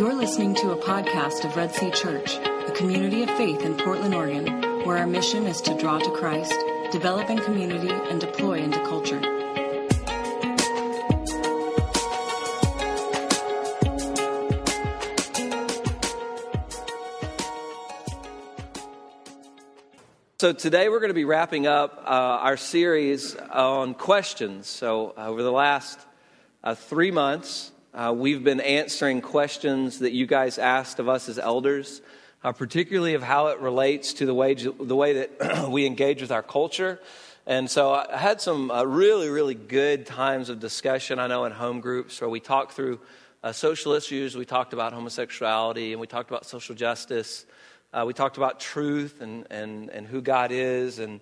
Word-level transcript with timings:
You're 0.00 0.14
listening 0.14 0.54
to 0.54 0.70
a 0.70 0.76
podcast 0.78 1.44
of 1.44 1.54
Red 1.56 1.74
Sea 1.74 1.90
Church, 1.90 2.38
a 2.38 2.72
community 2.74 3.22
of 3.22 3.28
faith 3.36 3.60
in 3.60 3.76
Portland, 3.76 4.14
Oregon, 4.14 4.46
where 4.86 4.96
our 4.96 5.06
mission 5.06 5.46
is 5.46 5.60
to 5.60 5.76
draw 5.76 5.98
to 5.98 6.10
Christ, 6.12 6.54
develop 6.90 7.28
in 7.28 7.36
community, 7.36 7.90
and 7.90 8.18
deploy 8.18 8.60
into 8.60 8.78
culture. 8.78 9.20
So, 20.38 20.54
today 20.54 20.88
we're 20.88 21.00
going 21.00 21.08
to 21.08 21.14
be 21.14 21.26
wrapping 21.26 21.66
up 21.66 22.02
uh, 22.06 22.08
our 22.08 22.56
series 22.56 23.36
on 23.36 23.92
questions. 23.92 24.66
So, 24.66 25.12
over 25.14 25.42
the 25.42 25.52
last 25.52 26.00
uh, 26.64 26.74
three 26.74 27.10
months, 27.10 27.72
uh, 27.92 28.14
we've 28.16 28.44
been 28.44 28.60
answering 28.60 29.20
questions 29.20 29.98
that 29.98 30.12
you 30.12 30.24
guys 30.24 30.58
asked 30.58 31.00
of 31.00 31.08
us 31.08 31.28
as 31.28 31.38
elders, 31.40 32.00
uh, 32.44 32.52
particularly 32.52 33.14
of 33.14 33.22
how 33.22 33.48
it 33.48 33.58
relates 33.58 34.12
to 34.14 34.26
the 34.26 34.34
way, 34.34 34.54
the 34.54 34.96
way 34.96 35.12
that 35.14 35.68
we 35.70 35.86
engage 35.86 36.20
with 36.20 36.30
our 36.30 36.42
culture. 36.42 37.00
And 37.46 37.68
so, 37.68 37.92
I 37.92 38.16
had 38.16 38.40
some 38.40 38.70
uh, 38.70 38.84
really, 38.84 39.28
really 39.28 39.56
good 39.56 40.06
times 40.06 40.50
of 40.50 40.60
discussion, 40.60 41.18
I 41.18 41.26
know, 41.26 41.46
in 41.46 41.52
home 41.52 41.80
groups 41.80 42.20
where 42.20 42.30
we 42.30 42.38
talked 42.38 42.72
through 42.72 43.00
uh, 43.42 43.50
social 43.50 43.92
issues, 43.94 44.36
we 44.36 44.44
talked 44.44 44.72
about 44.72 44.92
homosexuality, 44.92 45.92
and 45.92 46.00
we 46.00 46.06
talked 46.06 46.30
about 46.30 46.46
social 46.46 46.76
justice. 46.76 47.44
Uh, 47.92 48.04
we 48.06 48.12
talked 48.12 48.36
about 48.36 48.60
truth 48.60 49.20
and, 49.20 49.46
and, 49.50 49.90
and 49.90 50.06
who 50.06 50.20
God 50.20 50.52
is 50.52 51.00
and 51.00 51.18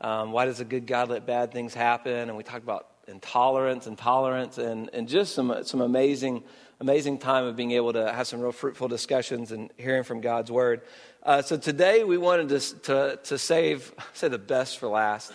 um, 0.00 0.32
why 0.32 0.46
does 0.46 0.58
a 0.58 0.64
good 0.64 0.86
God 0.86 1.10
let 1.10 1.26
bad 1.26 1.52
things 1.52 1.74
happen. 1.74 2.28
And 2.28 2.36
we 2.36 2.42
talked 2.42 2.64
about 2.64 2.88
intolerance 3.08 3.86
and 3.86 3.96
tolerance 3.96 4.58
and, 4.58 4.90
and 4.92 5.08
just 5.08 5.34
some, 5.34 5.64
some 5.64 5.80
amazing, 5.80 6.44
amazing 6.80 7.18
time 7.18 7.44
of 7.44 7.56
being 7.56 7.72
able 7.72 7.92
to 7.92 8.12
have 8.12 8.26
some 8.26 8.40
real 8.40 8.52
fruitful 8.52 8.88
discussions 8.88 9.50
and 9.50 9.70
hearing 9.76 10.04
from 10.04 10.20
God's 10.20 10.50
word. 10.50 10.82
Uh, 11.22 11.42
so 11.42 11.56
today 11.56 12.04
we 12.04 12.18
wanted 12.18 12.48
to, 12.50 12.78
to, 12.80 13.18
to 13.24 13.38
save, 13.38 13.92
say 14.12 14.28
the 14.28 14.38
best 14.38 14.78
for 14.78 14.88
last. 14.88 15.32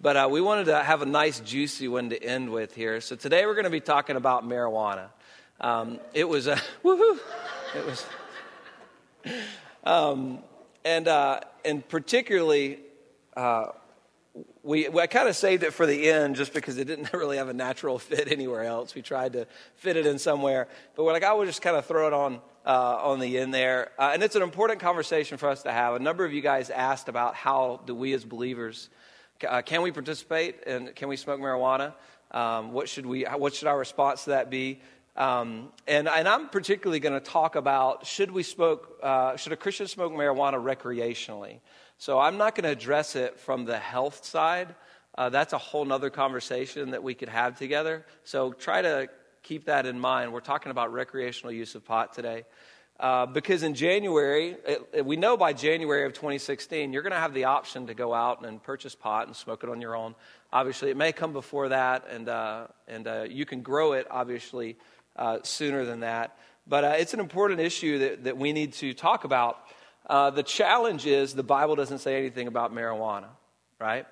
But 0.00 0.16
uh, 0.16 0.28
we 0.30 0.40
wanted 0.40 0.64
to 0.66 0.82
have 0.82 1.02
a 1.02 1.06
nice, 1.06 1.40
juicy 1.40 1.86
one 1.86 2.10
to 2.10 2.22
end 2.22 2.50
with 2.50 2.74
here. 2.74 3.00
So 3.02 3.16
today 3.16 3.44
we're 3.44 3.54
going 3.54 3.64
to 3.64 3.70
be 3.70 3.80
talking 3.80 4.16
about 4.16 4.48
marijuana. 4.48 5.08
Um, 5.60 6.00
it 6.14 6.26
was 6.26 6.46
a 6.46 6.56
woohoo! 6.84 7.18
It 7.76 7.86
was. 7.86 8.06
Um, 9.82 10.40
and, 10.84 11.08
uh, 11.08 11.40
and 11.64 11.86
particularly, 11.88 12.80
uh, 13.34 13.68
we, 14.62 14.88
I 14.88 15.06
kind 15.06 15.28
of 15.28 15.36
saved 15.36 15.62
it 15.62 15.72
for 15.72 15.86
the 15.86 16.08
end 16.08 16.36
just 16.36 16.52
because 16.52 16.78
it 16.78 16.86
didn't 16.86 17.12
really 17.12 17.36
have 17.36 17.48
a 17.48 17.54
natural 17.54 17.98
fit 17.98 18.30
anywhere 18.30 18.64
else. 18.64 18.94
We 18.94 19.02
tried 19.02 19.32
to 19.34 19.46
fit 19.76 19.96
it 19.96 20.06
in 20.06 20.18
somewhere. 20.18 20.68
But 20.94 21.04
we're 21.04 21.12
like, 21.12 21.24
I 21.24 21.32
would 21.32 21.46
just 21.46 21.62
kind 21.62 21.76
of 21.76 21.86
throw 21.86 22.06
it 22.06 22.12
on, 22.12 22.40
uh, 22.64 22.98
on 23.02 23.20
the 23.20 23.38
end 23.38 23.52
there. 23.52 23.90
Uh, 23.98 24.10
and 24.14 24.22
it's 24.22 24.36
an 24.36 24.42
important 24.42 24.80
conversation 24.80 25.38
for 25.38 25.48
us 25.48 25.62
to 25.64 25.72
have. 25.72 25.94
A 25.94 25.98
number 25.98 26.24
of 26.24 26.32
you 26.32 26.40
guys 26.40 26.70
asked 26.70 27.08
about 27.08 27.34
how 27.34 27.80
do 27.86 27.94
we 27.94 28.12
as 28.12 28.24
believers, 28.24 28.90
uh, 29.48 29.62
can 29.62 29.82
we 29.82 29.90
participate 29.90 30.64
and 30.66 30.94
can 30.94 31.08
we 31.08 31.16
smoke 31.16 31.40
marijuana? 31.40 31.94
Um, 32.30 32.72
what, 32.72 32.88
should 32.88 33.06
we, 33.06 33.24
what 33.24 33.54
should 33.54 33.66
our 33.66 33.78
response 33.78 34.24
to 34.24 34.30
that 34.30 34.50
be? 34.50 34.80
Um, 35.16 35.70
and, 35.88 36.08
and, 36.08 36.28
I'm 36.28 36.48
particularly 36.48 37.00
going 37.00 37.18
to 37.18 37.20
talk 37.20 37.56
about 37.56 38.06
should 38.06 38.30
we 38.30 38.44
smoke, 38.44 38.96
uh, 39.02 39.36
should 39.36 39.52
a 39.52 39.56
Christian 39.56 39.88
smoke 39.88 40.12
marijuana 40.12 40.54
recreationally? 40.54 41.58
So 42.00 42.18
I'm 42.18 42.38
not 42.38 42.54
going 42.54 42.64
to 42.64 42.70
address 42.70 43.14
it 43.14 43.38
from 43.38 43.66
the 43.66 43.76
health 43.76 44.24
side. 44.24 44.74
Uh, 45.18 45.28
that's 45.28 45.52
a 45.52 45.58
whole 45.58 45.92
other 45.92 46.08
conversation 46.08 46.92
that 46.92 47.02
we 47.02 47.14
could 47.14 47.28
have 47.28 47.58
together. 47.58 48.06
So 48.24 48.54
try 48.54 48.80
to 48.80 49.10
keep 49.42 49.66
that 49.66 49.84
in 49.84 50.00
mind. 50.00 50.32
We're 50.32 50.40
talking 50.40 50.70
about 50.70 50.94
recreational 50.94 51.52
use 51.52 51.74
of 51.74 51.84
pot 51.84 52.14
today. 52.14 52.44
Uh, 52.98 53.26
because 53.26 53.62
in 53.62 53.74
January, 53.74 54.56
it, 54.64 55.04
we 55.04 55.16
know 55.16 55.36
by 55.36 55.52
January 55.52 56.06
of 56.06 56.14
2016, 56.14 56.90
you're 56.90 57.02
going 57.02 57.12
to 57.12 57.18
have 57.18 57.34
the 57.34 57.44
option 57.44 57.88
to 57.88 57.92
go 57.92 58.14
out 58.14 58.46
and 58.46 58.62
purchase 58.62 58.94
pot 58.94 59.26
and 59.26 59.36
smoke 59.36 59.62
it 59.62 59.68
on 59.68 59.82
your 59.82 59.94
own. 59.94 60.14
Obviously, 60.54 60.88
it 60.88 60.96
may 60.96 61.12
come 61.12 61.34
before 61.34 61.68
that, 61.68 62.06
and, 62.08 62.30
uh, 62.30 62.66
and 62.88 63.06
uh, 63.06 63.26
you 63.28 63.44
can 63.44 63.60
grow 63.60 63.92
it, 63.92 64.06
obviously, 64.10 64.78
uh, 65.16 65.40
sooner 65.42 65.84
than 65.84 66.00
that. 66.00 66.38
But 66.66 66.84
uh, 66.84 66.94
it's 66.98 67.12
an 67.12 67.20
important 67.20 67.60
issue 67.60 67.98
that, 67.98 68.24
that 68.24 68.38
we 68.38 68.54
need 68.54 68.72
to 68.74 68.94
talk 68.94 69.24
about. 69.24 69.58
Uh, 70.06 70.30
the 70.30 70.42
challenge 70.42 71.06
is 71.06 71.34
the 71.34 71.42
Bible 71.42 71.76
doesn't 71.76 71.98
say 71.98 72.18
anything 72.18 72.46
about 72.46 72.74
marijuana, 72.74 73.28
right? 73.78 74.06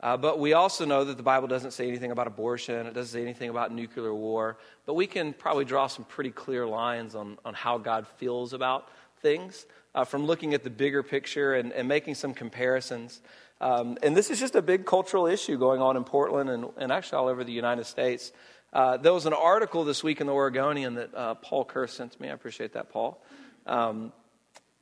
Uh, 0.00 0.16
but 0.16 0.40
we 0.40 0.52
also 0.52 0.84
know 0.84 1.04
that 1.04 1.16
the 1.16 1.22
Bible 1.22 1.46
doesn't 1.46 1.70
say 1.70 1.86
anything 1.86 2.10
about 2.10 2.26
abortion, 2.26 2.86
it 2.86 2.94
doesn't 2.94 3.12
say 3.12 3.22
anything 3.22 3.50
about 3.50 3.72
nuclear 3.72 4.12
war. 4.12 4.58
But 4.84 4.94
we 4.94 5.06
can 5.06 5.32
probably 5.32 5.64
draw 5.64 5.86
some 5.86 6.04
pretty 6.04 6.30
clear 6.30 6.66
lines 6.66 7.14
on, 7.14 7.38
on 7.44 7.54
how 7.54 7.78
God 7.78 8.06
feels 8.16 8.52
about 8.52 8.88
things 9.20 9.66
uh, 9.94 10.04
from 10.04 10.26
looking 10.26 10.54
at 10.54 10.64
the 10.64 10.70
bigger 10.70 11.02
picture 11.04 11.54
and, 11.54 11.72
and 11.72 11.86
making 11.86 12.16
some 12.16 12.34
comparisons. 12.34 13.20
Um, 13.60 13.96
and 14.02 14.16
this 14.16 14.30
is 14.30 14.40
just 14.40 14.56
a 14.56 14.62
big 14.62 14.86
cultural 14.86 15.28
issue 15.28 15.56
going 15.56 15.80
on 15.80 15.96
in 15.96 16.02
Portland 16.02 16.50
and, 16.50 16.66
and 16.78 16.90
actually 16.90 17.18
all 17.18 17.28
over 17.28 17.44
the 17.44 17.52
United 17.52 17.84
States. 17.84 18.32
Uh, 18.72 18.96
there 18.96 19.12
was 19.12 19.26
an 19.26 19.34
article 19.34 19.84
this 19.84 20.02
week 20.02 20.20
in 20.20 20.26
the 20.26 20.32
Oregonian 20.32 20.94
that 20.94 21.14
uh, 21.14 21.34
Paul 21.34 21.64
Kerr 21.64 21.86
sent 21.86 22.12
to 22.12 22.22
me. 22.22 22.28
I 22.28 22.32
appreciate 22.32 22.72
that, 22.72 22.90
Paul. 22.90 23.22
Um, 23.66 24.12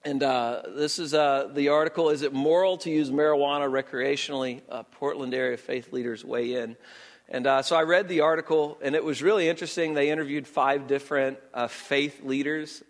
and 0.04 0.22
uh, 0.22 0.62
this 0.68 0.98
is 0.98 1.12
uh, 1.12 1.50
the 1.52 1.68
article 1.68 2.10
Is 2.10 2.22
it 2.22 2.32
moral 2.32 2.78
to 2.78 2.90
use 2.90 3.10
marijuana 3.10 3.70
recreationally? 3.70 4.62
Uh, 4.68 4.82
Portland 4.84 5.34
area 5.34 5.56
faith 5.56 5.92
leaders 5.92 6.24
weigh 6.24 6.54
in. 6.54 6.76
And 7.28 7.46
uh, 7.46 7.62
so 7.62 7.76
I 7.76 7.82
read 7.82 8.08
the 8.08 8.22
article, 8.22 8.78
and 8.82 8.96
it 8.96 9.04
was 9.04 9.22
really 9.22 9.48
interesting. 9.48 9.94
They 9.94 10.10
interviewed 10.10 10.48
five 10.48 10.88
different 10.88 11.38
faith 11.68 12.24
leaders, 12.24 12.82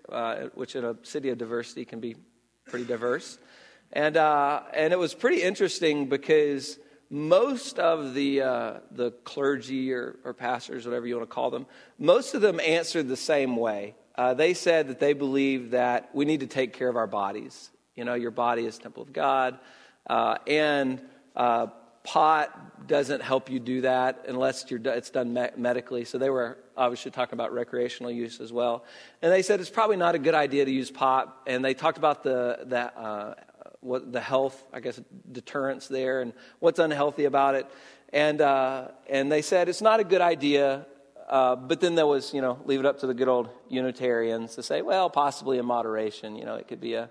which 0.54 0.76
in 0.76 0.84
a 0.84 0.96
city 1.02 1.28
of 1.28 1.36
diversity 1.36 1.84
can 1.84 2.00
be 2.00 2.16
pretty 2.64 2.86
diverse. 2.86 3.38
And, 3.92 4.16
and 4.16 4.94
it 4.94 4.98
was 4.98 5.12
pretty 5.12 5.42
interesting 5.42 6.08
because 6.08 6.78
most 7.10 7.80
of 7.80 8.14
the, 8.14 8.40
uh, 8.40 8.72
the 8.92 9.10
clergy 9.24 9.92
or, 9.92 10.16
or, 10.24 10.32
pastors, 10.32 10.86
whatever 10.86 11.08
you 11.08 11.16
want 11.16 11.28
to 11.28 11.34
call 11.34 11.50
them, 11.50 11.66
most 11.98 12.34
of 12.34 12.40
them 12.40 12.60
answered 12.60 13.08
the 13.08 13.16
same 13.16 13.56
way. 13.56 13.96
Uh, 14.20 14.34
they 14.34 14.52
said 14.52 14.88
that 14.88 15.00
they 15.00 15.14
believe 15.14 15.70
that 15.70 16.10
we 16.12 16.26
need 16.26 16.40
to 16.40 16.46
take 16.46 16.74
care 16.74 16.90
of 16.90 16.96
our 16.96 17.06
bodies. 17.06 17.70
You 17.96 18.04
know, 18.04 18.12
your 18.12 18.30
body 18.30 18.66
is 18.66 18.76
temple 18.76 19.02
of 19.02 19.14
God, 19.14 19.58
uh, 20.10 20.36
and 20.46 21.00
uh, 21.34 21.68
pot 22.04 22.86
doesn't 22.86 23.22
help 23.22 23.48
you 23.48 23.58
do 23.58 23.80
that 23.80 24.26
unless 24.28 24.66
it's 24.70 25.08
done 25.08 25.32
me- 25.32 25.48
medically. 25.56 26.04
So 26.04 26.18
they 26.18 26.28
were 26.28 26.58
obviously 26.76 27.12
talking 27.12 27.32
about 27.32 27.54
recreational 27.54 28.10
use 28.10 28.40
as 28.40 28.52
well. 28.52 28.84
And 29.22 29.32
they 29.32 29.40
said 29.40 29.58
it's 29.58 29.70
probably 29.70 29.96
not 29.96 30.14
a 30.14 30.18
good 30.18 30.34
idea 30.34 30.66
to 30.66 30.70
use 30.70 30.90
pot. 30.90 31.34
And 31.46 31.64
they 31.64 31.72
talked 31.72 31.96
about 31.96 32.22
the, 32.22 32.58
the 32.66 32.94
uh, 32.98 33.34
what 33.80 34.12
the 34.12 34.20
health, 34.20 34.62
I 34.70 34.80
guess, 34.80 35.00
deterrence 35.32 35.88
there 35.88 36.20
and 36.20 36.34
what's 36.58 36.78
unhealthy 36.78 37.24
about 37.24 37.54
it. 37.54 37.66
And, 38.12 38.42
uh, 38.42 38.88
and 39.08 39.32
they 39.32 39.40
said 39.40 39.70
it's 39.70 39.80
not 39.80 39.98
a 39.98 40.04
good 40.04 40.20
idea. 40.20 40.84
Uh, 41.30 41.54
but 41.54 41.80
then 41.80 41.94
there 41.94 42.08
was, 42.08 42.34
you 42.34 42.40
know, 42.40 42.58
leave 42.64 42.80
it 42.80 42.86
up 42.86 42.98
to 42.98 43.06
the 43.06 43.14
good 43.14 43.28
old 43.28 43.48
Unitarians 43.68 44.56
to 44.56 44.64
say, 44.64 44.82
well, 44.82 45.08
possibly 45.08 45.58
in 45.58 45.64
moderation, 45.64 46.34
you 46.34 46.44
know, 46.44 46.56
it 46.56 46.66
could 46.66 46.80
be 46.80 46.94
a, 46.94 47.08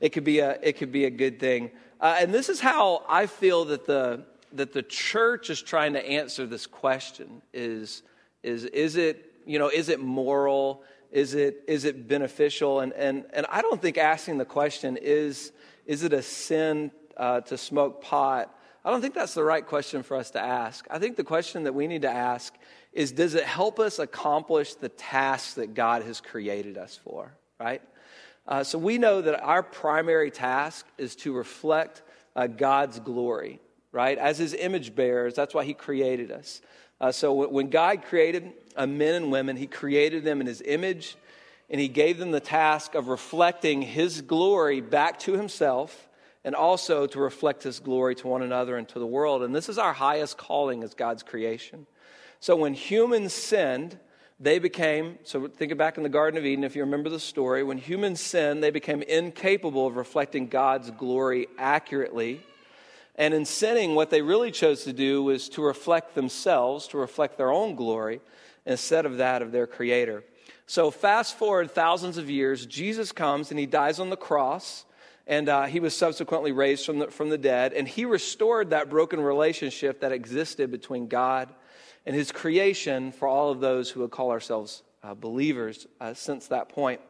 it 0.00 0.08
could 0.08 0.24
be 0.24 0.38
a, 0.38 0.58
it 0.62 0.78
could 0.78 0.90
be 0.90 1.04
a 1.04 1.10
good 1.10 1.38
thing. 1.38 1.70
Uh, 2.00 2.16
and 2.18 2.32
this 2.32 2.48
is 2.48 2.60
how 2.60 3.04
I 3.06 3.26
feel 3.26 3.66
that 3.66 3.86
the, 3.86 4.24
that 4.54 4.72
the 4.72 4.82
church 4.82 5.50
is 5.50 5.60
trying 5.60 5.92
to 5.92 6.04
answer 6.06 6.46
this 6.46 6.66
question 6.66 7.42
is, 7.52 8.02
is, 8.42 8.64
is 8.64 8.96
it, 8.96 9.32
you 9.44 9.58
know, 9.58 9.68
is 9.68 9.90
it 9.90 10.00
moral? 10.00 10.82
Is 11.12 11.34
it, 11.34 11.62
is 11.68 11.84
it 11.84 12.08
beneficial? 12.08 12.80
And, 12.80 12.94
and, 12.94 13.26
and 13.34 13.44
I 13.50 13.60
don't 13.60 13.82
think 13.82 13.98
asking 13.98 14.38
the 14.38 14.46
question 14.46 14.96
is, 14.96 15.52
is 15.84 16.04
it 16.04 16.14
a 16.14 16.22
sin 16.22 16.90
uh, 17.18 17.42
to 17.42 17.58
smoke 17.58 18.02
pot? 18.02 18.54
I 18.82 18.90
don't 18.90 19.02
think 19.02 19.12
that's 19.12 19.34
the 19.34 19.44
right 19.44 19.66
question 19.66 20.02
for 20.02 20.16
us 20.16 20.30
to 20.30 20.40
ask. 20.40 20.86
I 20.90 20.98
think 20.98 21.16
the 21.16 21.24
question 21.24 21.64
that 21.64 21.74
we 21.74 21.86
need 21.86 22.02
to 22.02 22.10
ask 22.10 22.54
is 22.98 23.12
Does 23.12 23.36
it 23.36 23.44
help 23.44 23.78
us 23.78 24.00
accomplish 24.00 24.74
the 24.74 24.88
tasks 24.88 25.54
that 25.54 25.72
God 25.72 26.02
has 26.02 26.20
created 26.20 26.76
us 26.76 26.98
for, 27.04 27.32
right? 27.60 27.80
Uh, 28.44 28.64
so 28.64 28.76
we 28.76 28.98
know 28.98 29.22
that 29.22 29.40
our 29.40 29.62
primary 29.62 30.32
task 30.32 30.84
is 30.98 31.14
to 31.14 31.32
reflect 31.32 32.02
uh, 32.34 32.48
God's 32.48 32.98
glory, 32.98 33.60
right? 33.92 34.18
As 34.18 34.36
his 34.36 34.52
image 34.52 34.96
bearers, 34.96 35.34
that's 35.34 35.54
why 35.54 35.64
he 35.64 35.74
created 35.74 36.32
us. 36.32 36.60
Uh, 37.00 37.12
so 37.12 37.32
when 37.46 37.70
God 37.70 38.02
created 38.02 38.52
uh, 38.74 38.84
men 38.86 39.14
and 39.14 39.30
women, 39.30 39.56
he 39.56 39.68
created 39.68 40.24
them 40.24 40.40
in 40.40 40.48
his 40.48 40.60
image 40.60 41.16
and 41.70 41.80
he 41.80 41.86
gave 41.86 42.18
them 42.18 42.32
the 42.32 42.40
task 42.40 42.96
of 42.96 43.06
reflecting 43.06 43.80
his 43.80 44.22
glory 44.22 44.80
back 44.80 45.20
to 45.20 45.34
himself 45.34 46.07
and 46.44 46.54
also 46.54 47.06
to 47.06 47.18
reflect 47.18 47.62
his 47.62 47.80
glory 47.80 48.14
to 48.16 48.28
one 48.28 48.42
another 48.42 48.76
and 48.76 48.88
to 48.88 48.98
the 48.98 49.06
world. 49.06 49.42
And 49.42 49.54
this 49.54 49.68
is 49.68 49.78
our 49.78 49.92
highest 49.92 50.38
calling 50.38 50.82
as 50.82 50.94
God's 50.94 51.22
creation. 51.22 51.86
So 52.40 52.56
when 52.56 52.74
humans 52.74 53.32
sinned, 53.32 53.98
they 54.40 54.58
became, 54.58 55.18
so 55.24 55.48
think 55.48 55.76
back 55.76 55.96
in 55.96 56.04
the 56.04 56.08
Garden 56.08 56.38
of 56.38 56.46
Eden, 56.46 56.62
if 56.62 56.76
you 56.76 56.82
remember 56.82 57.10
the 57.10 57.18
story, 57.18 57.64
when 57.64 57.78
humans 57.78 58.20
sinned, 58.20 58.62
they 58.62 58.70
became 58.70 59.02
incapable 59.02 59.86
of 59.86 59.96
reflecting 59.96 60.46
God's 60.46 60.90
glory 60.92 61.48
accurately. 61.58 62.40
And 63.16 63.34
in 63.34 63.44
sinning, 63.44 63.96
what 63.96 64.10
they 64.10 64.22
really 64.22 64.52
chose 64.52 64.84
to 64.84 64.92
do 64.92 65.24
was 65.24 65.48
to 65.50 65.62
reflect 65.62 66.14
themselves, 66.14 66.86
to 66.88 66.98
reflect 66.98 67.36
their 67.36 67.50
own 67.50 67.74
glory, 67.74 68.20
instead 68.64 69.06
of 69.06 69.16
that 69.16 69.42
of 69.42 69.50
their 69.50 69.66
Creator. 69.66 70.22
So, 70.66 70.90
fast 70.90 71.36
forward 71.36 71.70
thousands 71.70 72.18
of 72.18 72.30
years, 72.30 72.66
Jesus 72.66 73.10
comes 73.10 73.50
and 73.50 73.58
he 73.58 73.66
dies 73.66 73.98
on 73.98 74.10
the 74.10 74.16
cross, 74.16 74.84
and 75.28 75.48
uh, 75.50 75.66
he 75.66 75.78
was 75.78 75.94
subsequently 75.94 76.52
raised 76.52 76.86
from 76.86 77.00
the, 77.00 77.08
from 77.08 77.28
the 77.28 77.38
dead, 77.38 77.74
and 77.74 77.86
he 77.86 78.06
restored 78.06 78.70
that 78.70 78.88
broken 78.88 79.20
relationship 79.20 80.00
that 80.00 80.10
existed 80.10 80.70
between 80.70 81.06
God 81.06 81.50
and 82.06 82.16
his 82.16 82.32
creation 82.32 83.12
for 83.12 83.28
all 83.28 83.50
of 83.50 83.60
those 83.60 83.90
who 83.90 84.00
would 84.00 84.10
call 84.10 84.30
ourselves 84.30 84.82
uh, 85.02 85.14
believers 85.14 85.86
uh, 86.00 86.14
since 86.14 86.48
that 86.48 86.70
point. 86.70 87.02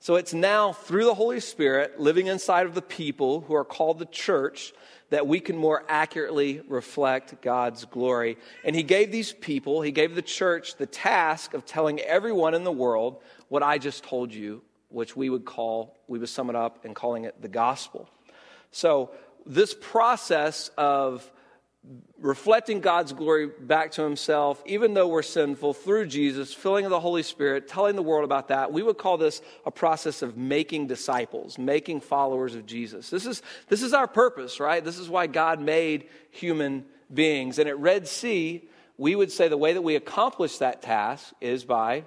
So, 0.00 0.16
it's 0.16 0.34
now 0.34 0.72
through 0.72 1.04
the 1.04 1.14
Holy 1.14 1.38
Spirit 1.38 2.00
living 2.00 2.26
inside 2.26 2.66
of 2.66 2.74
the 2.74 2.82
people 2.82 3.42
who 3.42 3.54
are 3.54 3.64
called 3.64 4.00
the 4.00 4.06
church 4.06 4.72
that 5.10 5.28
we 5.28 5.38
can 5.38 5.56
more 5.56 5.84
accurately 5.88 6.62
reflect 6.66 7.40
God's 7.42 7.84
glory. 7.84 8.38
And 8.64 8.74
he 8.74 8.82
gave 8.82 9.12
these 9.12 9.30
people, 9.30 9.82
he 9.82 9.92
gave 9.92 10.16
the 10.16 10.22
church 10.22 10.74
the 10.76 10.86
task 10.86 11.54
of 11.54 11.64
telling 11.64 12.00
everyone 12.00 12.54
in 12.54 12.64
the 12.64 12.72
world 12.72 13.22
what 13.48 13.62
I 13.62 13.78
just 13.78 14.02
told 14.02 14.34
you, 14.34 14.62
which 14.92 15.16
we 15.16 15.30
would 15.30 15.44
call, 15.44 15.96
we 16.08 16.18
would 16.18 16.28
sum 16.28 16.50
it 16.50 16.56
up 16.56 16.84
in 16.84 16.94
calling 16.94 17.24
it 17.24 17.40
the 17.40 17.48
gospel. 17.48 18.08
So, 18.70 19.10
this 19.44 19.74
process 19.74 20.70
of 20.78 21.28
reflecting 22.20 22.80
God's 22.80 23.12
glory 23.12 23.48
back 23.48 23.90
to 23.92 24.02
Himself, 24.02 24.62
even 24.66 24.94
though 24.94 25.08
we're 25.08 25.22
sinful, 25.22 25.74
through 25.74 26.06
Jesus, 26.06 26.54
filling 26.54 26.84
of 26.84 26.90
the 26.90 27.00
Holy 27.00 27.24
Spirit, 27.24 27.66
telling 27.66 27.96
the 27.96 28.02
world 28.02 28.24
about 28.24 28.48
that. 28.48 28.72
We 28.72 28.82
would 28.82 28.98
call 28.98 29.18
this 29.18 29.42
a 29.66 29.70
process 29.70 30.22
of 30.22 30.36
making 30.36 30.86
disciples, 30.86 31.58
making 31.58 32.00
followers 32.00 32.54
of 32.54 32.66
Jesus. 32.66 33.10
This 33.10 33.26
is, 33.26 33.42
this 33.68 33.82
is 33.82 33.92
our 33.92 34.06
purpose, 34.06 34.60
right? 34.60 34.84
This 34.84 34.98
is 34.98 35.08
why 35.08 35.26
God 35.26 35.60
made 35.60 36.08
human 36.30 36.84
beings. 37.12 37.58
And 37.58 37.68
at 37.68 37.78
Red 37.78 38.06
Sea, 38.06 38.68
we 38.96 39.16
would 39.16 39.32
say 39.32 39.48
the 39.48 39.56
way 39.56 39.72
that 39.72 39.82
we 39.82 39.96
accomplish 39.96 40.58
that 40.58 40.82
task 40.82 41.32
is 41.40 41.64
by 41.64 42.04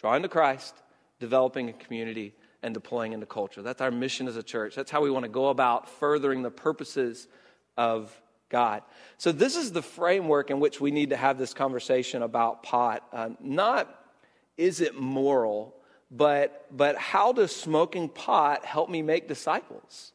drawing 0.00 0.22
to 0.22 0.28
Christ, 0.28 0.74
developing 1.20 1.68
a 1.68 1.72
community, 1.72 2.34
and 2.62 2.74
deploying 2.74 3.12
into 3.12 3.26
culture. 3.26 3.62
That's 3.62 3.80
our 3.80 3.90
mission 3.90 4.26
as 4.26 4.36
a 4.36 4.42
church. 4.42 4.74
That's 4.74 4.90
how 4.90 5.00
we 5.00 5.10
want 5.10 5.24
to 5.24 5.28
go 5.28 5.48
about 5.48 5.88
furthering 5.88 6.42
the 6.42 6.50
purposes 6.50 7.28
of 7.76 8.12
God. 8.48 8.82
So, 9.16 9.30
this 9.30 9.56
is 9.56 9.72
the 9.72 9.82
framework 9.82 10.50
in 10.50 10.58
which 10.58 10.80
we 10.80 10.90
need 10.90 11.10
to 11.10 11.16
have 11.16 11.38
this 11.38 11.54
conversation 11.54 12.22
about 12.22 12.62
pot. 12.62 13.04
Uh, 13.12 13.30
not 13.40 13.94
is 14.56 14.80
it 14.80 14.96
moral, 14.96 15.74
but, 16.10 16.66
but 16.76 16.96
how 16.96 17.32
does 17.32 17.54
smoking 17.54 18.08
pot 18.08 18.64
help 18.64 18.90
me 18.90 19.02
make 19.02 19.28
disciples? 19.28 20.12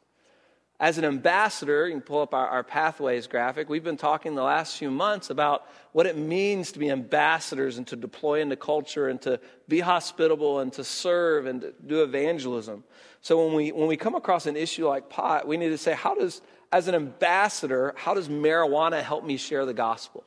As 0.84 0.98
an 0.98 1.06
ambassador, 1.06 1.88
you 1.88 1.94
can 1.94 2.02
pull 2.02 2.20
up 2.20 2.34
our, 2.34 2.46
our 2.46 2.62
pathways 2.62 3.26
graphic. 3.26 3.70
We've 3.70 3.86
been 3.86 3.96
talking 3.96 4.36
the 4.36 4.44
last 4.44 4.78
few 4.78 4.92
months 4.92 5.30
about 5.30 5.66
what 5.94 6.06
it 6.06 6.18
means 6.18 6.74
to 6.74 6.80
be 6.80 6.90
ambassadors 6.90 7.78
and 7.78 7.88
to 7.88 7.96
deploy 7.96 8.42
into 8.42 8.58
culture 8.58 9.08
and 9.08 9.22
to 9.22 9.40
be 9.70 9.80
hospitable 9.80 10.60
and 10.60 10.74
to 10.74 10.84
serve 10.84 11.46
and 11.46 11.62
to 11.62 11.74
do 11.88 12.04
evangelism. 12.04 12.84
So 13.22 13.46
when 13.46 13.56
we, 13.56 13.72
when 13.72 13.88
we 13.88 13.96
come 13.96 14.14
across 14.14 14.46
an 14.46 14.58
issue 14.58 14.86
like 14.86 15.10
pot, 15.10 15.48
we 15.48 15.56
need 15.56 15.70
to 15.70 15.78
say, 15.78 15.94
how 15.94 16.16
does, 16.16 16.42
as 16.70 16.90
an 16.90 16.96
ambassador, 16.96 17.94
how 17.96 18.14
does 18.14 18.28
marijuana 18.28 19.02
help 19.02 19.24
me 19.24 19.38
share 19.38 19.66
the 19.66 19.74
gospel? 19.74 20.26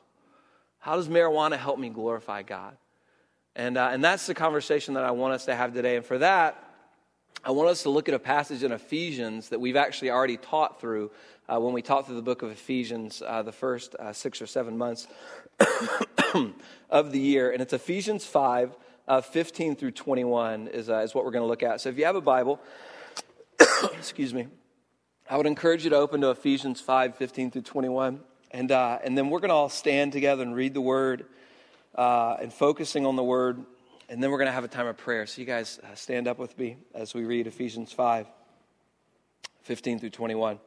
How 0.79 0.95
does 0.95 1.07
marijuana 1.07 1.57
help 1.57 1.77
me 1.77 1.89
glorify 1.89 2.41
God? 2.41 2.75
And, 3.55 3.77
uh, 3.77 3.89
and 3.91 4.03
that's 4.03 4.25
the 4.25 4.33
conversation 4.33 4.95
that 4.95 5.03
I 5.03 5.11
want 5.11 5.35
us 5.35 5.45
to 5.45 5.53
have 5.53 5.75
today. 5.75 5.97
And 5.97 6.03
for 6.03 6.17
that, 6.17 6.66
I 7.43 7.51
want 7.51 7.69
us 7.69 7.83
to 7.83 7.89
look 7.89 8.09
at 8.09 8.15
a 8.15 8.19
passage 8.19 8.63
in 8.63 8.71
Ephesians 8.71 9.49
that 9.49 9.59
we've 9.59 9.75
actually 9.75 10.09
already 10.09 10.37
taught 10.37 10.81
through 10.81 11.11
uh, 11.47 11.59
when 11.59 11.71
we 11.71 11.81
taught 11.81 12.07
through 12.07 12.15
the 12.15 12.21
book 12.21 12.41
of 12.41 12.51
Ephesians 12.51 13.21
uh, 13.25 13.43
the 13.43 13.51
first 13.51 13.95
uh, 13.95 14.11
six 14.11 14.41
or 14.41 14.47
seven 14.47 14.77
months 14.77 15.07
of 16.89 17.11
the 17.11 17.19
year. 17.19 17.51
And 17.51 17.61
it's 17.61 17.73
Ephesians 17.73 18.25
5, 18.25 18.75
uh, 19.07 19.21
15 19.21 19.75
through 19.75 19.91
21 19.91 20.67
is, 20.67 20.89
uh, 20.89 20.97
is 20.99 21.13
what 21.13 21.25
we're 21.25 21.31
going 21.31 21.43
to 21.43 21.47
look 21.47 21.63
at. 21.63 21.79
So 21.79 21.89
if 21.89 21.97
you 21.97 22.05
have 22.05 22.15
a 22.15 22.21
Bible, 22.21 22.59
excuse 23.93 24.33
me, 24.33 24.47
I 25.29 25.37
would 25.37 25.47
encourage 25.47 25.83
you 25.83 25.91
to 25.91 25.97
open 25.97 26.21
to 26.21 26.31
Ephesians 26.31 26.81
5 26.81 27.15
15 27.15 27.51
through 27.51 27.61
21. 27.61 28.19
And, 28.49 28.71
uh, 28.71 28.97
and 29.03 29.17
then 29.17 29.29
we're 29.29 29.39
going 29.39 29.49
to 29.49 29.55
all 29.55 29.69
stand 29.69 30.11
together 30.11 30.41
and 30.41 30.55
read 30.55 30.73
the 30.73 30.81
word 30.81 31.25
and 31.95 32.51
focusing 32.51 33.05
on 33.05 33.15
the 33.15 33.23
word. 33.23 33.63
And 34.09 34.23
then 34.23 34.31
we're 34.31 34.37
going 34.37 34.47
to 34.47 34.53
have 34.53 34.63
a 34.63 34.69
time 34.69 34.87
of 34.87 34.97
prayer. 34.97 35.25
So 35.25 35.41
you 35.41 35.45
guys 35.45 35.79
uh, 35.83 35.93
stand 35.95 36.27
up 36.27 36.39
with 36.39 36.57
me 36.57 36.77
as 36.93 37.13
we 37.13 37.25
read 37.25 37.47
Ephesians 37.47 37.91
5 37.91 38.27
15 39.63 39.99
through 39.99 40.11
21. 40.11 40.59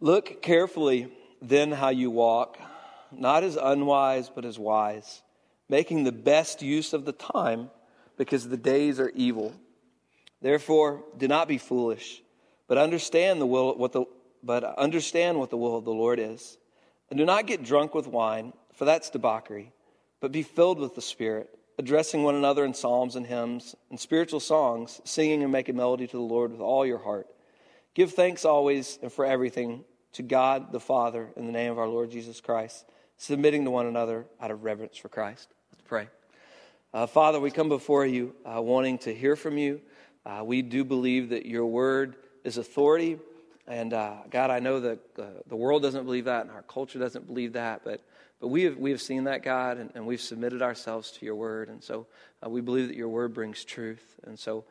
Look 0.00 0.40
carefully 0.40 1.08
then 1.42 1.72
how 1.72 1.88
you 1.88 2.10
walk, 2.10 2.58
not 3.10 3.42
as 3.42 3.56
unwise, 3.56 4.30
but 4.32 4.44
as 4.44 4.56
wise, 4.56 5.22
making 5.68 6.04
the 6.04 6.12
best 6.12 6.62
use 6.62 6.92
of 6.92 7.04
the 7.04 7.12
time 7.12 7.70
because 8.16 8.48
the 8.48 8.56
days 8.56 9.00
are 9.00 9.10
evil. 9.10 9.52
Therefore, 10.40 11.02
do 11.16 11.26
not 11.26 11.48
be 11.48 11.58
foolish, 11.58 12.22
but 12.68 12.78
understand 12.78 13.40
the 13.40 13.46
will 13.46 13.76
what 13.76 13.92
the 13.92 14.04
but 14.40 14.62
understand 14.62 15.40
what 15.40 15.50
the 15.50 15.56
will 15.56 15.76
of 15.76 15.84
the 15.84 15.90
Lord 15.90 16.20
is. 16.20 16.58
And 17.10 17.18
do 17.18 17.24
not 17.24 17.46
get 17.46 17.62
drunk 17.62 17.94
with 17.94 18.06
wine, 18.06 18.52
for 18.74 18.84
that's 18.84 19.10
debauchery, 19.10 19.72
but 20.20 20.32
be 20.32 20.42
filled 20.42 20.78
with 20.78 20.94
the 20.94 21.02
Spirit, 21.02 21.48
addressing 21.78 22.22
one 22.22 22.34
another 22.34 22.64
in 22.64 22.74
psalms 22.74 23.16
and 23.16 23.26
hymns 23.26 23.74
and 23.90 23.98
spiritual 23.98 24.40
songs, 24.40 25.00
singing 25.04 25.42
and 25.42 25.52
making 25.52 25.76
melody 25.76 26.06
to 26.06 26.16
the 26.16 26.22
Lord 26.22 26.52
with 26.52 26.60
all 26.60 26.84
your 26.84 26.98
heart. 26.98 27.26
Give 27.94 28.12
thanks 28.12 28.44
always 28.44 28.98
and 29.02 29.12
for 29.12 29.24
everything 29.24 29.84
to 30.12 30.22
God 30.22 30.72
the 30.72 30.80
Father 30.80 31.28
in 31.36 31.46
the 31.46 31.52
name 31.52 31.72
of 31.72 31.78
our 31.78 31.88
Lord 31.88 32.10
Jesus 32.10 32.40
Christ, 32.40 32.84
submitting 33.16 33.64
to 33.64 33.70
one 33.70 33.86
another 33.86 34.26
out 34.40 34.50
of 34.50 34.64
reverence 34.64 34.96
for 34.96 35.08
Christ. 35.08 35.48
Let's 35.72 35.82
pray. 35.82 36.08
Uh, 36.92 37.06
Father, 37.06 37.40
we 37.40 37.50
come 37.50 37.68
before 37.68 38.06
you 38.06 38.34
uh, 38.44 38.62
wanting 38.62 38.98
to 38.98 39.14
hear 39.14 39.36
from 39.36 39.58
you. 39.58 39.80
Uh, 40.24 40.42
we 40.44 40.62
do 40.62 40.84
believe 40.84 41.30
that 41.30 41.46
your 41.46 41.66
word 41.66 42.16
is 42.44 42.56
authority. 42.56 43.18
And 43.68 43.92
uh, 43.92 44.14
God, 44.30 44.50
I 44.50 44.58
know 44.58 44.80
that 44.80 44.98
uh, 45.18 45.24
the 45.46 45.54
world 45.54 45.82
doesn't 45.82 46.04
believe 46.04 46.24
that 46.24 46.42
and 46.42 46.50
our 46.50 46.62
culture 46.62 46.98
doesn't 46.98 47.26
believe 47.26 47.52
that, 47.52 47.82
but, 47.84 48.00
but 48.40 48.48
we, 48.48 48.62
have, 48.62 48.78
we 48.78 48.90
have 48.90 49.00
seen 49.00 49.24
that, 49.24 49.42
God, 49.42 49.76
and, 49.76 49.90
and 49.94 50.06
we've 50.06 50.20
submitted 50.20 50.62
ourselves 50.62 51.10
to 51.12 51.26
your 51.26 51.34
word. 51.34 51.68
And 51.68 51.84
so 51.84 52.06
uh, 52.44 52.48
we 52.48 52.62
believe 52.62 52.88
that 52.88 52.96
your 52.96 53.08
word 53.08 53.34
brings 53.34 53.64
truth. 53.64 54.18
And 54.26 54.38
so, 54.38 54.64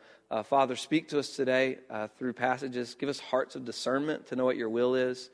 Father, 0.46 0.76
speak 0.76 1.08
to 1.10 1.20
us 1.20 1.36
today 1.36 1.78
through 2.18 2.34
passages. 2.34 2.96
Give 2.96 3.08
us 3.08 3.20
hearts 3.20 3.56
of 3.56 3.64
discernment 3.64 4.28
to 4.28 4.36
know 4.36 4.44
what 4.44 4.58
your 4.58 4.70
will 4.70 4.96
is. 4.96 5.30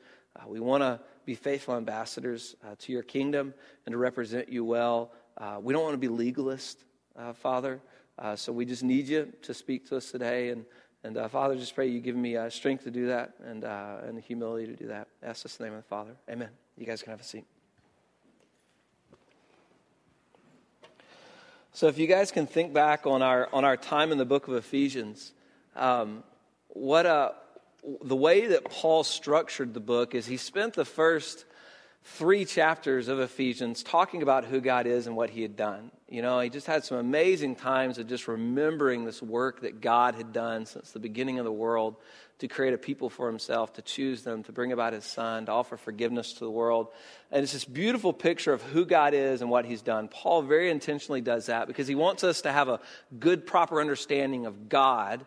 we 0.46 0.60
want 0.60 0.82
to 0.82 1.00
be 1.24 1.34
faithful 1.34 1.74
ambassadors 1.74 2.54
to 2.78 2.92
your 2.92 3.02
kingdom 3.02 3.54
and 3.86 3.92
to 3.94 3.96
represent 3.96 4.48
you 4.50 4.64
well. 4.64 5.10
Uh, 5.36 5.58
we 5.60 5.72
don't 5.72 5.82
want 5.82 5.94
to 5.94 5.98
be 5.98 6.08
legalist, 6.08 6.84
uh, 7.18 7.32
Father. 7.32 7.80
Uh, 8.16 8.36
so 8.36 8.52
we 8.52 8.64
just 8.64 8.84
need 8.84 9.08
you 9.08 9.32
to 9.42 9.52
speak 9.52 9.88
to 9.88 9.96
us 9.96 10.12
today. 10.12 10.50
And, 10.50 10.64
and 11.04 11.18
uh, 11.18 11.28
Father, 11.28 11.54
just 11.54 11.74
pray 11.74 11.86
you 11.86 12.00
give 12.00 12.16
me 12.16 12.34
uh, 12.34 12.48
strength 12.48 12.84
to 12.84 12.90
do 12.90 13.08
that 13.08 13.34
and, 13.44 13.62
uh, 13.62 13.98
and 14.06 14.16
the 14.16 14.22
humility 14.22 14.66
to 14.66 14.72
do 14.72 14.86
that. 14.86 15.06
Ask 15.22 15.42
this 15.42 15.58
in 15.58 15.64
the 15.64 15.68
name 15.68 15.78
of 15.78 15.84
the 15.84 15.88
Father. 15.88 16.16
Amen. 16.30 16.48
You 16.78 16.86
guys 16.86 17.02
can 17.02 17.10
have 17.10 17.20
a 17.20 17.24
seat. 17.24 17.44
So 21.72 21.88
if 21.88 21.98
you 21.98 22.06
guys 22.06 22.32
can 22.32 22.46
think 22.46 22.72
back 22.72 23.06
on 23.06 23.20
our, 23.20 23.50
on 23.52 23.66
our 23.66 23.76
time 23.76 24.12
in 24.12 24.18
the 24.18 24.24
book 24.24 24.48
of 24.48 24.54
Ephesians, 24.54 25.32
um, 25.76 26.24
what 26.68 27.04
a, 27.04 27.34
the 28.02 28.16
way 28.16 28.46
that 28.46 28.64
Paul 28.64 29.04
structured 29.04 29.74
the 29.74 29.80
book 29.80 30.14
is 30.14 30.24
he 30.24 30.38
spent 30.38 30.72
the 30.72 30.86
first 30.86 31.44
three 32.04 32.44
chapters 32.44 33.08
of 33.08 33.18
Ephesians 33.18 33.82
talking 33.82 34.22
about 34.22 34.44
who 34.44 34.60
God 34.60 34.86
is 34.86 35.06
and 35.06 35.16
what 35.16 35.30
He 35.30 35.42
had 35.42 35.56
done. 35.56 35.90
You 36.08 36.22
know, 36.22 36.38
he 36.38 36.50
just 36.50 36.66
had 36.66 36.84
some 36.84 36.98
amazing 36.98 37.56
times 37.56 37.98
of 37.98 38.06
just 38.06 38.28
remembering 38.28 39.04
this 39.04 39.22
work 39.22 39.62
that 39.62 39.80
God 39.80 40.14
had 40.14 40.32
done 40.32 40.66
since 40.66 40.92
the 40.92 41.00
beginning 41.00 41.38
of 41.38 41.44
the 41.44 41.52
world 41.52 41.96
to 42.40 42.48
create 42.48 42.74
a 42.74 42.78
people 42.78 43.08
for 43.08 43.26
Himself, 43.26 43.72
to 43.74 43.82
choose 43.82 44.22
them, 44.22 44.42
to 44.44 44.52
bring 44.52 44.70
about 44.70 44.92
His 44.92 45.04
Son, 45.04 45.46
to 45.46 45.52
offer 45.52 45.76
forgiveness 45.76 46.34
to 46.34 46.40
the 46.40 46.50
world. 46.50 46.88
And 47.32 47.42
it's 47.42 47.52
this 47.52 47.64
beautiful 47.64 48.12
picture 48.12 48.52
of 48.52 48.62
who 48.62 48.84
God 48.84 49.14
is 49.14 49.40
and 49.40 49.50
what 49.50 49.64
He's 49.64 49.82
done. 49.82 50.08
Paul 50.08 50.42
very 50.42 50.70
intentionally 50.70 51.22
does 51.22 51.46
that 51.46 51.66
because 51.66 51.88
he 51.88 51.94
wants 51.94 52.22
us 52.22 52.42
to 52.42 52.52
have 52.52 52.68
a 52.68 52.80
good, 53.18 53.46
proper 53.46 53.80
understanding 53.80 54.46
of 54.46 54.68
God 54.68 55.24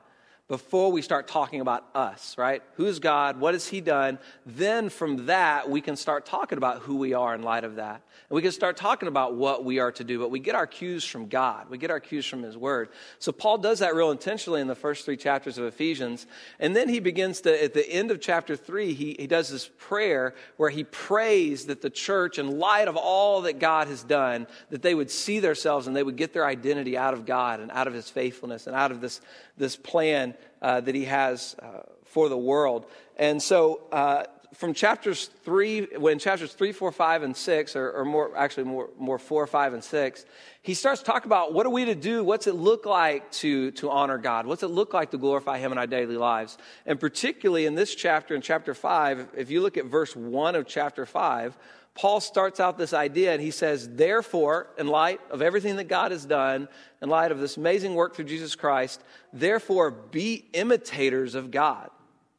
before 0.47 0.93
we 0.93 1.01
start 1.01 1.27
talking 1.27 1.59
about 1.59 1.85
us, 1.93 2.37
right? 2.37 2.63
Who's 2.75 2.99
God? 2.99 3.37
What 3.37 3.53
has 3.53 3.67
He 3.67 3.81
done? 3.81 4.17
Then 4.45 4.89
from 4.89 5.25
that, 5.25 5.69
we 5.69 5.81
can 5.81 5.97
start 5.97 6.25
talking 6.25 6.57
about 6.57 6.79
who 6.83 6.95
we 6.95 7.13
are 7.13 7.35
in 7.35 7.43
light 7.43 7.65
of 7.65 7.75
that. 7.75 8.01
And 8.29 8.35
we 8.35 8.41
can 8.41 8.53
start 8.53 8.77
talking 8.77 9.09
about 9.09 9.35
what 9.35 9.65
we 9.65 9.79
are 9.79 9.91
to 9.91 10.05
do, 10.05 10.19
but 10.19 10.31
we 10.31 10.39
get 10.39 10.55
our 10.55 10.65
cues 10.65 11.03
from 11.03 11.27
God. 11.27 11.69
We 11.69 11.77
get 11.77 11.91
our 11.91 11.99
cues 11.99 12.25
from 12.25 12.43
His 12.43 12.57
Word. 12.57 12.89
So 13.19 13.33
Paul 13.33 13.57
does 13.57 13.79
that 13.79 13.93
real 13.93 14.09
intentionally 14.09 14.61
in 14.61 14.67
the 14.67 14.75
first 14.75 15.03
three 15.03 15.17
chapters 15.17 15.57
of 15.57 15.65
Ephesians. 15.65 16.27
And 16.59 16.73
then 16.73 16.87
he 16.87 17.01
begins 17.01 17.41
to, 17.41 17.63
at 17.63 17.73
the 17.73 17.89
end 17.89 18.09
of 18.09 18.21
chapter 18.21 18.55
three, 18.55 18.93
he, 18.93 19.17
he 19.19 19.27
does 19.27 19.49
this 19.49 19.69
prayer 19.77 20.33
where 20.55 20.69
he 20.69 20.85
prays 20.85 21.65
that 21.65 21.81
the 21.81 21.89
church, 21.89 22.39
in 22.39 22.57
light 22.57 22.87
of 22.87 22.95
all 22.95 23.41
that 23.41 23.59
God 23.59 23.89
has 23.89 24.01
done, 24.01 24.47
that 24.69 24.81
they 24.81 24.95
would 24.95 25.11
see 25.11 25.39
themselves 25.39 25.87
and 25.87 25.95
they 25.95 26.03
would 26.03 26.15
get 26.15 26.31
their 26.31 26.45
identity 26.45 26.97
out 26.97 27.13
of 27.13 27.25
God 27.25 27.59
and 27.59 27.69
out 27.71 27.87
of 27.87 27.93
His 27.93 28.09
faithfulness 28.09 28.67
and 28.67 28.75
out 28.75 28.91
of 28.91 29.01
this, 29.01 29.19
this 29.57 29.75
plan 29.75 30.35
uh, 30.61 30.81
that 30.81 30.95
he 30.95 31.05
has 31.05 31.55
uh, 31.61 31.83
for 32.05 32.29
the 32.29 32.37
world. 32.37 32.85
And 33.17 33.41
so, 33.41 33.81
uh, 33.91 34.23
from 34.53 34.73
chapters 34.73 35.29
three, 35.43 35.81
when 35.97 36.19
chapters 36.19 36.53
three, 36.53 36.71
four, 36.71 36.91
five, 36.91 37.21
and 37.21 37.35
six, 37.35 37.75
or, 37.75 37.91
or, 37.91 38.05
more, 38.05 38.35
actually 38.35 38.63
more, 38.63 38.89
more 38.97 39.19
four, 39.19 39.45
five, 39.45 39.73
and 39.73 39.83
six, 39.83 40.25
he 40.61 40.73
starts 40.73 41.01
to 41.01 41.05
talk 41.05 41.25
about 41.25 41.53
what 41.53 41.65
are 41.65 41.69
we 41.69 41.85
to 41.85 41.95
do? 41.95 42.23
What's 42.23 42.47
it 42.47 42.55
look 42.55 42.85
like 42.85 43.29
to, 43.33 43.71
to 43.71 43.89
honor 43.89 44.17
God? 44.17 44.47
What's 44.47 44.63
it 44.63 44.69
look 44.69 44.93
like 44.93 45.11
to 45.11 45.17
glorify 45.17 45.59
Him 45.59 45.71
in 45.71 45.77
our 45.77 45.85
daily 45.85 46.17
lives? 46.17 46.57
And 46.85 46.99
particularly 46.99 47.65
in 47.65 47.75
this 47.75 47.93
chapter, 47.93 48.33
in 48.35 48.41
chapter 48.41 48.73
five, 48.73 49.27
if 49.37 49.51
you 49.51 49.61
look 49.61 49.77
at 49.77 49.85
verse 49.85 50.15
one 50.15 50.55
of 50.55 50.65
chapter 50.65 51.05
five, 51.05 51.57
Paul 51.97 52.19
starts 52.19 52.59
out 52.59 52.77
this 52.77 52.93
idea 52.93 53.33
and 53.33 53.41
he 53.41 53.49
says, 53.49 53.89
Therefore, 53.89 54.67
in 54.77 54.87
light 54.87 55.19
of 55.31 55.41
everything 55.41 55.77
that 55.77 55.87
God 55.87 56.11
has 56.11 56.25
done, 56.25 56.67
in 57.01 57.09
light 57.09 57.31
of 57.31 57.39
this 57.39 57.57
amazing 57.57 57.95
work 57.95 58.15
through 58.15 58.25
Jesus 58.25 58.55
Christ, 58.55 59.03
therefore 59.33 59.89
be 59.89 60.45
imitators 60.53 61.33
of 61.33 61.49
God, 61.49 61.89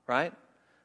right? 0.07 0.33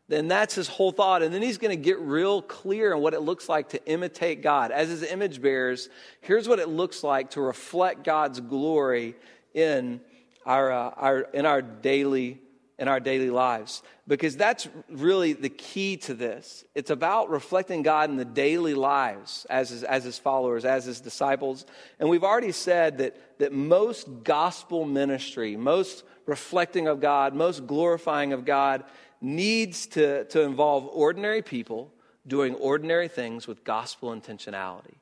Then 0.07 0.27
that's 0.27 0.55
his 0.55 0.67
whole 0.67 0.91
thought. 0.91 1.21
And 1.21 1.31
then 1.33 1.43
he's 1.43 1.59
going 1.59 1.75
to 1.75 1.81
get 1.81 1.99
real 1.99 2.41
clear 2.41 2.95
on 2.95 3.01
what 3.01 3.13
it 3.13 3.21
looks 3.21 3.47
like 3.47 3.69
to 3.69 3.85
imitate 3.87 4.41
God. 4.41 4.71
As 4.71 4.89
his 4.89 5.03
image 5.03 5.39
bearers, 5.39 5.89
here's 6.21 6.47
what 6.47 6.57
it 6.59 6.67
looks 6.67 7.03
like 7.03 7.29
to 7.31 7.41
reflect 7.41 8.03
God's 8.03 8.39
glory 8.39 9.15
in 9.53 10.01
our, 10.47 10.71
uh, 10.71 10.89
our, 10.97 11.19
in 11.19 11.45
our 11.45 11.61
daily 11.61 12.41
in 12.79 12.87
our 12.87 12.99
daily 12.99 13.29
lives 13.29 13.83
because 14.07 14.35
that's 14.35 14.67
really 14.89 15.33
the 15.33 15.49
key 15.49 15.97
to 15.97 16.13
this. 16.13 16.65
It's 16.75 16.89
about 16.89 17.29
reflecting 17.29 17.83
God 17.83 18.09
in 18.09 18.17
the 18.17 18.25
daily 18.25 18.73
lives 18.73 19.45
as 19.49 19.69
his, 19.69 19.83
as 19.83 20.03
his 20.03 20.17
followers, 20.17 20.65
as 20.65 20.85
his 20.85 20.99
disciples. 20.99 21.65
And 21.99 22.09
we've 22.09 22.23
already 22.23 22.51
said 22.51 22.97
that, 22.97 23.15
that 23.39 23.53
most 23.53 24.07
gospel 24.23 24.85
ministry, 24.85 25.55
most 25.55 26.03
reflecting 26.25 26.87
of 26.87 26.99
God, 26.99 27.33
most 27.33 27.67
glorifying 27.67 28.33
of 28.33 28.45
God 28.45 28.83
needs 29.21 29.87
to, 29.87 30.25
to 30.25 30.41
involve 30.41 30.89
ordinary 30.91 31.41
people 31.41 31.91
doing 32.25 32.55
ordinary 32.55 33.07
things 33.07 33.47
with 33.47 33.63
gospel 33.63 34.09
intentionality. 34.11 34.95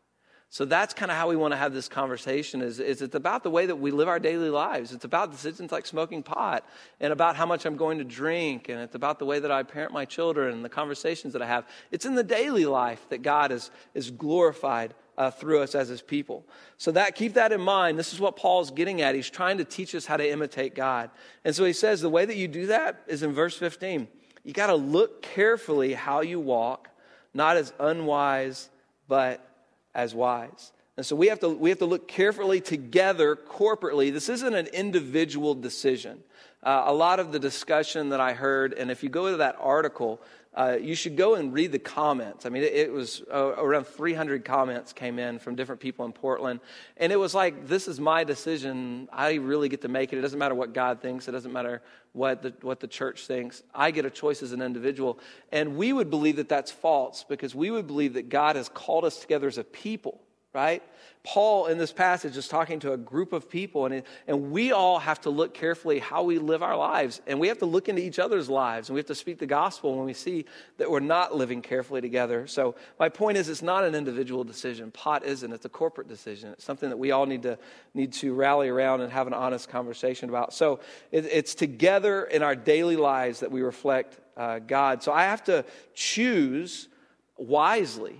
So 0.53 0.65
that's 0.65 0.93
kind 0.93 1.10
of 1.10 1.15
how 1.15 1.29
we 1.29 1.38
want 1.38 1.53
to 1.53 1.58
have 1.58 1.74
this 1.74 1.88
conversation 1.88 2.62
is, 2.62 2.81
is 2.81 3.01
it's 3.01 3.15
about 3.15 3.43
the 3.43 3.50
way 3.50 3.67
that 3.67 3.77
we 3.77 3.89
live 3.89 4.10
our 4.10 4.20
daily 4.20 4.50
lives. 4.50 4.91
It's 4.91 5.05
about 5.05 5.31
decisions 5.31 5.72
like 5.72 5.86
smoking 5.86 6.24
pot 6.24 6.67
and 7.00 7.13
about 7.13 7.38
how 7.38 7.46
much 7.46 7.65
I'm 7.65 7.77
going 7.77 8.00
to 8.00 8.03
drink 8.03 8.67
and 8.67 8.77
it's 8.77 8.93
about 8.93 9.17
the 9.17 9.24
way 9.24 9.39
that 9.39 9.50
I 9.50 9.63
parent 9.63 9.93
my 9.93 10.03
children 10.03 10.53
and 10.53 10.63
the 10.63 10.70
conversations 10.70 11.31
that 11.31 11.41
I 11.41 11.48
have. 11.48 11.65
It's 11.89 12.05
in 12.05 12.15
the 12.15 12.24
daily 12.24 12.65
life 12.65 13.08
that 13.08 13.22
God 13.22 13.53
is, 13.53 13.72
is 13.93 14.12
glorified 14.12 14.93
uh, 15.17 15.31
through 15.31 15.62
us 15.62 15.74
as 15.74 15.88
his 15.88 16.01
people. 16.01 16.46
So 16.77 16.91
that 16.91 17.15
keep 17.15 17.36
that 17.36 17.53
in 17.53 17.62
mind. 17.62 17.98
This 17.98 18.12
is 18.12 18.20
what 18.20 18.36
Paul's 18.36 18.72
getting 18.72 19.01
at. 19.01 19.15
He's 19.15 19.29
trying 19.29 19.58
to 19.60 19.63
teach 19.63 19.96
us 19.96 20.05
how 20.05 20.17
to 20.17 20.29
imitate 20.29 20.75
God. 20.75 21.12
And 21.46 21.55
so 21.55 21.63
he 21.63 21.72
says 21.72 22.01
the 22.01 22.10
way 22.10 22.25
that 22.25 22.36
you 22.36 22.50
do 22.50 22.65
that 22.65 23.03
is 23.08 23.24
in 23.24 23.31
verse 23.31 23.55
15. 23.55 24.05
You 24.43 24.51
got 24.51 24.67
to 24.67 24.75
look 24.75 25.22
carefully 25.22 25.93
how 25.93 26.20
you 26.20 26.41
walk, 26.41 26.89
not 27.34 27.55
as 27.55 27.72
unwise, 27.79 28.70
but 29.08 29.48
as 29.93 30.13
wise. 30.15 30.71
And 30.98 31.05
so 31.05 31.15
we 31.15 31.27
have 31.27 31.39
to, 31.39 31.50
we 31.50 31.69
have 31.69 31.79
to 31.79 31.86
look 31.86 32.07
carefully 32.07 32.62
together 32.62 33.36
corporately. 33.36 34.12
This 34.12 34.29
isn't 34.29 34.53
an 34.53 34.67
individual 34.67 35.55
decision. 35.55 36.19
Uh, 36.63 36.83
a 36.86 36.93
lot 36.93 37.19
of 37.19 37.31
the 37.31 37.39
discussion 37.39 38.10
that 38.10 38.19
I 38.19 38.33
heard, 38.33 38.74
and 38.74 38.91
if 38.91 39.01
you 39.01 39.10
go 39.10 39.31
to 39.31 39.38
that 39.38 39.55
article, 39.60 40.21
uh, 40.53 40.77
you 40.81 40.96
should 40.96 41.15
go 41.15 41.36
and 41.36 41.53
read 41.53 41.72
the 41.72 41.79
comments. 41.79 42.46
I 42.46 42.50
mean, 42.50 42.63
it, 42.63 42.74
it 42.74 42.91
was 42.91 43.24
uh, 43.34 43.53
around 43.58 43.88
300 43.88 44.43
comments 44.43 44.91
came 44.91 45.17
in 45.17 45.39
from 45.39 45.55
different 45.55 45.79
people 45.79 46.05
in 46.05 46.12
Portland. 46.12 46.60
And 46.98 47.13
it 47.13 47.15
was 47.15 47.34
like, 47.34 47.67
this 47.67 47.88
is 47.88 48.01
my 48.01 48.25
decision. 48.25 49.08
I 49.13 49.36
really 49.36 49.70
get 49.70 49.81
to 49.84 49.88
make 49.88 50.12
it. 50.12 50.17
It 50.17 50.22
doesn't 50.22 50.38
matter 50.38 50.55
what 50.55 50.74
God 50.74 51.01
thinks, 51.01 51.29
it 51.29 51.31
doesn't 51.31 51.53
matter 51.53 51.81
what 52.12 52.41
the, 52.41 52.53
what 52.62 52.81
the 52.81 52.88
church 52.88 53.27
thinks. 53.27 53.63
I 53.74 53.91
get 53.91 54.05
a 54.05 54.10
choice 54.10 54.43
as 54.43 54.51
an 54.51 54.62
individual. 54.62 55.20
And 55.53 55.77
we 55.77 55.93
would 55.93 56.10
believe 56.10 56.36
that 56.36 56.50
that's 56.50 56.72
false 56.72 57.24
because 57.27 57.55
we 57.55 57.72
would 57.72 57.88
believe 57.88 58.15
that 58.15 58.27
God 58.27 58.58
has 58.58 58.67
called 58.67 59.05
us 59.05 59.20
together 59.20 59.48
as 59.48 59.58
a 59.58 59.63
people, 59.63 60.20
right? 60.53 60.84
Paul 61.24 61.67
in 61.67 61.77
this 61.77 61.93
passage 61.93 62.36
is 62.36 62.48
talking 62.48 62.79
to 62.79 62.93
a 62.93 62.98
group 62.98 63.31
of 63.31 63.48
people, 63.48 63.86
and, 63.86 64.03
and 64.27 64.51
we 64.51 64.72
all 64.72 64.98
have 65.00 65.22
to 65.22 65.29
look 65.29 65.53
carefully 65.53 66.00
how 66.00 66.24
we 66.24 66.39
live 66.39 66.63
our 66.63 66.75
lives. 66.75 67.22
And 67.27 67.39
we 67.39 67.48
have 67.48 67.60
to 67.60 67.65
look 67.65 67.88
into 67.88 68.01
each 68.01 68.17
other's 68.17 68.50
lives, 68.50 68.89
and 68.89 68.96
we 68.96 69.00
have 69.00 69.08
to 69.08 69.15
speak 69.15 69.38
the 69.38 69.46
gospel 69.46 69.96
when 69.96 70.05
we 70.05 70.13
see 70.13 70.46
that 70.77 70.89
we're 70.89 71.00
not 71.00 71.36
living 71.36 71.62
carefully 71.62 72.01
together. 72.01 72.48
So, 72.48 72.75
my 73.00 73.08
point 73.08 73.38
is, 73.38 73.50
it's 73.50 73.62
not 73.62 73.84
an 73.84 73.93
individual 73.93 74.43
decision. 74.43 74.91
Pot 74.91 75.24
isn't, 75.24 75.53
it's 75.53 75.65
a 75.65 75.70
corporate 75.70 76.08
decision. 76.08 76.51
It's 76.53 76.63
something 76.63 76.89
that 76.89 76.98
we 76.98 77.12
all 77.12 77.27
need 77.27 77.43
to, 77.43 77.58
need 77.93 78.12
to 78.13 78.34
rally 78.34 78.67
around 78.67 79.01
and 79.01 79.12
have 79.12 79.27
an 79.27 79.34
honest 79.34 79.70
conversation 79.70 80.27
about. 80.27 80.53
So, 80.53 80.79
it, 81.12 81.25
it's 81.25 81.53
together 81.55 82.25
in 82.25 82.41
our 82.41 82.55
daily 82.55 82.98
lives 82.98 83.39
that 83.41 83.51
we 83.51 83.62
reflect 83.62 84.20
uh, 84.36 84.60
God. 84.60 85.03
So, 85.03 85.13
I 85.13 85.24
have 85.25 85.43
to 85.43 85.63
choose 85.93 86.89
wisely 87.38 88.20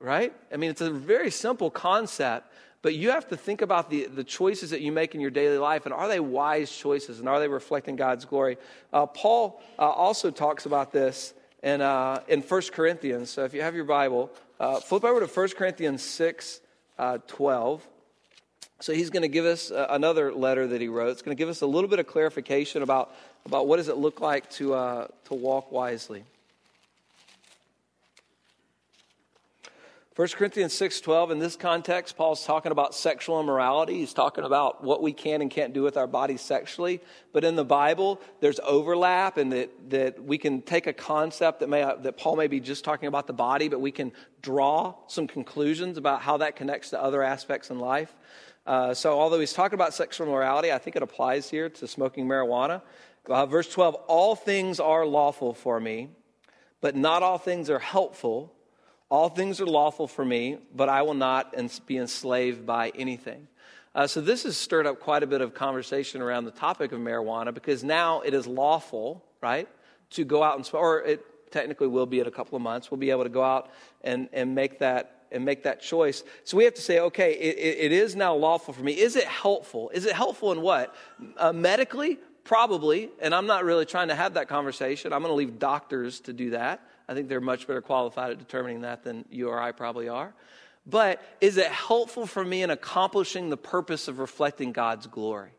right? 0.00 0.32
I 0.52 0.56
mean, 0.56 0.70
it's 0.70 0.80
a 0.80 0.90
very 0.90 1.30
simple 1.30 1.70
concept, 1.70 2.52
but 2.82 2.94
you 2.94 3.10
have 3.10 3.28
to 3.28 3.36
think 3.36 3.62
about 3.62 3.90
the, 3.90 4.06
the 4.06 4.24
choices 4.24 4.70
that 4.70 4.80
you 4.80 4.92
make 4.92 5.14
in 5.14 5.20
your 5.20 5.30
daily 5.30 5.58
life 5.58 5.86
and 5.86 5.94
are 5.94 6.08
they 6.08 6.20
wise 6.20 6.74
choices 6.74 7.18
and 7.18 7.28
are 7.28 7.40
they 7.40 7.48
reflecting 7.48 7.96
God's 7.96 8.24
glory? 8.24 8.58
Uh, 8.92 9.06
Paul 9.06 9.60
uh, 9.78 9.82
also 9.82 10.30
talks 10.30 10.66
about 10.66 10.92
this 10.92 11.34
in, 11.62 11.80
uh, 11.80 12.22
in 12.28 12.42
1 12.42 12.62
Corinthians. 12.72 13.30
So 13.30 13.44
if 13.44 13.54
you 13.54 13.62
have 13.62 13.74
your 13.74 13.84
Bible, 13.84 14.30
uh, 14.60 14.80
flip 14.80 15.04
over 15.04 15.20
to 15.20 15.26
1 15.26 15.48
Corinthians 15.50 16.02
6 16.02 16.60
uh, 16.98 17.18
12. 17.26 17.86
So 18.78 18.92
he's 18.92 19.08
going 19.08 19.22
to 19.22 19.28
give 19.28 19.46
us 19.46 19.70
uh, 19.70 19.86
another 19.90 20.32
letter 20.32 20.66
that 20.66 20.80
he 20.80 20.88
wrote. 20.88 21.08
It's 21.08 21.22
going 21.22 21.34
to 21.36 21.40
give 21.40 21.48
us 21.48 21.62
a 21.62 21.66
little 21.66 21.88
bit 21.88 21.98
of 21.98 22.06
clarification 22.06 22.82
about, 22.82 23.14
about 23.46 23.66
what 23.66 23.78
does 23.78 23.88
it 23.88 23.96
look 23.96 24.20
like 24.20 24.50
to, 24.50 25.08
to 25.24 25.34
walk 25.34 25.72
wisely. 25.72 26.24
1 30.16 30.28
Corinthians 30.28 30.72
6:12 30.72 31.30
in 31.30 31.40
this 31.40 31.56
context 31.56 32.16
Paul's 32.16 32.42
talking 32.42 32.72
about 32.72 32.94
sexual 32.94 33.38
immorality. 33.38 33.98
He's 33.98 34.14
talking 34.14 34.44
about 34.44 34.82
what 34.82 35.02
we 35.02 35.12
can 35.12 35.42
and 35.42 35.50
can't 35.50 35.74
do 35.74 35.82
with 35.82 35.98
our 35.98 36.06
bodies 36.06 36.40
sexually. 36.40 37.02
But 37.34 37.44
in 37.44 37.54
the 37.54 37.66
Bible 37.66 38.18
there's 38.40 38.58
overlap 38.60 39.36
and 39.36 39.52
that, 39.52 39.90
that 39.90 40.24
we 40.24 40.38
can 40.38 40.62
take 40.62 40.86
a 40.86 40.94
concept 40.94 41.60
that 41.60 41.68
may 41.68 41.82
that 41.82 42.16
Paul 42.16 42.36
may 42.36 42.46
be 42.46 42.60
just 42.60 42.82
talking 42.82 43.08
about 43.08 43.26
the 43.26 43.34
body 43.34 43.68
but 43.68 43.82
we 43.82 43.90
can 43.90 44.10
draw 44.40 44.94
some 45.06 45.26
conclusions 45.26 45.98
about 45.98 46.22
how 46.22 46.38
that 46.38 46.56
connects 46.56 46.88
to 46.90 47.02
other 47.02 47.22
aspects 47.22 47.68
in 47.68 47.78
life. 47.78 48.14
Uh, 48.66 48.94
so 48.94 49.20
although 49.20 49.38
he's 49.38 49.52
talking 49.52 49.74
about 49.74 49.92
sexual 49.92 50.26
immorality, 50.26 50.72
I 50.72 50.78
think 50.78 50.96
it 50.96 51.02
applies 51.02 51.50
here 51.50 51.68
to 51.68 51.86
smoking 51.86 52.26
marijuana. 52.26 52.80
Uh, 53.26 53.44
verse 53.44 53.70
12, 53.70 53.94
all 54.06 54.34
things 54.34 54.80
are 54.80 55.04
lawful 55.04 55.52
for 55.52 55.78
me, 55.78 56.08
but 56.80 56.96
not 56.96 57.22
all 57.22 57.36
things 57.36 57.68
are 57.68 57.78
helpful. 57.78 58.55
All 59.08 59.28
things 59.28 59.60
are 59.60 59.66
lawful 59.66 60.08
for 60.08 60.24
me, 60.24 60.58
but 60.74 60.88
I 60.88 61.02
will 61.02 61.14
not 61.14 61.54
be 61.86 61.96
enslaved 61.96 62.66
by 62.66 62.90
anything. 62.90 63.46
Uh, 63.94 64.06
so, 64.06 64.20
this 64.20 64.42
has 64.42 64.56
stirred 64.56 64.86
up 64.86 65.00
quite 65.00 65.22
a 65.22 65.26
bit 65.26 65.40
of 65.40 65.54
conversation 65.54 66.20
around 66.20 66.44
the 66.44 66.50
topic 66.50 66.92
of 66.92 67.00
marijuana 67.00 67.54
because 67.54 67.82
now 67.82 68.20
it 68.20 68.34
is 68.34 68.46
lawful, 68.46 69.24
right, 69.40 69.68
to 70.10 70.24
go 70.24 70.42
out 70.42 70.56
and 70.56 70.68
or 70.74 71.02
it 71.02 71.24
technically 71.50 71.86
will 71.86 72.04
be 72.04 72.20
in 72.20 72.26
a 72.26 72.30
couple 72.30 72.56
of 72.56 72.62
months. 72.62 72.90
We'll 72.90 72.98
be 72.98 73.10
able 73.10 73.22
to 73.22 73.30
go 73.30 73.42
out 73.42 73.70
and, 74.02 74.28
and 74.32 74.54
make 74.54 74.80
that 74.80 75.12
and 75.32 75.44
make 75.44 75.64
that 75.64 75.80
choice. 75.80 76.22
So 76.44 76.56
we 76.56 76.64
have 76.64 76.74
to 76.74 76.82
say, 76.82 77.00
okay, 77.00 77.32
it, 77.32 77.86
it 77.86 77.92
is 77.92 78.14
now 78.14 78.34
lawful 78.34 78.74
for 78.74 78.82
me. 78.82 78.92
Is 78.92 79.16
it 79.16 79.24
helpful? 79.24 79.90
Is 79.90 80.06
it 80.06 80.12
helpful 80.12 80.52
in 80.52 80.62
what? 80.62 80.94
Uh, 81.36 81.52
medically, 81.52 82.18
probably. 82.44 83.10
And 83.20 83.34
I'm 83.34 83.46
not 83.46 83.64
really 83.64 83.86
trying 83.86 84.08
to 84.08 84.14
have 84.14 84.34
that 84.34 84.48
conversation. 84.48 85.12
I'm 85.12 85.22
going 85.22 85.32
to 85.32 85.36
leave 85.36 85.58
doctors 85.58 86.20
to 86.20 86.32
do 86.32 86.50
that. 86.50 86.80
I 87.08 87.14
think 87.14 87.28
they're 87.28 87.40
much 87.40 87.66
better 87.66 87.80
qualified 87.80 88.32
at 88.32 88.38
determining 88.38 88.82
that 88.82 89.04
than 89.04 89.24
you 89.30 89.48
or 89.48 89.60
I 89.60 89.72
probably 89.72 90.08
are. 90.08 90.34
But 90.86 91.20
is 91.40 91.56
it 91.56 91.66
helpful 91.66 92.26
for 92.26 92.44
me 92.44 92.62
in 92.62 92.70
accomplishing 92.70 93.50
the 93.50 93.56
purpose 93.56 94.08
of 94.08 94.18
reflecting 94.18 94.72
God's 94.72 95.06
glory? 95.06 95.50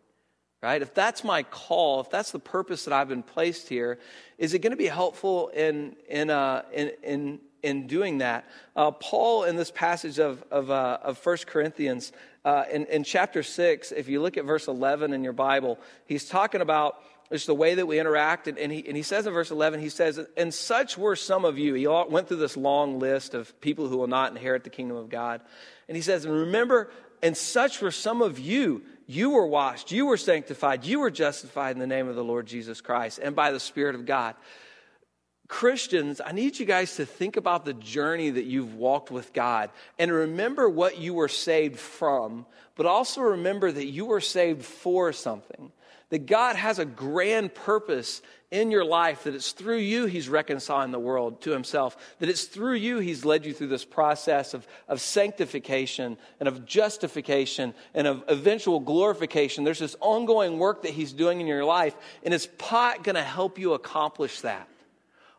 Right? 0.63 0.81
If 0.81 0.93
that's 0.93 1.23
my 1.23 1.43
call, 1.43 1.99
if 2.01 2.09
that's 2.09 2.31
the 2.31 2.39
purpose 2.39 2.85
that 2.85 2.93
I've 2.93 3.09
been 3.09 3.23
placed 3.23 3.69
here, 3.69 3.99
is 4.37 4.53
it 4.53 4.59
going 4.59 4.71
to 4.71 4.77
be 4.77 4.87
helpful 4.87 5.49
in, 5.49 5.95
in, 6.09 6.29
uh, 6.31 6.63
in, 6.73 6.91
in, 7.03 7.39
in 7.61 7.87
doing 7.87 8.17
that? 8.19 8.49
Uh, 8.75 8.89
Paul, 8.89 9.43
in 9.43 9.55
this 9.55 9.69
passage 9.69 10.17
of, 10.17 10.43
of, 10.49 10.71
uh, 10.71 10.97
of 11.03 11.23
1 11.23 11.37
Corinthians, 11.45 12.11
uh, 12.43 12.63
in, 12.71 12.85
in 12.87 13.03
chapter 13.03 13.43
6, 13.43 13.91
if 13.91 14.09
you 14.09 14.19
look 14.21 14.35
at 14.35 14.45
verse 14.45 14.67
11 14.67 15.13
in 15.13 15.23
your 15.23 15.33
Bible, 15.33 15.79
he's 16.05 16.27
talking 16.27 16.61
about 16.61 17.03
it's 17.29 17.45
the 17.45 17.55
way 17.55 17.75
that 17.75 17.85
we 17.85 17.99
interact. 17.99 18.47
And, 18.47 18.57
and, 18.57 18.71
he, 18.71 18.85
and 18.87 18.95
he 18.95 19.03
says 19.03 19.27
in 19.27 19.33
verse 19.33 19.51
11, 19.51 19.79
he 19.79 19.89
says, 19.89 20.19
And 20.37 20.53
such 20.53 20.97
were 20.97 21.15
some 21.15 21.45
of 21.45 21.57
you. 21.57 21.73
He 21.73 21.87
went 21.87 22.27
through 22.27 22.37
this 22.37 22.55
long 22.55 22.99
list 22.99 23.33
of 23.33 23.59
people 23.59 23.87
who 23.87 23.97
will 23.97 24.07
not 24.07 24.31
inherit 24.31 24.63
the 24.63 24.69
kingdom 24.69 24.97
of 24.97 25.09
God. 25.09 25.41
And 25.87 25.95
he 25.95 26.01
says, 26.01 26.25
And 26.25 26.33
remember, 26.33 26.89
and 27.21 27.35
such 27.35 27.81
were 27.81 27.91
some 27.91 28.21
of 28.21 28.39
you. 28.39 28.83
You 29.09 29.29
were 29.31 29.47
washed, 29.47 29.93
you 29.93 30.05
were 30.05 30.17
sanctified, 30.17 30.83
you 30.83 30.99
were 30.99 31.09
justified 31.09 31.71
in 31.71 31.79
the 31.79 31.87
name 31.87 32.09
of 32.09 32.15
the 32.15 32.23
Lord 32.25 32.45
Jesus 32.45 32.81
Christ 32.81 33.19
and 33.23 33.37
by 33.37 33.51
the 33.51 33.59
Spirit 33.59 33.95
of 33.95 34.05
God. 34.05 34.35
Christians, 35.47 36.19
I 36.23 36.33
need 36.33 36.59
you 36.59 36.65
guys 36.65 36.97
to 36.97 37.05
think 37.05 37.37
about 37.37 37.63
the 37.63 37.73
journey 37.73 38.31
that 38.31 38.43
you've 38.43 38.75
walked 38.75 39.09
with 39.09 39.31
God 39.31 39.69
and 39.97 40.11
remember 40.11 40.67
what 40.67 40.97
you 40.97 41.13
were 41.13 41.29
saved 41.29 41.79
from, 41.79 42.45
but 42.75 42.85
also 42.85 43.21
remember 43.21 43.71
that 43.71 43.85
you 43.85 44.05
were 44.05 44.19
saved 44.19 44.65
for 44.65 45.13
something 45.13 45.71
that 46.09 46.25
God 46.25 46.55
has 46.55 46.79
a 46.79 46.85
grand 46.85 47.53
purpose 47.53 48.21
in 48.49 48.71
your 48.71 48.85
life, 48.85 49.25
that 49.25 49.35
it's 49.35 49.51
through 49.51 49.79
you 49.79 50.05
he's 50.05 50.29
reconciling 50.29 50.91
the 50.91 50.99
world 50.99 51.41
to 51.41 51.51
himself, 51.51 51.97
that 52.19 52.29
it's 52.29 52.45
through 52.45 52.75
you 52.75 52.99
he's 52.99 53.25
led 53.25 53.45
you 53.45 53.53
through 53.53 53.67
this 53.67 53.83
process 53.83 54.53
of, 54.53 54.65
of 54.87 55.01
sanctification 55.01 56.17
and 56.39 56.47
of 56.47 56.65
justification 56.65 57.73
and 57.93 58.07
of 58.07 58.23
eventual 58.29 58.79
glorification. 58.79 59.65
There's 59.65 59.79
this 59.79 59.97
ongoing 59.99 60.59
work 60.59 60.83
that 60.83 60.91
he's 60.91 61.11
doing 61.11 61.41
in 61.41 61.47
your 61.47 61.65
life, 61.65 61.95
and 62.23 62.33
is 62.33 62.47
pot 62.47 63.03
going 63.03 63.15
to 63.15 63.23
help 63.23 63.59
you 63.59 63.73
accomplish 63.73 64.41
that? 64.41 64.69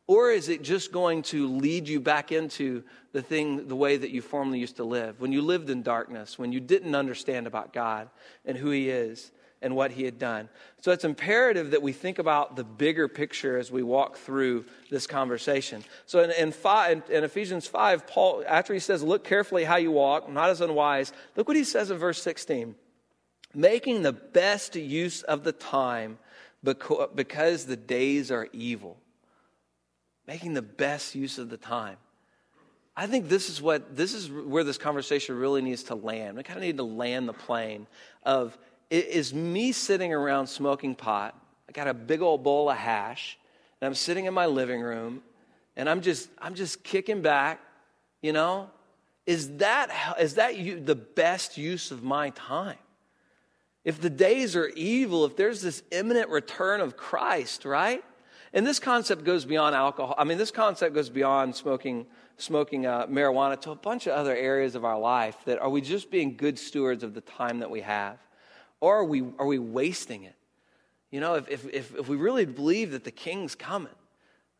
Or 0.07 0.31
is 0.31 0.49
it 0.49 0.63
just 0.63 0.91
going 0.91 1.23
to 1.25 1.49
lead 1.49 1.87
you 1.87 2.01
back 2.01 2.33
into 2.33 2.83
the 3.13 3.21
thing, 3.21 3.69
the 3.69 3.77
way 3.77 3.97
that 3.97 4.11
you 4.11 4.23
formerly 4.23 4.59
used 4.59 4.77
to 4.77 4.85
live? 4.85 5.21
When 5.21 5.33
you 5.33 5.43
lived 5.43 5.69
in 5.69 5.83
darkness, 5.83 6.39
when 6.39 6.51
you 6.51 6.61
didn't 6.61 6.95
understand 6.95 7.47
about 7.47 7.75
God 7.75 8.09
and 8.47 8.57
who 8.57 8.71
He 8.71 8.89
is 8.89 9.31
and 9.61 9.75
what 9.75 9.91
He 9.91 10.05
had 10.05 10.19
done. 10.19 10.49
So 10.81 10.93
it's 10.93 11.05
imperative 11.05 11.73
that 11.73 11.83
we 11.83 11.93
think 11.93 12.19
about 12.19 12.57
the 12.57 12.65
bigger 12.65 13.09
picture 13.09 13.59
as 13.59 13.71
we 13.71 13.83
walk 13.83 14.17
through 14.17 14.65
this 14.91 15.07
conversation. 15.07 15.85
So 16.07 16.21
in, 16.23 16.31
in, 16.31 16.53
five, 16.53 17.03
in 17.11 17.25
Ephesians 17.25 17.67
5, 17.67 18.07
Paul, 18.07 18.45
after 18.47 18.73
he 18.73 18.81
says, 18.81 19.03
Look 19.03 19.25
carefully 19.25 19.65
how 19.65 19.77
you 19.77 19.91
walk, 19.91 20.31
not 20.31 20.51
as 20.51 20.61
unwise, 20.61 21.13
look 21.37 21.49
what 21.49 21.57
he 21.57 21.65
says 21.65 21.91
in 21.91 21.99
verse 21.99 22.23
16 22.23 22.75
making 23.55 24.03
the 24.03 24.13
best 24.13 24.77
use 24.77 25.23
of 25.23 25.43
the 25.43 25.53
time 25.53 26.19
because 27.15 27.65
the 27.65 27.77
days 27.77 28.31
are 28.31 28.47
evil 28.53 28.99
making 30.29 30.53
the 30.53 30.63
best 30.63 31.15
use 31.15 31.39
of 31.39 31.49
the 31.49 31.57
time. 31.57 31.97
I 32.95 33.07
think 33.07 33.29
this 33.29 33.49
is 33.49 33.63
what 33.63 33.97
this 33.97 34.13
is 34.13 34.31
where 34.31 34.63
this 34.63 34.77
conversation 34.77 35.37
really 35.37 35.63
needs 35.63 35.85
to 35.85 35.95
land. 35.95 36.37
We 36.37 36.43
kind 36.43 36.59
of 36.59 36.65
need 36.65 36.77
to 36.77 36.85
land 36.85 37.29
the 37.29 37.33
plane 37.33 37.87
of 38.25 38.57
is 38.91 39.35
me 39.35 39.73
sitting 39.73 40.13
around 40.13 40.47
smoking 40.47 40.95
pot. 40.95 41.35
I 41.69 41.73
got 41.73 41.89
a 41.89 41.95
big 41.95 42.23
old 42.23 42.43
bowl 42.43 42.71
of 42.71 42.77
hash, 42.77 43.39
and 43.81 43.87
I'm 43.87 43.95
sitting 43.95 44.25
in 44.25 44.35
my 44.35 44.47
living 44.47 44.81
room, 44.81 45.23
and 45.77 45.89
I'm 45.89 46.01
just 46.01 46.31
I'm 46.39 46.55
just 46.55 46.83
kicking 46.83 47.23
back, 47.23 47.61
you 48.23 48.33
know. 48.33 48.71
Is 49.27 49.57
that 49.59 50.17
is 50.19 50.35
that 50.35 50.57
you, 50.57 50.81
the 50.81 50.95
best 50.95 51.59
use 51.59 51.91
of 51.91 52.03
my 52.03 52.31
time? 52.31 52.79
If 53.85 54.01
the 54.01 54.11
days 54.11 54.57
are 54.57 54.69
evil, 54.69 55.25
if 55.25 55.37
there's 55.37 55.63
this 55.63 55.83
imminent 55.91 56.31
return 56.31 56.81
of 56.81 56.97
Christ, 56.97 57.65
right? 57.65 58.03
And 58.53 58.67
this 58.67 58.79
concept 58.79 59.25
goes 59.25 59.45
beyond 59.45 59.75
alcohol. 59.75 60.15
I 60.17 60.25
mean, 60.25 60.39
this 60.39 60.51
concept 60.51 60.95
goes 60.95 61.11
beyond 61.11 61.55
smoking, 61.55 62.07
smoking 62.39 62.87
uh, 62.87 63.07
marijuana 63.07 63.61
to 63.63 63.71
a 63.71 63.75
bunch 63.75 64.07
of 64.07 64.15
other 64.15 64.35
areas 64.35 64.75
of 64.75 64.85
our 64.85 64.99
life. 64.99 65.37
That 65.45 65.59
are 65.59 65.69
we 65.69 65.81
just 65.81 66.11
being 66.11 66.37
good 66.37 66.59
stewards 66.59 67.03
of 67.03 67.15
the 67.15 67.21
time 67.21 67.59
that 67.61 67.71
we 67.71 67.83
have, 67.83 68.19
or 68.81 68.99
are 68.99 69.05
we 69.05 69.25
are 69.39 69.47
we 69.47 69.59
wasting 69.59 70.25
it? 70.25 70.35
You 71.11 71.21
know, 71.21 71.35
if 71.35 71.49
if 71.49 71.95
if 71.95 72.09
we 72.09 72.17
really 72.17 72.45
believe 72.45 72.93
that 72.93 73.05
the 73.05 73.11
King's 73.11 73.55
coming, 73.55 73.95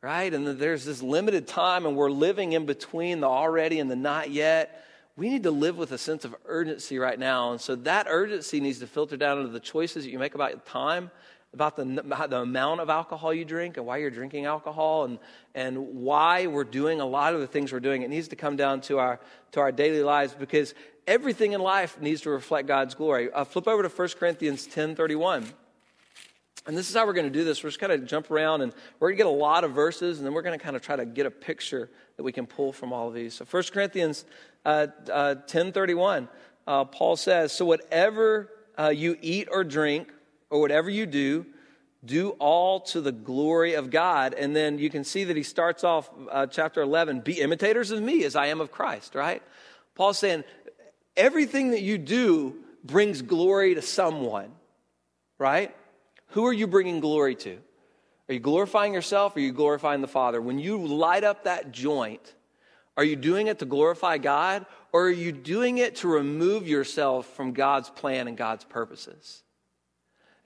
right, 0.03 0.33
and 0.33 0.47
that 0.47 0.59
there's 0.59 0.85
this 0.85 1.03
limited 1.03 1.47
time, 1.47 1.87
and 1.87 1.97
we're 1.97 2.11
living 2.11 2.53
in 2.53 2.67
between 2.67 3.21
the 3.21 3.29
already 3.29 3.81
and 3.81 3.91
the 3.91 3.97
not 3.97 4.31
yet. 4.31 4.85
We 5.17 5.29
need 5.29 5.43
to 5.43 5.51
live 5.51 5.77
with 5.77 5.91
a 5.91 5.99
sense 5.99 6.25
of 6.25 6.33
urgency 6.45 6.97
right 6.97 7.19
now. 7.19 7.51
And 7.51 7.61
so 7.61 7.75
that 7.75 8.07
urgency 8.09 8.61
needs 8.61 8.79
to 8.79 8.87
filter 8.87 9.17
down 9.17 9.39
into 9.39 9.51
the 9.51 9.59
choices 9.59 10.05
that 10.05 10.11
you 10.11 10.19
make 10.19 10.37
about 10.37 10.65
time 10.65 11.11
about 11.55 11.77
the, 11.77 11.85
the 12.29 12.41
amount 12.41 12.81
of 12.81 12.91
alcohol 12.91 13.33
you 13.33 13.45
drink 13.45 13.77
and 13.79 13.87
why 13.87 13.97
you're 13.97 14.11
drinking 14.11 14.45
alcohol 14.45 15.05
and, 15.05 15.19
and 15.55 15.79
why 15.79 16.47
we're 16.47 16.65
doing 16.65 17.01
a 17.01 17.07
lot 17.07 17.35
of 17.35 17.41
the 17.41 17.47
things 17.47 17.73
we're 17.73 17.81
doing. 17.81 18.03
It 18.03 18.11
needs 18.11 18.29
to 18.29 18.37
come 18.37 18.57
down 18.57 18.83
to 18.83 18.99
our, 18.99 19.19
to 19.53 19.61
our 19.61 19.73
daily 19.73 20.03
lives 20.03 20.35
because 20.35 20.75
everything 21.09 21.53
in 21.53 21.61
life 21.61 22.01
needs 22.01 22.21
to 22.21 22.31
reflect 22.31 22.69
God's 22.69 22.95
glory. 22.95 23.33
Uh, 23.33 23.45
flip 23.45 23.67
over 23.67 23.83
to 23.83 23.89
1 23.89 24.09
Corinthians 24.21 24.67
10 24.67 24.95
31. 24.95 25.47
And 26.67 26.77
this 26.77 26.91
is 26.91 26.95
how 26.95 27.07
we're 27.07 27.15
going 27.15 27.27
to 27.27 27.33
do 27.33 27.45
this. 27.45 27.65
We're 27.65 27.71
just 27.71 27.81
kind 27.81 27.93
of 27.93 28.05
jump 28.05 28.31
around 28.31 28.61
and 28.61 28.75
we're 29.01 29.09
going 29.09 29.17
to 29.17 29.25
get 29.25 29.27
a 29.27 29.31
lot 29.31 29.65
of 29.65 29.73
verses 29.73 30.19
and 30.19 30.27
then 30.27 30.35
we're 30.35 30.43
going 30.43 30.59
to 30.59 30.63
kind 30.63 30.77
of 30.77 30.83
try 30.83 30.97
to 30.97 31.07
get 31.07 31.25
a 31.25 31.31
picture 31.31 31.89
that 32.19 32.23
we 32.23 32.31
can 32.31 32.47
pull 32.47 32.75
from 32.75 32.93
all 32.93 33.09
of 33.09 33.15
these. 33.15 33.35
So 33.35 33.47
1 33.51 33.63
Corinthians 33.73 34.27
uh, 34.67 34.89
uh, 35.11 35.37
10 35.47 35.73
31, 35.73 36.29
uh, 36.67 36.85
Paul 36.85 37.17
says, 37.17 37.53
So 37.53 37.65
whatever 37.65 38.51
uh, 38.79 38.91
you 38.91 39.17
eat 39.23 39.49
or 39.51 39.65
drink, 39.65 40.13
or 40.51 40.61
whatever 40.61 40.91
you 40.91 41.07
do, 41.07 41.47
do 42.05 42.31
all 42.39 42.81
to 42.81 43.01
the 43.01 43.13
glory 43.13 43.75
of 43.75 43.91
God. 43.91 44.35
And 44.35 44.55
then 44.55 44.79
you 44.79 44.89
can 44.89 45.05
see 45.05 45.25
that 45.25 45.37
he 45.37 45.43
starts 45.43 45.85
off 45.85 46.09
uh, 46.31 46.47
chapter 46.47 46.81
11 46.81 47.21
be 47.21 47.41
imitators 47.41 47.91
of 47.91 48.03
me 48.03 48.25
as 48.25 48.37
I 48.37 48.47
am 48.47 48.61
of 48.61 48.71
Christ, 48.71 49.15
right? 49.15 49.43
Paul's 49.95 50.19
saying 50.19 50.45
everything 51.19 51.73
that 51.73 51.83
you 51.83 51.99
do 51.99 52.57
brings 52.83 53.21
glory 53.21 53.75
to 53.75 53.83
someone, 53.83 54.51
right? 55.39 55.75
Who 56.29 56.47
are 56.47 56.53
you 56.53 56.67
bringing 56.67 57.01
glory 57.01 57.35
to? 57.37 57.59
Are 58.29 58.35
you 58.35 58.41
glorifying 58.41 58.95
yourself 58.95 59.37
or 59.37 59.41
are 59.41 59.43
you 59.43 59.53
glorifying 59.53 60.01
the 60.01 60.09
Father? 60.09 60.41
When 60.41 60.59
you 60.59 60.79
light 60.87 61.25
up 61.25 61.45
that 61.45 61.73
joint, 61.73 62.35
are 62.97 63.05
you 63.05 63.17
doing 63.17 63.47
it 63.49 63.59
to 63.59 63.67
glorify 63.67 64.19
God 64.19 64.65
or 64.93 65.07
are 65.07 65.11
you 65.11 65.33
doing 65.33 65.79
it 65.79 65.97
to 65.97 66.09
remove 66.09 66.67
yourself 66.67 67.27
from 67.35 67.53
God's 67.53 67.91
plan 67.91 68.29
and 68.29 68.37
God's 68.37 68.65
purposes? 68.65 69.43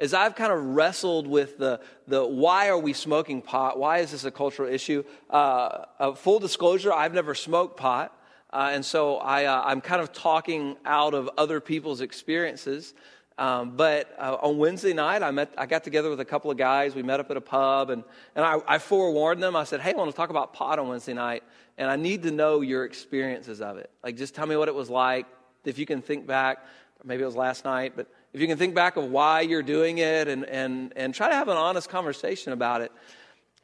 as 0.02 0.12
I've 0.12 0.34
kind 0.34 0.52
of 0.52 0.60
wrestled 0.60 1.28
with 1.28 1.58
the, 1.58 1.80
the 2.08 2.26
why 2.26 2.70
are 2.70 2.78
we 2.78 2.92
smoking 2.92 3.40
pot? 3.40 3.78
Why 3.78 3.98
is 3.98 4.10
this 4.10 4.24
a 4.24 4.32
cultural 4.32 4.68
issue? 4.68 5.04
Uh, 5.30 5.84
uh, 6.00 6.12
full 6.14 6.40
disclosure, 6.40 6.92
I've 6.92 7.14
never 7.14 7.36
smoked 7.36 7.76
pot. 7.76 8.12
Uh, 8.52 8.70
and 8.72 8.84
so 8.84 9.16
I, 9.16 9.46
uh, 9.46 9.80
kind 9.80 10.02
of 10.02 10.12
talking 10.12 10.76
out 10.84 11.14
of 11.14 11.30
other 11.38 11.60
people's 11.60 12.00
experiences. 12.00 12.94
Um, 13.38 13.76
but 13.76 14.14
uh, 14.18 14.36
on 14.42 14.58
Wednesday 14.58 14.92
night, 14.92 15.22
I, 15.22 15.30
met, 15.30 15.54
I 15.56 15.64
got 15.66 15.84
together 15.84 16.10
with 16.10 16.20
a 16.20 16.24
couple 16.24 16.50
of 16.50 16.58
guys. 16.58 16.94
We 16.94 17.02
met 17.02 17.18
up 17.18 17.30
at 17.30 17.36
a 17.36 17.40
pub, 17.40 17.90
and, 17.90 18.04
and 18.36 18.44
I, 18.44 18.58
I 18.68 18.78
forewarned 18.78 19.42
them. 19.42 19.56
I 19.56 19.64
said, 19.64 19.80
Hey, 19.80 19.94
I 19.94 19.96
want 19.96 20.10
to 20.10 20.16
talk 20.16 20.30
about 20.30 20.52
pot 20.52 20.78
on 20.78 20.88
Wednesday 20.88 21.14
night, 21.14 21.42
and 21.78 21.90
I 21.90 21.96
need 21.96 22.22
to 22.24 22.30
know 22.30 22.60
your 22.60 22.84
experiences 22.84 23.62
of 23.62 23.78
it. 23.78 23.90
Like, 24.04 24.16
just 24.16 24.34
tell 24.34 24.46
me 24.46 24.56
what 24.56 24.68
it 24.68 24.74
was 24.74 24.90
like. 24.90 25.26
If 25.64 25.78
you 25.78 25.86
can 25.86 26.02
think 26.02 26.26
back, 26.26 26.66
maybe 27.04 27.22
it 27.22 27.26
was 27.26 27.36
last 27.36 27.64
night, 27.64 27.94
but 27.96 28.06
if 28.32 28.40
you 28.40 28.46
can 28.46 28.58
think 28.58 28.74
back 28.74 28.96
of 28.96 29.10
why 29.10 29.40
you're 29.40 29.62
doing 29.62 29.98
it 29.98 30.28
and, 30.28 30.44
and, 30.44 30.92
and 30.96 31.14
try 31.14 31.28
to 31.28 31.34
have 31.34 31.48
an 31.48 31.56
honest 31.56 31.88
conversation 31.88 32.52
about 32.52 32.80
it. 32.80 32.92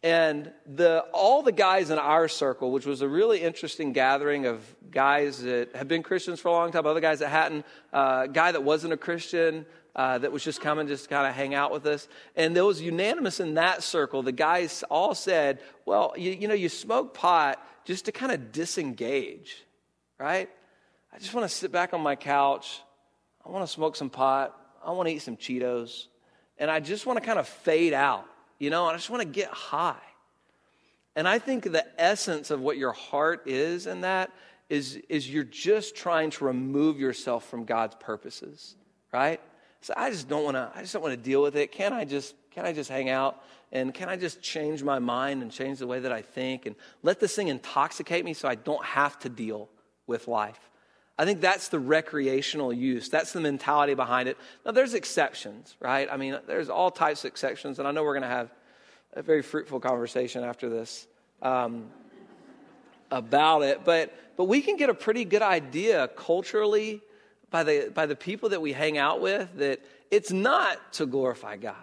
And 0.02 0.52
the, 0.64 1.00
all 1.12 1.42
the 1.42 1.52
guys 1.52 1.90
in 1.90 1.98
our 1.98 2.28
circle, 2.28 2.70
which 2.70 2.87
was 2.87 3.02
a 3.02 3.08
really 3.08 3.40
interesting 3.40 3.92
gathering 3.92 4.46
of 4.46 4.62
guys 4.90 5.42
that 5.42 5.74
have 5.74 5.88
been 5.88 6.04
Christians 6.04 6.38
for 6.38 6.48
a 6.48 6.52
long 6.52 6.70
time, 6.70 6.87
other 6.87 7.00
guys 7.00 7.18
that 7.18 7.28
hadn't, 7.28 7.66
a 7.92 7.96
uh, 7.96 8.26
guy 8.26 8.52
that 8.52 8.62
wasn't 8.62 8.92
a 8.92 8.96
Christian, 8.96 9.66
uh, 9.96 10.16
that 10.18 10.30
was 10.30 10.44
just 10.44 10.61
coming 10.61 10.87
just 10.87 11.04
to 11.04 11.11
kind 11.11 11.26
of 11.26 11.34
hang 11.34 11.54
out 11.54 11.72
with 11.72 11.84
us. 11.84 12.06
And 12.37 12.54
there 12.54 12.64
was 12.64 12.80
unanimous 12.80 13.40
in 13.40 13.54
that 13.54 13.82
circle. 13.82 14.22
The 14.22 14.30
guys 14.30 14.84
all 14.88 15.16
said, 15.16 15.58
well, 15.84 16.14
you, 16.16 16.30
you 16.30 16.46
know, 16.46 16.54
you 16.54 16.68
smoke 16.68 17.14
pot 17.14 17.61
just 17.84 18.04
to 18.04 18.12
kind 18.12 18.30
of 18.30 18.52
disengage, 18.52 19.64
right? 20.16 20.48
I 21.12 21.18
just 21.18 21.34
want 21.34 21.50
to 21.50 21.54
sit 21.54 21.72
back 21.72 21.92
on 21.92 22.00
my 22.00 22.14
couch. 22.14 22.80
I 23.44 23.50
want 23.50 23.66
to 23.66 23.72
smoke 23.72 23.96
some 23.96 24.11
pot. 24.11 24.54
I 24.84 24.92
want 24.92 25.08
to 25.08 25.14
eat 25.14 25.22
some 25.22 25.37
Cheetos. 25.37 26.06
And 26.58 26.70
I 26.70 26.78
just 26.78 27.04
want 27.04 27.18
to 27.18 27.24
kind 27.24 27.40
of 27.40 27.48
fade 27.48 27.92
out, 27.92 28.24
you 28.59 28.71
know, 28.71 28.87
I 28.87 28.94
just 28.94 29.11
want 29.11 29.23
to 29.23 29.29
get 29.29 29.49
high. 29.49 29.97
And 31.16 31.29
I 31.29 31.38
think 31.38 31.64
the 31.64 31.85
essence 32.01 32.51
of 32.51 32.61
what 32.61 32.77
your 32.77 32.92
heart 32.92 33.42
is 33.47 33.87
in 33.87 34.03
that 34.03 34.31
is, 34.68 35.01
is 35.09 35.29
you're 35.29 35.44
just 35.44 35.97
trying 35.97 36.31
to 36.31 36.44
remove 36.44 37.01
yourself 37.01 37.49
from 37.49 37.64
God's 37.64 37.97
purposes, 37.99 38.77
right? 39.12 39.40
So 39.81 39.94
I 39.97 40.11
just 40.11 40.29
don't 40.29 40.44
want 40.44 40.57
to, 40.57 40.71
I 40.75 40.81
just 40.81 40.92
don't 40.92 41.03
want 41.03 41.14
to 41.14 41.21
deal 41.21 41.42
with 41.42 41.57
it. 41.57 41.73
Can 41.73 41.92
I 41.92 42.05
just, 42.05 42.35
can 42.51 42.66
I 42.66 42.73
just 42.73 42.90
hang 42.90 43.09
out? 43.09 43.42
And 43.73 43.92
can 43.92 44.09
I 44.09 44.16
just 44.16 44.40
change 44.42 44.83
my 44.83 44.99
mind 44.99 45.42
and 45.42 45.51
change 45.51 45.79
the 45.79 45.87
way 45.87 46.01
that 46.01 46.12
I 46.12 46.23
think 46.23 46.66
and 46.66 46.75
let 47.03 47.21
this 47.21 47.35
thing 47.35 47.49
intoxicate 47.49 48.25
me 48.25 48.33
so 48.33 48.49
I 48.49 48.55
don't 48.55 48.85
have 48.85 49.18
to 49.21 49.29
deal 49.29 49.68
with 50.07 50.27
life? 50.27 50.71
I 51.18 51.24
think 51.24 51.40
that's 51.40 51.68
the 51.68 51.81
recreational 51.81 52.72
use. 52.72 53.09
That's 53.09 53.33
the 53.33 53.40
mentality 53.40 53.94
behind 53.94 54.28
it. 54.28 54.38
Now, 54.64 54.70
there's 54.70 54.94
exceptions, 54.94 55.76
right? 55.81 56.09
I 56.11 56.16
mean, 56.16 56.38
there's 56.46 56.70
all 56.70 56.92
types 56.92 57.24
of 57.24 57.28
exceptions, 57.28 57.81
and 57.81 57.88
I 57.88 57.90
know 57.90 58.04
we're 58.04 58.14
going 58.14 58.22
to 58.22 58.28
have 58.28 58.52
a 59.14 59.22
very 59.22 59.42
fruitful 59.42 59.81
conversation 59.81 60.44
after 60.44 60.68
this 60.68 61.09
um, 61.42 61.87
about 63.11 63.62
it. 63.62 63.85
But, 63.85 64.14
but 64.37 64.44
we 64.44 64.61
can 64.61 64.76
get 64.76 64.90
a 64.90 64.94
pretty 64.94 65.24
good 65.24 65.42
idea 65.42 66.09
culturally 66.09 67.02
by 67.50 67.64
the, 67.64 67.90
by 67.92 68.07
the 68.07 68.16
people 68.16 68.50
that 68.50 68.62
we 68.62 68.72
hang 68.72 68.96
out 68.96 69.20
with 69.20 69.48
that 69.57 69.81
it's 70.11 70.31
not 70.31 70.92
to 70.94 71.07
glorify 71.07 71.57
God, 71.57 71.76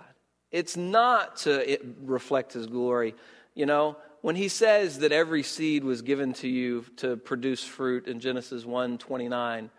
it's 0.51 0.77
not 0.77 1.37
to 1.37 1.77
reflect 2.03 2.53
His 2.53 2.67
glory. 2.67 3.15
You 3.53 3.65
know, 3.65 3.97
when 4.25 4.35
he 4.35 4.47
says 4.47 4.97
that 4.97 5.11
every 5.11 5.43
seed 5.43 5.83
was 5.83 6.01
given 6.01 6.33
to 6.33 6.47
you 6.47 6.83
to 6.95 7.15
produce 7.15 7.63
fruit 7.63 8.07
in 8.07 8.19
Genesis 8.19 8.65
1 8.65 8.97
29, 8.97 9.69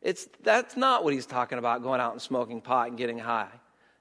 it's, 0.00 0.28
that's 0.44 0.76
not 0.76 1.02
what 1.02 1.12
he's 1.12 1.26
talking 1.26 1.58
about 1.58 1.82
going 1.82 2.00
out 2.00 2.12
and 2.12 2.22
smoking 2.22 2.60
pot 2.60 2.86
and 2.86 2.96
getting 2.96 3.18
high. 3.18 3.50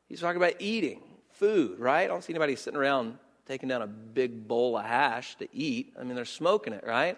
He's 0.08 0.20
talking 0.20 0.38
about 0.38 0.54
eating 0.60 1.02
food, 1.32 1.80
right? 1.80 2.04
I 2.04 2.08
don't 2.08 2.24
see 2.24 2.34
anybody 2.34 2.56
sitting 2.56 2.80
around 2.80 3.18
taking 3.48 3.68
down 3.68 3.82
a 3.82 3.88
big 3.88 4.48
bowl 4.48 4.78
of 4.78 4.86
hash 4.86 5.38
to 5.38 5.48
eat. 5.52 5.96
I 6.00 6.04
mean, 6.04 6.13
they're 6.13 6.26
smoking 6.26 6.74
it, 6.74 6.84
right? 6.86 7.18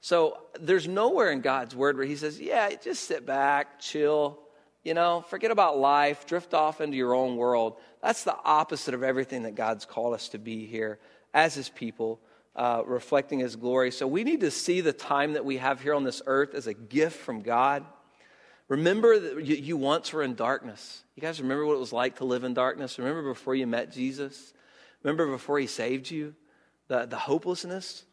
So 0.00 0.38
there's 0.58 0.88
nowhere 0.88 1.32
in 1.32 1.42
God's 1.42 1.76
word 1.76 1.98
where 1.98 2.06
he 2.06 2.16
says, 2.16 2.40
yeah, 2.40 2.70
just 2.76 3.04
sit 3.04 3.26
back, 3.26 3.78
chill, 3.78 4.38
You 4.84 4.94
know, 4.94 5.22
forget 5.28 5.50
about 5.50 5.76
life, 5.76 6.24
drift 6.24 6.54
off 6.54 6.80
into 6.80 6.96
your 6.96 7.12
own 7.12 7.36
world. 7.36 7.76
That's 8.02 8.24
the 8.24 8.38
opposite 8.42 8.94
of 8.94 9.02
everything 9.02 9.42
that 9.42 9.54
God's 9.54 9.84
called 9.84 10.14
us 10.14 10.30
to 10.30 10.38
be 10.38 10.64
here 10.64 10.98
as 11.34 11.54
His 11.54 11.68
people, 11.68 12.20
uh, 12.56 12.82
reflecting 12.86 13.38
His 13.38 13.56
glory. 13.56 13.90
So 13.90 14.06
we 14.06 14.24
need 14.24 14.40
to 14.40 14.50
see 14.50 14.80
the 14.80 14.92
time 14.92 15.34
that 15.34 15.44
we 15.44 15.58
have 15.58 15.80
here 15.80 15.94
on 15.94 16.04
this 16.04 16.22
earth 16.26 16.54
as 16.54 16.66
a 16.66 16.74
gift 16.74 17.18
from 17.18 17.42
God. 17.42 17.84
Remember 18.68 19.18
that 19.18 19.44
you, 19.44 19.56
you 19.56 19.76
once 19.76 20.12
were 20.12 20.22
in 20.22 20.34
darkness. 20.34 21.04
You 21.14 21.20
guys 21.20 21.40
remember 21.40 21.66
what 21.66 21.74
it 21.74 21.80
was 21.80 21.92
like 21.92 22.16
to 22.16 22.24
live 22.24 22.44
in 22.44 22.54
darkness? 22.54 22.98
Remember 22.98 23.22
before 23.22 23.54
you 23.54 23.66
met 23.66 23.92
Jesus? 23.92 24.52
Remember 25.02 25.26
before 25.26 25.58
He 25.58 25.66
saved 25.66 26.10
you? 26.10 26.34
The, 26.88 27.06
the 27.06 27.18
hopelessness? 27.18 28.04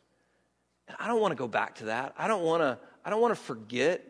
I 0.99 1.07
don't 1.07 1.21
want 1.21 1.31
to 1.31 1.37
go 1.37 1.47
back 1.47 1.75
to 1.75 1.85
that. 1.85 2.13
I 2.17 2.27
don't 2.27 2.43
want 2.43 2.61
to, 2.61 2.79
I 3.05 3.09
don't 3.09 3.21
want 3.21 3.35
to 3.35 3.41
forget 3.41 4.03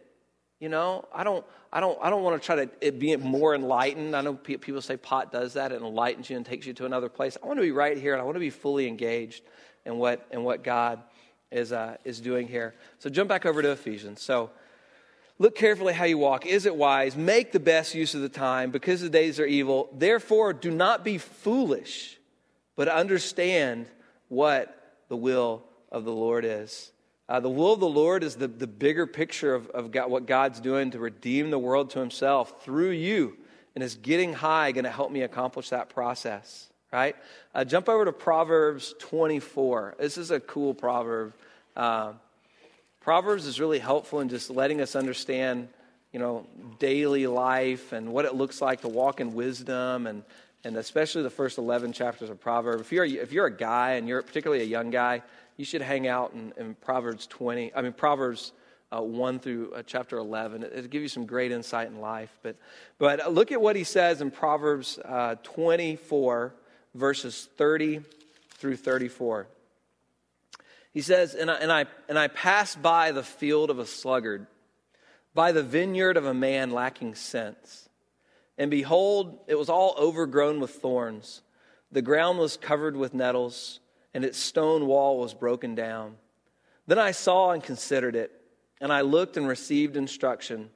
you 0.60 0.68
know, 0.68 1.06
I 1.14 1.24
don't, 1.24 1.46
I 1.72 1.80
don't, 1.80 1.98
I 2.02 2.10
don't 2.10 2.24
want 2.24 2.42
to 2.42 2.46
try 2.46 2.66
to 2.66 2.92
be 2.92 3.16
more 3.16 3.56
enlightened. 3.56 4.16
I 4.16 4.22
know 4.22 4.34
people 4.34 4.82
say 4.82 4.98
pot 4.98 5.32
does 5.32 5.54
that; 5.54 5.72
it 5.72 5.82
enlightens 5.82 6.30
you 6.30 6.38
and 6.38 6.46
takes 6.46 6.66
you 6.66 6.74
to 6.74 6.86
another 6.86 7.10
place. 7.10 7.38
I 7.42 7.48
want 7.48 7.58
to 7.60 7.64
be 7.64 7.72
right 7.72 7.98
here, 7.98 8.14
and 8.14 8.22
I 8.22 8.26
want 8.26 8.36
to 8.36 8.42
be 8.42 8.50
fully 8.50 8.88
engaged 8.88 9.44
in 9.86 9.98
what 9.98 10.26
in 10.32 10.44
what 10.44 10.64
God 10.64 11.02
is 11.52 11.72
uh, 11.72 11.98
is 12.04 12.20
doing 12.20 12.48
here. 12.48 12.76
So 13.00 13.10
jump 13.10 13.30
back 13.30 13.46
over 13.46 13.62
to 13.62 13.72
Ephesians. 13.72 14.22
So 14.22 14.50
look 15.38 15.56
carefully 15.56 15.94
how 15.94 16.06
you 16.06 16.18
walk. 16.18 16.46
Is 16.46 16.66
it 16.66 16.76
wise? 16.76 17.16
Make 17.16 17.54
the 17.54 17.60
best 17.60 17.96
use 17.96 18.14
of 18.14 18.22
the 18.22 18.30
time, 18.30 18.72
because 18.72 19.00
the 19.02 19.10
days 19.10 19.40
are 19.40 19.46
evil. 19.46 19.90
Therefore, 19.94 20.52
do 20.52 20.72
not 20.72 21.06
be 21.06 21.18
foolish, 21.18 22.18
but 22.76 22.90
understand 22.90 23.86
what 24.28 24.76
the 25.08 25.16
will 25.16 25.64
of 25.92 26.04
the 26.04 26.12
Lord 26.12 26.44
is. 26.46 26.92
Uh, 27.30 27.40
the 27.40 27.50
will 27.50 27.74
of 27.74 27.80
the 27.80 27.88
Lord 27.88 28.24
is 28.24 28.36
the, 28.36 28.48
the 28.48 28.66
bigger 28.66 29.06
picture 29.06 29.54
of, 29.54 29.70
of 29.70 29.92
God, 29.92 30.10
what 30.10 30.26
God's 30.26 30.60
doing 30.60 30.90
to 30.92 31.00
redeem 31.00 31.52
the 31.52 31.60
world 31.60 31.92
to 31.92 32.00
himself 32.00 32.64
through 32.64 32.90
you. 32.90 33.38
And 33.76 33.84
is 33.84 33.94
getting 33.94 34.34
high 34.34 34.72
going 34.72 34.86
to 34.86 34.92
help 34.92 35.12
me 35.12 35.22
accomplish 35.22 35.70
that 35.70 35.90
process, 35.90 36.70
right? 36.92 37.16
Uh, 37.54 37.64
jump 37.64 37.88
over 37.88 38.04
to 38.04 38.12
Proverbs 38.12 38.96
24. 38.98 39.96
This 40.00 40.18
is 40.18 40.32
a 40.32 40.40
cool 40.40 40.74
proverb. 40.74 41.34
Uh, 41.78 42.14
Proverbs 43.00 43.46
is 43.46 43.60
really 43.60 43.80
helpful 43.80 44.22
in 44.22 44.30
just 44.30 44.50
letting 44.50 44.82
us 44.82 44.96
understand, 44.96 45.68
you 46.12 46.20
know, 46.20 46.48
daily 46.80 47.28
life 47.28 47.94
and 47.94 48.12
what 48.12 48.26
it 48.26 48.34
looks 48.34 48.60
like 48.60 48.82
to 48.82 48.88
walk 48.88 49.22
in 49.22 49.36
wisdom 49.36 50.08
and, 50.08 50.24
and 50.64 50.76
especially 50.76 51.22
the 51.22 51.30
first 51.30 51.60
11 51.60 51.94
chapters 51.94 52.32
of 52.32 52.42
Proverbs. 52.42 52.82
If 52.82 52.92
you're, 52.92 53.06
if 53.06 53.32
you're 53.32 53.46
a 53.46 53.56
guy 53.56 53.94
and 53.94 54.08
you're 54.08 54.24
particularly 54.24 54.64
a 54.64 54.68
young 54.68 54.90
guy, 54.90 55.22
you 55.60 55.66
should 55.66 55.82
hang 55.82 56.08
out 56.08 56.32
in, 56.32 56.54
in 56.56 56.74
Proverbs 56.74 57.28
20, 57.28 57.76
I 57.76 57.82
mean, 57.82 57.92
Proverbs 57.92 58.54
uh, 58.96 59.02
1 59.02 59.40
through 59.40 59.74
uh, 59.74 59.84
chapter 59.86 60.18
11. 60.18 60.64
It, 60.64 60.74
will 60.74 60.84
give 60.84 61.02
you 61.02 61.10
some 61.10 61.26
great 61.26 61.52
insight 61.52 61.90
in 61.90 62.00
life. 62.00 62.32
But, 62.42 62.56
but 62.98 63.34
look 63.34 63.52
at 63.52 63.60
what 63.60 63.76
he 63.76 63.84
says 63.84 64.22
in 64.22 64.32
Proverbs 64.32 65.00
uh, 65.04 65.36
24, 65.44 66.56
verses 66.96 67.50
30 67.58 68.00
through 68.52 68.78
34. 68.78 69.48
He 70.94 71.02
says, 71.02 71.36
and 71.36 71.52
I, 71.52 71.56
and, 71.56 71.74
I, 71.74 71.86
and 72.08 72.18
I 72.18 72.30
passed 72.30 72.82
by 72.82 73.12
the 73.12 73.22
field 73.22 73.70
of 73.70 73.80
a 73.80 73.86
sluggard, 73.86 74.48
by 75.34 75.52
the 75.52 75.62
vineyard 75.62 76.16
of 76.16 76.26
a 76.26 76.34
man 76.34 76.72
lacking 76.72 77.16
sense. 77.16 77.90
And 78.58 78.72
behold, 78.72 79.40
it 79.46 79.56
was 79.56 79.68
all 79.68 79.94
overgrown 80.00 80.62
with 80.62 80.72
thorns. 80.72 81.42
The 81.92 82.02
ground 82.02 82.40
was 82.40 82.56
covered 82.56 82.96
with 82.96 83.14
nettles 83.14 83.82
and 84.14 84.26
its 84.26 84.38
stone 84.38 84.88
wall 84.88 85.20
was 85.20 85.34
broken 85.34 85.76
down. 85.76 86.16
Then 86.88 87.00
I 87.00 87.12
saw 87.12 87.52
and 87.52 87.64
considered 87.64 88.16
it, 88.16 88.32
and 88.82 88.92
I 88.92 89.02
looked 89.02 89.38
and 89.38 89.48
received 89.48 89.96
instruction. 89.96 90.70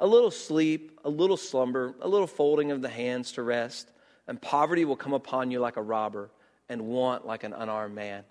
A 0.00 0.06
little 0.06 0.30
sleep, 0.30 0.98
a 1.04 1.10
little 1.10 1.36
slumber, 1.36 1.94
a 2.00 2.08
little 2.08 2.26
folding 2.26 2.72
of 2.72 2.82
the 2.82 2.88
hands 2.88 3.32
to 3.32 3.42
rest, 3.42 3.90
and 4.26 4.40
poverty 4.40 4.84
will 4.84 4.96
come 4.96 5.12
upon 5.12 5.50
you 5.50 5.60
like 5.60 5.76
a 5.76 5.82
robber, 5.82 6.30
and 6.68 6.82
want 6.82 7.26
like 7.26 7.44
an 7.44 7.52
unarmed 7.52 7.94
man. 7.94 8.24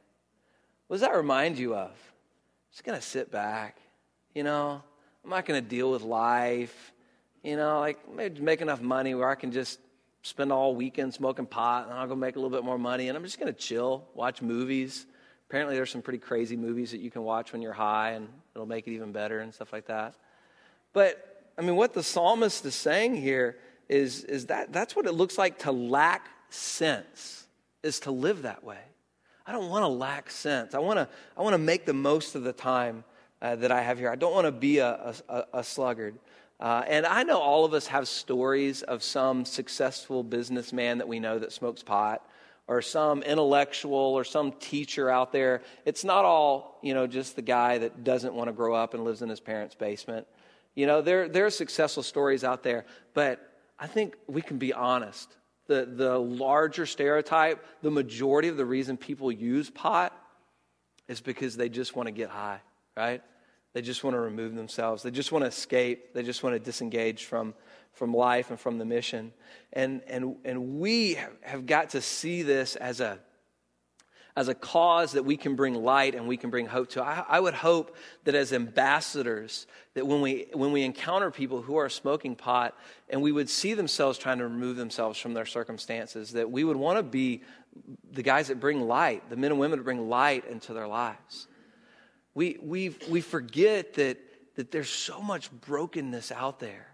What 0.88 0.96
does 0.96 1.02
that 1.02 1.16
remind 1.16 1.58
you 1.58 1.76
of? 1.76 1.92
Just 2.72 2.84
gonna 2.84 3.02
sit 3.02 3.32
back, 3.32 3.78
you 4.34 4.44
know. 4.44 4.82
I'm 5.24 5.30
not 5.30 5.46
gonna 5.46 5.62
deal 5.62 5.92
with 5.92 6.02
life, 6.02 6.92
you 7.44 7.56
know. 7.56 7.80
Like 7.80 8.14
maybe 8.14 8.42
make 8.42 8.62
enough 8.62 8.82
money 8.82 9.16
where 9.16 9.30
I 9.30 9.36
can 9.36 9.52
just 9.52 9.80
spend 10.22 10.52
all 10.52 10.76
weekend 10.76 11.14
smoking 11.14 11.46
pot, 11.46 11.86
and 11.86 11.94
I'll 11.94 12.08
go 12.08 12.16
make 12.16 12.36
a 12.36 12.40
little 12.40 12.56
bit 12.56 12.64
more 12.64 12.78
money, 12.78 13.08
and 13.08 13.18
I'm 13.18 13.24
just 13.24 13.40
going 13.40 13.52
to 13.52 13.60
chill, 13.60 14.06
watch 14.14 14.42
movies. 14.42 15.06
Apparently, 15.50 15.76
there's 15.76 15.92
some 15.92 16.02
pretty 16.02 16.20
crazy 16.20 16.56
movies 16.56 16.92
that 16.92 17.02
you 17.02 17.12
can 17.12 17.24
watch 17.24 17.52
when 17.52 17.62
you're 17.62 17.74
high, 17.74 18.12
and 18.12 18.28
it'll 18.56 18.68
make 18.68 18.88
it 18.88 18.92
even 18.92 19.12
better 19.12 19.40
and 19.40 19.54
stuff 19.54 19.74
like 19.74 19.88
that. 19.88 20.16
But 20.94 21.28
I 21.58 21.62
mean, 21.62 21.76
what 21.76 21.94
the 21.94 22.04
psalmist 22.04 22.66
is 22.66 22.76
saying 22.76 23.16
here 23.16 23.58
is, 23.90 24.24
is 24.24 24.46
that 24.48 24.72
that's 24.72 24.96
what 24.96 25.06
it 25.06 25.14
looks 25.14 25.38
like 25.38 25.60
to 25.60 25.72
lack 25.72 26.28
sense, 26.50 27.46
is 27.84 28.00
to 28.02 28.12
live 28.12 28.44
that 28.44 28.64
way. 28.64 28.80
I 29.46 29.52
don't 29.52 29.70
want 29.70 29.84
to 29.84 29.88
lack 29.88 30.30
sense. 30.30 30.76
I 30.76 30.80
want 30.80 30.98
to, 30.98 31.10
I 31.36 31.42
want 31.42 31.54
to 31.56 31.58
make 31.58 31.86
the 31.86 31.94
most 31.94 32.36
of 32.36 32.44
the 32.44 32.54
time 32.54 33.04
uh, 33.42 33.56
that 33.58 33.72
I 33.72 33.82
have 33.82 33.98
here. 33.98 34.10
I 34.10 34.16
don't 34.16 34.34
want 34.34 34.46
to 34.46 34.52
be 34.52 34.78
a, 34.78 35.14
a, 35.28 35.46
a 35.54 35.64
sluggard. 35.64 36.16
Uh, 36.62 36.84
and 36.88 37.08
I 37.08 37.24
know 37.24 37.40
all 37.40 37.66
of 37.66 37.74
us 37.74 37.88
have 37.88 38.08
stories 38.08 38.84
of 38.84 39.02
some 39.02 39.46
successful 39.46 40.24
businessman 40.24 41.00
that 41.00 41.08
we 41.08 41.20
know 41.20 41.40
that 41.40 41.52
smokes 41.52 41.82
pot, 41.82 42.24
or 42.68 42.82
some 42.82 43.24
intellectual 43.24 43.96
or 43.96 44.24
some 44.24 44.52
teacher 44.54 45.10
out 45.10 45.32
there. 45.34 45.62
It's 45.86 46.04
not 46.04 46.24
all, 46.24 46.80
you 46.84 46.94
know, 46.94 47.08
just 47.08 47.36
the 47.36 47.42
guy 47.42 47.80
that 47.80 48.04
doesn't 48.04 48.34
want 48.34 48.48
to 48.48 48.54
grow 48.54 48.76
up 48.76 48.94
and 48.94 49.04
lives 49.04 49.22
in 49.22 49.30
his 49.30 49.40
parents' 49.40 49.76
basement. 49.76 50.28
You 50.76 50.86
know, 50.86 51.02
there, 51.02 51.28
there 51.28 51.46
are 51.46 51.50
successful 51.50 52.04
stories 52.04 52.44
out 52.44 52.64
there, 52.64 52.86
but 53.14 53.46
I 53.78 53.88
think 53.88 54.16
we 54.28 54.42
can 54.42 54.58
be 54.58 54.72
honest. 54.72 55.36
The, 55.68 55.86
the 55.86 56.18
larger 56.18 56.86
stereotype, 56.86 57.66
the 57.82 57.92
majority 57.92 58.48
of 58.48 58.58
the 58.58 58.66
reason 58.66 58.98
people 58.98 59.32
use 59.32 59.70
pot 59.70 60.14
is 61.08 61.20
because 61.20 61.58
they 61.58 61.70
just 61.70 61.96
want 61.96 62.08
to 62.08 62.12
get 62.12 62.30
high, 62.30 62.62
right? 62.96 63.22
They 63.74 63.82
just 63.82 64.04
want 64.04 64.16
to 64.16 64.20
remove 64.20 64.56
themselves. 64.56 65.04
They 65.04 65.12
just 65.12 65.32
want 65.32 65.44
to 65.44 65.48
escape. 65.48 66.14
They 66.14 66.24
just 66.24 66.44
want 66.44 66.56
to 66.56 66.60
disengage 66.60 67.26
from, 67.26 67.54
from 67.94 68.14
life 68.14 68.50
and 68.50 68.60
from 68.60 68.78
the 68.78 68.86
mission. 68.86 69.32
And, 69.72 70.02
and, 70.08 70.36
and 70.44 70.80
we 70.80 71.18
have 71.42 71.66
got 71.66 71.92
to 71.92 72.02
see 72.02 72.42
this 72.42 72.76
as 72.76 73.00
a, 73.00 73.20
as 74.36 74.50
a 74.50 74.56
cause 74.56 75.14
that 75.14 75.24
we 75.24 75.38
can 75.38 75.56
bring 75.56 75.74
light 75.74 76.16
and 76.16 76.28
we 76.28 76.36
can 76.36 76.50
bring 76.50 76.66
hope 76.66 76.90
to. 76.90 77.04
I, 77.04 77.24
I, 77.28 77.40
would 77.40 77.54
hope 77.54 77.96
that 78.26 78.36
as 78.36 78.52
ambassadors, 78.52 79.68
that 79.94 80.06
when 80.06 80.22
we, 80.22 80.48
when 80.54 80.74
we 80.74 80.84
encounter 80.84 81.32
people 81.32 81.62
who 81.62 81.78
are 81.78 81.90
smoking 81.90 82.36
pot 82.36 82.78
and 83.10 83.22
we 83.22 83.32
would 83.32 83.50
see 83.50 83.74
themselves 83.74 84.18
trying 84.18 84.38
to 84.40 84.46
remove 84.46 84.76
themselves 84.76 85.18
from 85.18 85.34
their 85.34 85.46
circumstances, 85.46 86.32
that 86.32 86.50
we 86.50 86.66
would 86.66 86.78
want 86.78 86.98
to 86.98 87.04
be 87.04 87.42
the 88.12 88.24
guys 88.24 88.50
that 88.50 88.60
bring 88.60 88.82
light, 88.82 89.30
the 89.30 89.38
men 89.38 89.52
and 89.52 89.60
women 89.60 89.80
that 89.80 89.84
bring 89.84 90.10
light 90.10 90.46
into 90.46 90.74
their 90.74 90.88
lives. 90.88 91.48
We, 92.34 92.58
we, 92.62 92.96
we 93.10 93.22
forget 93.22 93.96
that, 93.96 94.18
that 94.56 94.72
there's 94.72 94.90
so 94.90 95.22
much 95.22 95.52
brokenness 95.52 96.32
out 96.32 96.60
there, 96.60 96.88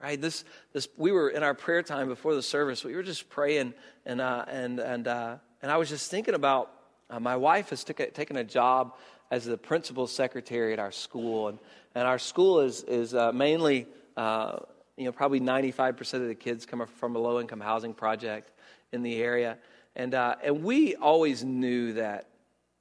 right? 0.00 0.20
This, 0.20 0.44
this, 0.72 0.88
we 0.96 1.10
were 1.10 1.28
in 1.28 1.42
our 1.42 1.54
prayer 1.54 1.82
time 1.82 2.08
before 2.08 2.34
the 2.34 2.42
service, 2.42 2.84
we 2.84 2.94
were 2.94 3.02
just 3.02 3.28
praying, 3.28 3.74
and, 4.04 4.20
uh, 4.20 4.44
and, 4.48 4.78
and, 4.78 5.08
uh, 5.08 5.36
and 5.62 5.70
I 5.70 5.76
was 5.76 5.88
just 5.88 6.10
thinking 6.10 6.34
about 6.34 6.70
uh, 7.10 7.20
my 7.20 7.36
wife 7.36 7.70
has 7.70 7.84
took 7.84 8.00
a, 8.00 8.10
taken 8.10 8.36
a 8.36 8.44
job 8.44 8.94
as 9.30 9.44
the 9.44 9.56
principal 9.56 10.06
secretary 10.06 10.72
at 10.72 10.78
our 10.78 10.92
school, 10.92 11.48
and, 11.48 11.58
and 11.94 12.06
our 12.06 12.18
school 12.18 12.60
is, 12.60 12.82
is 12.84 13.14
uh, 13.14 13.32
mainly, 13.32 13.86
uh, 14.16 14.58
you 14.96 15.04
know, 15.04 15.12
probably 15.12 15.40
95% 15.40 16.14
of 16.14 16.28
the 16.28 16.34
kids 16.34 16.64
come 16.64 16.84
from 16.86 17.16
a 17.16 17.18
low 17.18 17.40
income 17.40 17.60
housing 17.60 17.92
project 17.92 18.52
in 18.92 19.02
the 19.02 19.16
area. 19.16 19.58
And, 19.96 20.14
uh, 20.14 20.36
and 20.42 20.62
we 20.62 20.94
always 20.94 21.42
knew 21.42 21.94
that 21.94 22.28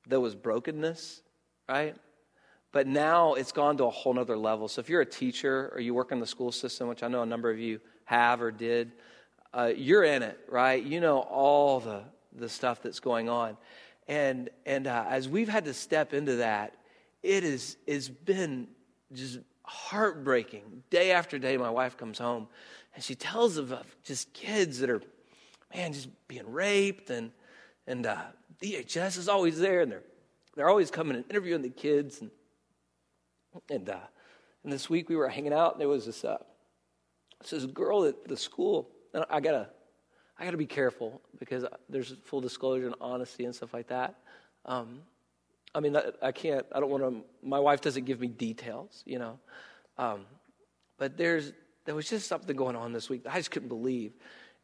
there 0.07 0.19
was 0.19 0.35
brokenness 0.35 1.21
right? 1.67 1.95
But 2.71 2.87
now 2.87 3.35
it's 3.35 3.51
gone 3.51 3.77
to 3.77 3.85
a 3.85 3.89
whole 3.89 4.13
nother 4.13 4.37
level. 4.37 4.67
So 4.67 4.81
if 4.81 4.89
you're 4.89 5.01
a 5.01 5.05
teacher 5.05 5.71
or 5.73 5.79
you 5.79 5.93
work 5.93 6.11
in 6.11 6.19
the 6.19 6.27
school 6.27 6.51
system, 6.51 6.87
which 6.87 7.03
I 7.03 7.07
know 7.07 7.21
a 7.21 7.25
number 7.25 7.49
of 7.49 7.57
you 7.57 7.79
have 8.03 8.41
or 8.41 8.51
did, 8.51 8.91
uh, 9.53 9.71
you're 9.75 10.03
in 10.03 10.21
it, 10.21 10.37
right? 10.49 10.83
You 10.83 10.99
know 10.99 11.19
all 11.19 11.79
the, 11.79 12.03
the 12.35 12.49
stuff 12.49 12.81
that's 12.81 12.99
going 12.99 13.29
on. 13.29 13.55
And, 14.07 14.49
and 14.65 14.87
uh, 14.87 15.05
as 15.07 15.29
we've 15.29 15.47
had 15.47 15.65
to 15.65 15.73
step 15.73 16.13
into 16.13 16.35
that, 16.37 16.73
it 17.23 17.43
is, 17.43 17.77
it's 17.87 18.09
been 18.09 18.67
just 19.13 19.39
heartbreaking. 19.63 20.83
Day 20.89 21.11
after 21.11 21.39
day, 21.39 21.57
my 21.57 21.69
wife 21.69 21.97
comes 21.97 22.19
home 22.19 22.47
and 22.93 23.03
she 23.03 23.15
tells 23.15 23.57
of, 23.57 23.73
just 24.03 24.33
kids 24.33 24.79
that 24.79 24.89
are, 24.89 25.01
man, 25.73 25.93
just 25.93 26.09
being 26.27 26.51
raped 26.51 27.09
and, 27.09 27.31
and 27.87 28.05
uh, 28.05 28.17
DHS 28.61 29.17
is 29.17 29.29
always 29.29 29.57
there 29.57 29.81
and 29.81 29.91
they're 29.91 30.03
they're 30.55 30.69
always 30.69 30.91
coming 30.91 31.15
and 31.15 31.25
interviewing 31.29 31.61
the 31.61 31.69
kids. 31.69 32.21
And, 32.21 32.31
and, 33.69 33.89
uh, 33.89 33.99
and 34.63 34.71
this 34.71 34.89
week 34.89 35.09
we 35.09 35.15
were 35.15 35.29
hanging 35.29 35.53
out, 35.53 35.73
and 35.73 35.81
there 35.81 35.87
was 35.87 36.05
this, 36.05 36.23
uh, 36.23 36.37
this 37.49 37.65
girl 37.65 38.05
at 38.05 38.27
the 38.27 38.37
school. 38.37 38.89
And 39.13 39.25
I 39.29 39.39
gotta, 39.39 39.69
I 40.37 40.45
gotta 40.45 40.57
be 40.57 40.65
careful 40.65 41.21
because 41.39 41.65
there's 41.89 42.15
full 42.23 42.41
disclosure 42.41 42.87
and 42.87 42.95
honesty 42.99 43.45
and 43.45 43.53
stuff 43.53 43.73
like 43.73 43.87
that. 43.87 44.15
Um, 44.65 45.01
I 45.73 45.81
mean, 45.81 45.95
I, 45.95 46.03
I, 46.21 46.31
can't. 46.31 46.65
I 46.73 46.79
don't 46.79 46.89
want 46.89 47.03
to. 47.03 47.23
My 47.47 47.59
wife 47.59 47.81
doesn't 47.81 48.05
give 48.05 48.21
me 48.21 48.27
details, 48.27 49.03
you 49.05 49.19
know. 49.19 49.39
Um, 49.97 50.25
but 50.97 51.17
there's 51.17 51.51
There 51.83 51.93
was 51.95 52.09
just 52.09 52.27
something 52.27 52.55
going 52.55 52.75
on 52.75 52.93
this 52.93 53.09
week 53.09 53.23
that 53.25 53.33
I 53.33 53.37
just 53.37 53.51
couldn't 53.51 53.69
believe. 53.69 54.13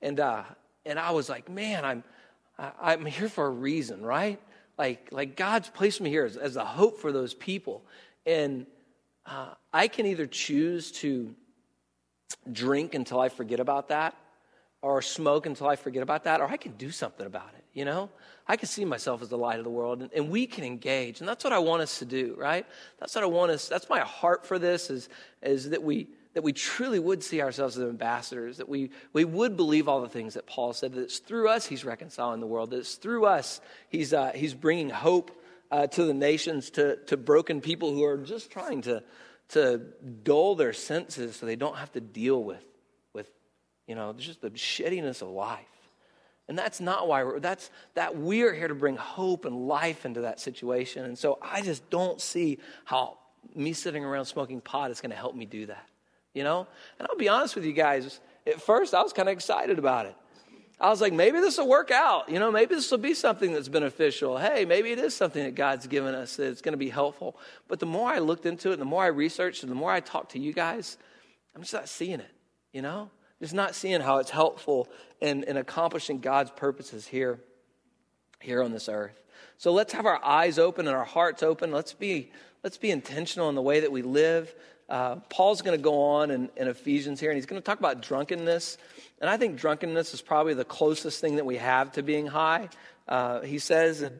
And, 0.02 0.20
uh, 0.20 0.44
and 0.86 0.98
I 0.98 1.12
was 1.12 1.30
like, 1.30 1.50
man, 1.50 1.86
I'm, 1.86 2.04
I, 2.58 2.94
am 2.94 3.06
here 3.06 3.30
for 3.30 3.46
a 3.46 3.50
reason, 3.50 4.04
right? 4.04 4.42
Like, 4.78 5.10
like 5.12 5.36
God's 5.36 5.70
placed 5.70 6.02
me 6.02 6.10
here 6.10 6.26
as, 6.26 6.38
as 6.38 6.56
a 6.56 6.66
hope 6.66 7.00
for 7.00 7.12
those 7.12 7.34
people. 7.34 7.84
And 8.26 8.66
uh, 9.26 9.54
I 9.74 9.88
can 9.88 10.06
either 10.06 10.26
choose 10.26 10.92
to 10.94 11.36
drink 12.52 12.96
until 12.96 13.20
I 13.20 13.30
forget 13.30 13.60
about 13.60 13.90
that, 13.90 14.16
or 14.82 15.02
smoke 15.02 15.46
until 15.46 15.68
I 15.68 15.76
forget 15.76 16.02
about 16.02 16.24
that, 16.24 16.42
or 16.42 16.48
I 16.48 16.58
can 16.58 16.72
do 16.74 16.92
something 16.92 17.26
about 17.26 17.50
it, 17.56 17.64
you 17.74 17.86
know? 17.86 18.10
I 18.48 18.58
can 18.58 18.68
see 18.68 18.84
myself 18.84 19.22
as 19.22 19.30
the 19.30 19.38
light 19.38 19.60
of 19.60 19.64
the 19.64 19.70
world, 19.70 20.02
and, 20.02 20.12
and, 20.14 20.30
we 20.30 20.48
can 20.48 20.64
engage. 20.64 21.20
And 21.20 21.30
that's 21.30 21.44
what 21.44 21.54
I 21.54 21.60
want 21.60 21.84
us 21.84 22.00
to 22.00 22.06
do, 22.06 22.36
right? 22.38 22.66
That's 23.00 23.14
what 23.14 23.24
I 23.24 23.28
want 23.28 23.52
us, 23.52 23.68
that's 23.68 23.90
my 23.90 24.00
heart 24.00 24.46
for 24.46 24.58
this, 24.58 24.90
is, 24.90 25.10
is 25.44 25.70
that 25.70 25.84
we 25.84 26.08
that 26.34 26.44
we 26.44 26.54
truly 26.54 27.00
would 27.00 27.24
see 27.24 27.42
ourselves 27.42 27.78
as 27.78 27.84
ambassadors, 27.84 28.58
that 28.58 28.70
we, 28.70 28.92
we 29.14 29.26
would 29.26 29.58
believe 29.58 29.88
all 29.88 30.02
the 30.02 30.10
things 30.10 30.36
that 30.36 30.46
Paul 30.46 30.74
said, 30.74 30.94
that 30.94 31.02
it's 31.02 31.20
through 31.20 31.50
us 31.50 31.66
he's 31.66 31.84
reconciling 31.84 32.40
the 32.40 32.48
world, 32.48 32.70
that 32.72 32.78
it's 32.78 32.96
through 32.96 33.26
us 33.26 33.60
he's, 33.90 34.14
uh, 34.14 34.32
he's 34.34 34.54
bringing 34.54 34.90
hope 34.90 35.32
uh, 35.72 35.88
to 35.88 36.06
the 36.06 36.14
nations, 36.14 36.70
to, 36.72 36.98
to 37.08 37.18
broken 37.18 37.62
people 37.62 37.94
who 37.94 38.04
are 38.04 38.18
just 38.18 38.50
trying 38.50 38.82
to, 38.82 39.04
to 39.50 39.82
dull 40.24 40.56
their 40.56 40.74
senses 40.74 41.36
so 41.36 41.46
they 41.46 41.56
don't 41.56 41.78
have 41.78 41.92
to 41.94 42.02
deal 42.02 42.42
with, 42.42 42.64
with 43.14 43.30
you 43.88 43.96
know, 43.96 44.14
just 44.14 44.42
the 44.42 44.50
shittiness 44.52 45.22
of 45.22 45.30
life. 45.30 45.66
And 46.48 46.58
that's 46.58 46.82
not 46.82 47.08
why 47.08 47.24
we're, 47.24 47.40
that's, 47.40 47.70
that 47.94 48.18
we're 48.18 48.54
here 48.54 48.68
to 48.68 48.76
bring 48.76 48.98
hope 48.98 49.46
and 49.46 49.68
life 49.68 50.06
into 50.06 50.22
that 50.22 50.40
situation. 50.40 51.06
And 51.06 51.18
so 51.18 51.38
I 51.42 51.62
just 51.62 51.90
don't 51.90 52.20
see 52.20 52.58
how 52.84 53.18
me 53.56 53.72
sitting 53.74 54.04
around 54.04 54.26
smoking 54.26 54.60
pot 54.60 54.92
is 54.92 55.00
going 55.00 55.12
to 55.12 55.16
help 55.16 55.36
me 55.36 55.46
do 55.46 55.66
that 55.68 55.88
you 56.34 56.44
know? 56.44 56.68
And 57.00 57.08
I'll 57.10 57.18
be 57.18 57.30
honest 57.30 57.56
with 57.56 57.66
you 57.66 57.74
guys, 57.74 58.20
at 58.48 58.62
first 58.62 58.94
I 58.94 59.02
was 59.02 59.14
kind 59.14 59.30
of 59.30 59.34
excited 59.34 59.80
about 59.80 60.06
it. 60.06 60.16
I 60.80 60.90
was 60.90 61.00
like, 61.00 61.14
maybe 61.14 61.40
this 61.40 61.60
will 61.60 61.68
work 61.68 61.92
out. 61.92 62.28
You 62.28 62.40
know, 62.40 62.52
maybe 62.52 62.74
this 62.74 62.90
will 62.90 62.98
be 62.98 63.14
something 63.14 63.54
that's 63.54 63.70
beneficial. 63.70 64.40
Hey, 64.40 64.66
maybe 64.66 64.92
it 64.92 64.98
is 64.98 65.16
something 65.16 65.44
that 65.44 65.54
God's 65.54 65.86
given 65.86 66.16
us 66.16 66.38
that's 66.38 66.62
going 66.62 66.74
to 66.74 66.78
be 66.78 66.90
helpful. 66.90 67.38
But 67.68 67.80
the 67.80 67.86
more 67.86 68.10
I 68.10 68.18
looked 68.18 68.48
into 68.48 68.70
it, 68.70 68.74
and 68.74 68.82
the 68.82 68.86
more 68.86 69.04
I 69.04 69.08
researched, 69.08 69.62
and 69.62 69.72
the 69.72 69.76
more 69.76 69.92
I 69.92 70.00
talked 70.00 70.32
to 70.32 70.40
you 70.40 70.54
guys, 70.54 70.98
I'm 71.56 71.62
just 71.62 71.74
not 71.74 71.88
seeing 71.88 72.20
it, 72.20 72.32
you 72.74 72.82
know? 72.82 73.12
Just 73.40 73.54
not 73.54 73.76
seeing 73.76 74.02
how 74.02 74.18
it's 74.18 74.32
helpful 74.32 74.88
in, 75.20 75.44
in 75.44 75.58
accomplishing 75.58 76.20
God's 76.20 76.50
purposes 76.50 77.06
here, 77.06 77.40
here 78.40 78.64
on 78.64 78.72
this 78.72 78.90
earth. 78.90 79.22
So 79.60 79.72
let's 79.72 79.94
have 79.94 80.08
our 80.08 80.24
eyes 80.26 80.58
open 80.58 80.88
and 80.88 80.96
our 80.96 81.06
hearts 81.06 81.44
open. 81.44 81.72
Let's 81.72 81.94
be, 81.94 82.32
let's 82.64 82.78
be 82.78 82.90
intentional 82.90 83.50
in 83.50 83.56
the 83.56 83.62
way 83.62 83.82
that 83.82 83.92
we 83.92 84.02
live. 84.02 84.54
Uh, 84.92 85.16
Paul's 85.30 85.62
going 85.62 85.78
to 85.78 85.82
go 85.82 86.02
on 86.02 86.32
in, 86.32 86.50
in, 86.58 86.68
Ephesians 86.68 87.18
here, 87.22 87.32
and 87.32 87.38
he's 87.38 87.46
going 87.46 87.62
to 87.62 87.66
talk 87.66 87.80
about 87.80 88.02
drunkenness. 88.02 88.78
And 89.22 89.30
I 89.30 89.38
think 89.38 89.58
drunkenness 89.58 90.14
is 90.14 90.22
probably 90.22 90.54
the 90.54 90.66
closest 90.66 91.22
thing 91.22 91.38
that 91.38 91.46
we 91.46 91.56
have 91.56 91.94
to 91.94 92.04
being 92.04 92.28
high. 92.28 92.68
Uh, 93.08 93.40
he 93.40 93.58
says 93.58 94.02
in, 94.02 94.20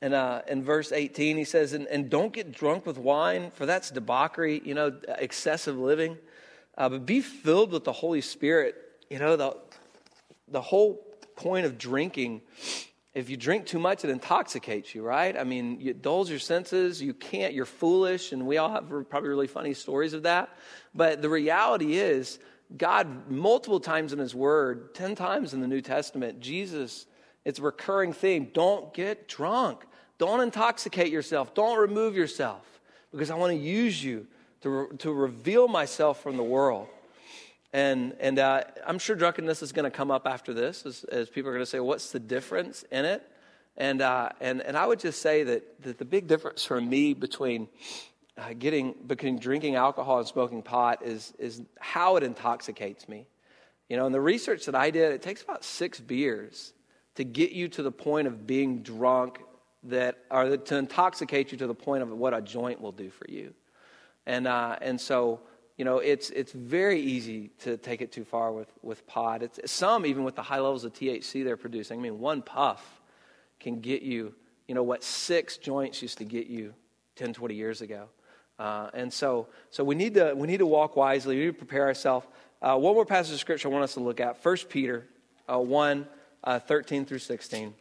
in, 0.00 0.14
uh, 0.14 0.40
in, 0.48 0.64
verse 0.64 0.92
18, 0.92 1.36
he 1.36 1.44
says, 1.44 1.74
and, 1.74 1.86
and, 1.88 2.08
don't 2.08 2.32
get 2.32 2.52
drunk 2.52 2.86
with 2.86 2.96
wine, 2.96 3.50
for 3.50 3.66
that's 3.66 3.90
debauchery, 3.90 4.62
you 4.64 4.72
know, 4.72 4.98
excessive 5.18 5.76
living. 5.76 6.16
Uh, 6.78 6.88
but 6.88 7.04
be 7.04 7.20
filled 7.20 7.70
with 7.70 7.84
the 7.84 7.92
Holy 7.92 8.22
Spirit. 8.22 8.74
You 9.10 9.18
know, 9.18 9.36
the, 9.36 9.58
the 10.48 10.62
whole 10.62 11.04
point 11.36 11.66
of 11.66 11.76
drinking 11.76 12.40
if 13.14 13.28
you 13.28 13.36
drink 13.36 13.66
too 13.66 13.78
much, 13.78 14.04
it 14.04 14.10
intoxicates 14.10 14.94
you, 14.94 15.02
right? 15.02 15.36
I 15.36 15.44
mean, 15.44 15.78
it 15.82 16.00
dulls 16.00 16.30
your 16.30 16.38
senses. 16.38 17.02
You 17.02 17.12
can't, 17.12 17.52
you're 17.52 17.66
foolish. 17.66 18.32
And 18.32 18.46
we 18.46 18.56
all 18.56 18.70
have 18.70 18.88
probably 19.10 19.28
really 19.28 19.46
funny 19.46 19.74
stories 19.74 20.14
of 20.14 20.22
that. 20.22 20.56
But 20.94 21.20
the 21.20 21.28
reality 21.28 21.96
is, 21.96 22.38
God, 22.74 23.30
multiple 23.30 23.80
times 23.80 24.14
in 24.14 24.18
His 24.18 24.34
Word, 24.34 24.94
10 24.94 25.14
times 25.14 25.52
in 25.52 25.60
the 25.60 25.68
New 25.68 25.82
Testament, 25.82 26.40
Jesus, 26.40 27.06
it's 27.44 27.58
a 27.58 27.62
recurring 27.62 28.14
theme. 28.14 28.48
Don't 28.54 28.94
get 28.94 29.28
drunk. 29.28 29.84
Don't 30.16 30.40
intoxicate 30.40 31.10
yourself. 31.10 31.52
Don't 31.54 31.78
remove 31.78 32.16
yourself 32.16 32.80
because 33.10 33.30
I 33.30 33.34
want 33.34 33.52
to 33.52 33.58
use 33.58 34.02
you 34.02 34.26
to, 34.62 34.70
re- 34.70 34.96
to 34.98 35.12
reveal 35.12 35.68
myself 35.68 36.22
from 36.22 36.38
the 36.38 36.42
world. 36.42 36.88
And, 37.72 38.14
and 38.20 38.38
uh, 38.38 38.64
I'm 38.86 38.98
sure 38.98 39.16
drunkenness 39.16 39.62
is 39.62 39.72
going 39.72 39.90
to 39.90 39.96
come 39.96 40.10
up 40.10 40.26
after 40.26 40.52
this 40.52 40.84
as, 40.84 41.04
as 41.04 41.28
people 41.30 41.50
are 41.50 41.54
going 41.54 41.64
to 41.64 41.70
say, 41.70 41.80
what's 41.80 42.12
the 42.12 42.20
difference 42.20 42.84
in 42.90 43.04
it? 43.04 43.22
And, 43.76 44.02
uh, 44.02 44.28
and, 44.40 44.60
and 44.60 44.76
I 44.76 44.86
would 44.86 45.00
just 45.00 45.22
say 45.22 45.44
that, 45.44 45.82
that 45.82 45.98
the 45.98 46.04
big 46.04 46.26
difference 46.26 46.64
for 46.64 46.80
me 46.80 47.14
between 47.14 47.68
uh, 48.36 48.52
getting, 48.58 48.94
between 49.06 49.38
drinking 49.38 49.76
alcohol 49.76 50.18
and 50.18 50.26
smoking 50.26 50.62
pot 50.62 51.02
is, 51.02 51.32
is 51.38 51.62
how 51.80 52.16
it 52.16 52.22
intoxicates 52.22 53.08
me. 53.08 53.26
You 53.88 53.96
know, 53.96 54.06
in 54.06 54.12
the 54.12 54.20
research 54.20 54.66
that 54.66 54.74
I 54.74 54.90
did, 54.90 55.12
it 55.12 55.22
takes 55.22 55.42
about 55.42 55.64
six 55.64 56.00
beers 56.00 56.74
to 57.14 57.24
get 57.24 57.52
you 57.52 57.68
to 57.68 57.82
the 57.82 57.92
point 57.92 58.26
of 58.26 58.46
being 58.46 58.82
drunk 58.82 59.40
that, 59.84 60.18
or 60.30 60.56
to 60.56 60.76
intoxicate 60.76 61.52
you 61.52 61.58
to 61.58 61.66
the 61.66 61.74
point 61.74 62.02
of 62.02 62.10
what 62.10 62.34
a 62.34 62.40
joint 62.40 62.80
will 62.80 62.92
do 62.92 63.10
for 63.10 63.26
you. 63.28 63.54
And, 64.26 64.46
uh, 64.46 64.76
and 64.80 65.00
so, 65.00 65.40
you 65.76 65.84
know, 65.84 65.98
it's, 65.98 66.30
it's 66.30 66.52
very 66.52 67.00
easy 67.00 67.50
to 67.60 67.76
take 67.76 68.02
it 68.02 68.12
too 68.12 68.24
far 68.24 68.52
with, 68.52 68.68
with 68.82 69.06
pot. 69.06 69.42
It's, 69.42 69.58
some, 69.70 70.04
even 70.04 70.24
with 70.24 70.36
the 70.36 70.42
high 70.42 70.60
levels 70.60 70.84
of 70.84 70.92
THC 70.92 71.44
they're 71.44 71.56
producing, 71.56 71.98
I 71.98 72.02
mean, 72.02 72.18
one 72.20 72.42
puff 72.42 73.00
can 73.58 73.80
get 73.80 74.02
you, 74.02 74.34
you 74.68 74.74
know, 74.74 74.82
what 74.82 75.02
six 75.02 75.56
joints 75.56 76.02
used 76.02 76.18
to 76.18 76.24
get 76.24 76.46
you 76.46 76.74
10, 77.16 77.32
20 77.32 77.54
years 77.54 77.80
ago. 77.80 78.08
Uh, 78.58 78.90
and 78.94 79.12
so, 79.12 79.48
so 79.70 79.82
we, 79.82 79.94
need 79.94 80.14
to, 80.14 80.34
we 80.36 80.46
need 80.46 80.58
to 80.58 80.66
walk 80.66 80.94
wisely. 80.94 81.36
We 81.36 81.46
need 81.46 81.52
to 81.52 81.58
prepare 81.58 81.86
ourselves. 81.86 82.26
Uh, 82.60 82.76
one 82.76 82.94
more 82.94 83.06
passage 83.06 83.32
of 83.32 83.40
scripture 83.40 83.68
I 83.68 83.72
want 83.72 83.84
us 83.84 83.94
to 83.94 84.00
look 84.00 84.20
at 84.20 84.44
1 84.44 84.56
Peter 84.68 85.06
uh, 85.52 85.58
1 85.58 86.06
uh, 86.44 86.58
13 86.58 87.04
through 87.04 87.18
16. 87.18 87.74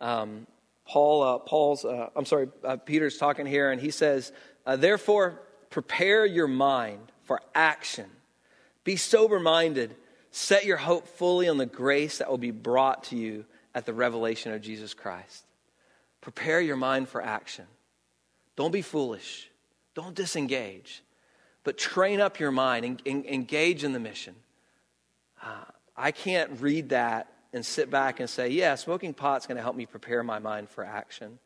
Um, 0.00 0.46
Paul, 0.86 1.22
uh, 1.22 1.38
Paul's, 1.38 1.84
uh, 1.84 2.10
I'm 2.14 2.24
sorry, 2.24 2.48
Peter's 2.84 3.18
talking 3.18 3.44
here, 3.44 3.72
and 3.72 3.80
he 3.80 3.90
says, 3.90 4.32
Therefore, 4.64 5.40
Prepare 5.76 6.24
your 6.24 6.48
mind 6.48 7.12
for 7.24 7.42
action. 7.54 8.06
Be 8.82 8.96
sober 8.96 9.38
minded. 9.38 9.94
Set 10.30 10.64
your 10.64 10.78
hope 10.78 11.06
fully 11.06 11.50
on 11.50 11.58
the 11.58 11.66
grace 11.66 12.16
that 12.16 12.30
will 12.30 12.38
be 12.38 12.50
brought 12.50 13.04
to 13.04 13.14
you 13.14 13.44
at 13.74 13.84
the 13.84 13.92
revelation 13.92 14.54
of 14.54 14.62
Jesus 14.62 14.94
Christ. 14.94 15.44
Prepare 16.22 16.62
your 16.62 16.76
mind 16.76 17.10
for 17.10 17.20
action. 17.20 17.66
Don't 18.56 18.70
be 18.70 18.80
foolish. 18.80 19.50
Don't 19.94 20.14
disengage. 20.14 21.02
But 21.62 21.76
train 21.76 22.22
up 22.22 22.40
your 22.40 22.52
mind 22.52 22.86
and, 22.86 23.02
and 23.04 23.26
engage 23.26 23.84
in 23.84 23.92
the 23.92 24.00
mission. 24.00 24.34
Uh, 25.42 25.64
I 25.94 26.10
can't 26.10 26.58
read 26.62 26.88
that 26.88 27.30
and 27.52 27.66
sit 27.66 27.90
back 27.90 28.18
and 28.18 28.30
say, 28.30 28.48
yeah, 28.48 28.76
smoking 28.76 29.12
pot's 29.12 29.46
going 29.46 29.56
to 29.56 29.62
help 29.62 29.76
me 29.76 29.84
prepare 29.84 30.22
my 30.22 30.38
mind 30.38 30.70
for 30.70 30.82
action 30.84 31.38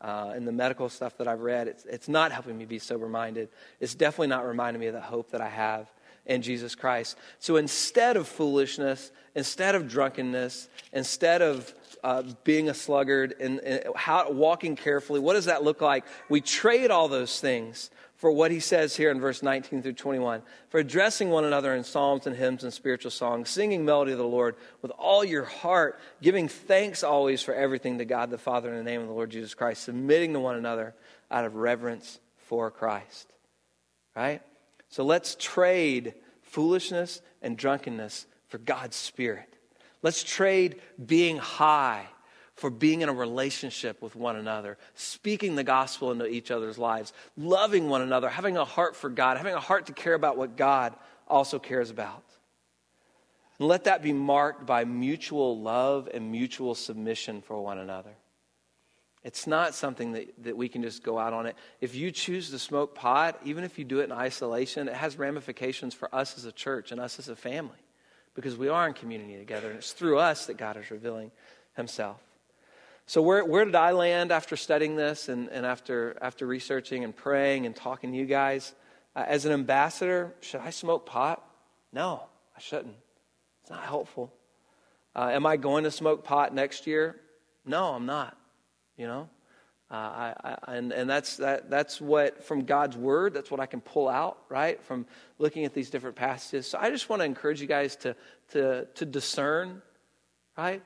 uh, 0.00 0.32
and 0.34 0.46
the 0.46 0.52
medical 0.52 0.88
stuff 0.88 1.16
that 1.18 1.28
I've 1.28 1.40
read, 1.40 1.68
it's, 1.68 1.84
it's 1.84 2.08
not 2.08 2.32
helping 2.32 2.56
me 2.58 2.64
be 2.64 2.78
sober 2.78 3.08
minded. 3.08 3.48
It's 3.80 3.94
definitely 3.94 4.28
not 4.28 4.46
reminding 4.46 4.80
me 4.80 4.86
of 4.88 4.94
the 4.94 5.00
hope 5.00 5.30
that 5.30 5.40
I 5.40 5.48
have 5.48 5.90
in 6.26 6.42
Jesus 6.42 6.74
Christ. 6.74 7.16
So 7.38 7.56
instead 7.56 8.16
of 8.16 8.26
foolishness, 8.26 9.12
instead 9.34 9.74
of 9.74 9.88
drunkenness, 9.88 10.68
instead 10.92 11.40
of 11.40 11.72
uh, 12.02 12.24
being 12.44 12.68
a 12.68 12.74
sluggard 12.74 13.34
and, 13.40 13.60
and 13.60 13.84
how, 13.94 14.30
walking 14.30 14.76
carefully, 14.76 15.20
what 15.20 15.34
does 15.34 15.46
that 15.46 15.62
look 15.62 15.80
like? 15.80 16.04
We 16.28 16.40
trade 16.40 16.90
all 16.90 17.08
those 17.08 17.40
things 17.40 17.90
for 18.16 18.32
what 18.32 18.50
he 18.50 18.60
says 18.60 18.96
here 18.96 19.10
in 19.10 19.20
verse 19.20 19.42
19 19.42 19.82
through 19.82 19.92
21 19.92 20.42
for 20.70 20.78
addressing 20.78 21.30
one 21.30 21.44
another 21.44 21.74
in 21.74 21.84
psalms 21.84 22.26
and 22.26 22.34
hymns 22.34 22.64
and 22.64 22.72
spiritual 22.72 23.10
songs, 23.10 23.50
singing 23.50 23.84
melody 23.84 24.12
of 24.12 24.18
the 24.18 24.24
Lord 24.24 24.56
with 24.82 24.90
all 24.92 25.24
your 25.24 25.44
heart, 25.44 26.00
giving 26.22 26.48
thanks 26.48 27.02
always 27.04 27.42
for 27.42 27.54
everything 27.54 27.98
to 27.98 28.04
God 28.04 28.30
the 28.30 28.38
Father 28.38 28.70
in 28.70 28.76
the 28.76 28.90
name 28.90 29.02
of 29.02 29.06
the 29.06 29.12
Lord 29.12 29.30
Jesus 29.30 29.54
Christ, 29.54 29.84
submitting 29.84 30.32
to 30.32 30.40
one 30.40 30.56
another 30.56 30.94
out 31.30 31.44
of 31.44 31.56
reverence 31.56 32.18
for 32.36 32.70
Christ. 32.70 33.32
Right? 34.14 34.40
So 34.88 35.04
let's 35.04 35.36
trade 35.38 36.14
foolishness 36.42 37.20
and 37.42 37.56
drunkenness 37.58 38.26
for 38.48 38.58
God's 38.58 38.96
Spirit. 38.96 39.56
Let's 40.02 40.24
trade 40.24 40.80
being 41.04 41.36
high 41.36 42.06
for 42.56 42.70
being 42.70 43.02
in 43.02 43.08
a 43.08 43.12
relationship 43.12 44.00
with 44.02 44.16
one 44.16 44.36
another, 44.36 44.78
speaking 44.94 45.54
the 45.54 45.64
gospel 45.64 46.10
into 46.10 46.26
each 46.26 46.50
other's 46.50 46.78
lives, 46.78 47.12
loving 47.36 47.88
one 47.88 48.02
another, 48.02 48.28
having 48.28 48.56
a 48.56 48.64
heart 48.64 48.96
for 48.96 49.10
God, 49.10 49.36
having 49.36 49.54
a 49.54 49.60
heart 49.60 49.86
to 49.86 49.92
care 49.92 50.14
about 50.14 50.38
what 50.38 50.56
God 50.56 50.94
also 51.28 51.58
cares 51.58 51.90
about. 51.90 52.24
And 53.58 53.68
let 53.68 53.84
that 53.84 54.02
be 54.02 54.12
marked 54.12 54.66
by 54.66 54.84
mutual 54.84 55.60
love 55.60 56.08
and 56.12 56.30
mutual 56.30 56.74
submission 56.74 57.42
for 57.42 57.60
one 57.60 57.78
another. 57.78 58.16
It's 59.22 59.46
not 59.46 59.74
something 59.74 60.12
that, 60.12 60.32
that 60.44 60.56
we 60.56 60.68
can 60.68 60.82
just 60.82 61.02
go 61.02 61.18
out 61.18 61.32
on 61.32 61.46
it. 61.46 61.56
If 61.80 61.94
you 61.94 62.10
choose 62.10 62.50
to 62.50 62.58
smoke 62.58 62.94
pot, 62.94 63.40
even 63.44 63.64
if 63.64 63.78
you 63.78 63.84
do 63.84 64.00
it 64.00 64.04
in 64.04 64.12
isolation, 64.12 64.88
it 64.88 64.94
has 64.94 65.18
ramifications 65.18 65.94
for 65.94 66.14
us 66.14 66.38
as 66.38 66.44
a 66.44 66.52
church 66.52 66.92
and 66.92 67.00
us 67.00 67.18
as 67.18 67.28
a 67.28 67.36
family 67.36 67.76
because 68.34 68.56
we 68.56 68.68
are 68.68 68.86
in 68.86 68.94
community 68.94 69.36
together, 69.36 69.68
and 69.68 69.78
it's 69.78 69.92
through 69.92 70.18
us 70.18 70.46
that 70.46 70.58
God 70.58 70.76
is 70.76 70.90
revealing 70.90 71.32
Himself. 71.74 72.20
So, 73.08 73.22
where, 73.22 73.44
where 73.44 73.64
did 73.64 73.76
I 73.76 73.92
land 73.92 74.32
after 74.32 74.56
studying 74.56 74.96
this 74.96 75.28
and, 75.28 75.48
and 75.50 75.64
after, 75.64 76.18
after 76.20 76.44
researching 76.44 77.04
and 77.04 77.14
praying 77.14 77.64
and 77.64 77.74
talking 77.74 78.10
to 78.10 78.18
you 78.18 78.26
guys? 78.26 78.74
Uh, 79.14 79.24
as 79.26 79.44
an 79.44 79.52
ambassador, 79.52 80.34
should 80.40 80.60
I 80.60 80.70
smoke 80.70 81.06
pot? 81.06 81.42
No, 81.92 82.24
I 82.56 82.60
shouldn't. 82.60 82.96
It's 83.62 83.70
not 83.70 83.84
helpful. 83.84 84.32
Uh, 85.14 85.30
am 85.32 85.46
I 85.46 85.56
going 85.56 85.84
to 85.84 85.90
smoke 85.90 86.24
pot 86.24 86.52
next 86.52 86.88
year? 86.88 87.16
No, 87.64 87.94
I'm 87.94 88.06
not. 88.06 88.36
You 88.96 89.06
know, 89.06 89.28
uh, 89.90 89.94
I, 89.94 90.34
I, 90.42 90.74
and 90.76 90.92
and 90.92 91.08
that's 91.08 91.36
that, 91.36 91.70
that's 91.70 92.00
what 92.00 92.44
from 92.44 92.64
God's 92.64 92.96
word. 92.96 93.34
That's 93.34 93.50
what 93.50 93.60
I 93.60 93.66
can 93.66 93.80
pull 93.80 94.08
out 94.08 94.38
right 94.48 94.82
from 94.82 95.06
looking 95.38 95.64
at 95.64 95.74
these 95.74 95.90
different 95.90 96.16
passages. 96.16 96.66
So 96.66 96.78
I 96.80 96.90
just 96.90 97.08
want 97.08 97.20
to 97.20 97.26
encourage 97.26 97.60
you 97.60 97.66
guys 97.66 97.94
to 97.96 98.16
to 98.50 98.86
to 98.86 99.04
discern, 99.06 99.80
right? 100.56 100.82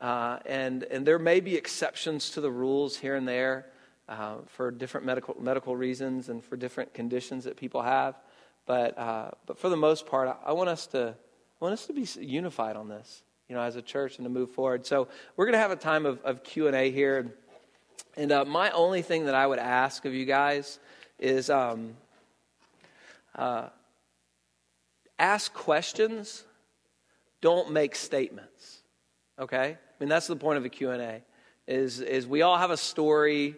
Uh, 0.00 0.38
and 0.46 0.84
and 0.84 1.06
there 1.06 1.18
may 1.18 1.40
be 1.40 1.56
exceptions 1.56 2.30
to 2.30 2.40
the 2.40 2.50
rules 2.50 2.96
here 2.96 3.16
and 3.16 3.28
there 3.28 3.66
uh, 4.08 4.36
for 4.46 4.70
different 4.70 5.04
medical 5.04 5.36
medical 5.38 5.76
reasons 5.76 6.28
and 6.28 6.42
for 6.42 6.56
different 6.56 6.94
conditions 6.94 7.44
that 7.44 7.56
people 7.56 7.82
have. 7.82 8.14
But 8.66 8.96
uh, 8.98 9.30
but 9.46 9.58
for 9.58 9.68
the 9.68 9.76
most 9.76 10.06
part, 10.06 10.28
I, 10.28 10.50
I 10.50 10.52
want 10.52 10.70
us 10.70 10.86
to 10.88 11.14
I 11.60 11.64
want 11.64 11.74
us 11.74 11.86
to 11.86 11.92
be 11.92 12.06
unified 12.24 12.76
on 12.76 12.88
this, 12.88 13.22
you 13.48 13.54
know, 13.54 13.60
as 13.60 13.76
a 13.76 13.82
church 13.82 14.16
and 14.16 14.24
to 14.24 14.30
move 14.30 14.50
forward. 14.50 14.86
So 14.86 15.08
we're 15.36 15.44
going 15.44 15.52
to 15.52 15.58
have 15.58 15.70
a 15.70 15.76
time 15.76 16.06
of, 16.06 16.22
of 16.22 16.42
Q 16.42 16.66
and 16.66 16.76
A 16.76 16.90
here. 16.90 17.34
And 18.16 18.32
uh, 18.32 18.44
my 18.46 18.70
only 18.70 19.02
thing 19.02 19.26
that 19.26 19.34
I 19.34 19.46
would 19.46 19.58
ask 19.58 20.04
of 20.06 20.14
you 20.14 20.24
guys 20.24 20.78
is 21.18 21.50
um, 21.50 21.96
uh, 23.36 23.68
ask 25.18 25.52
questions, 25.52 26.44
don't 27.42 27.70
make 27.70 27.94
statements. 27.94 28.78
Okay? 29.38 29.76
I 30.00 30.04
mean, 30.04 30.08
that's 30.08 30.26
the 30.26 30.36
point 30.36 30.56
of 30.56 30.64
a 30.64 30.70
Q&A, 30.70 31.22
is, 31.68 32.00
is 32.00 32.26
we 32.26 32.40
all 32.40 32.56
have 32.56 32.70
a 32.70 32.76
story, 32.78 33.54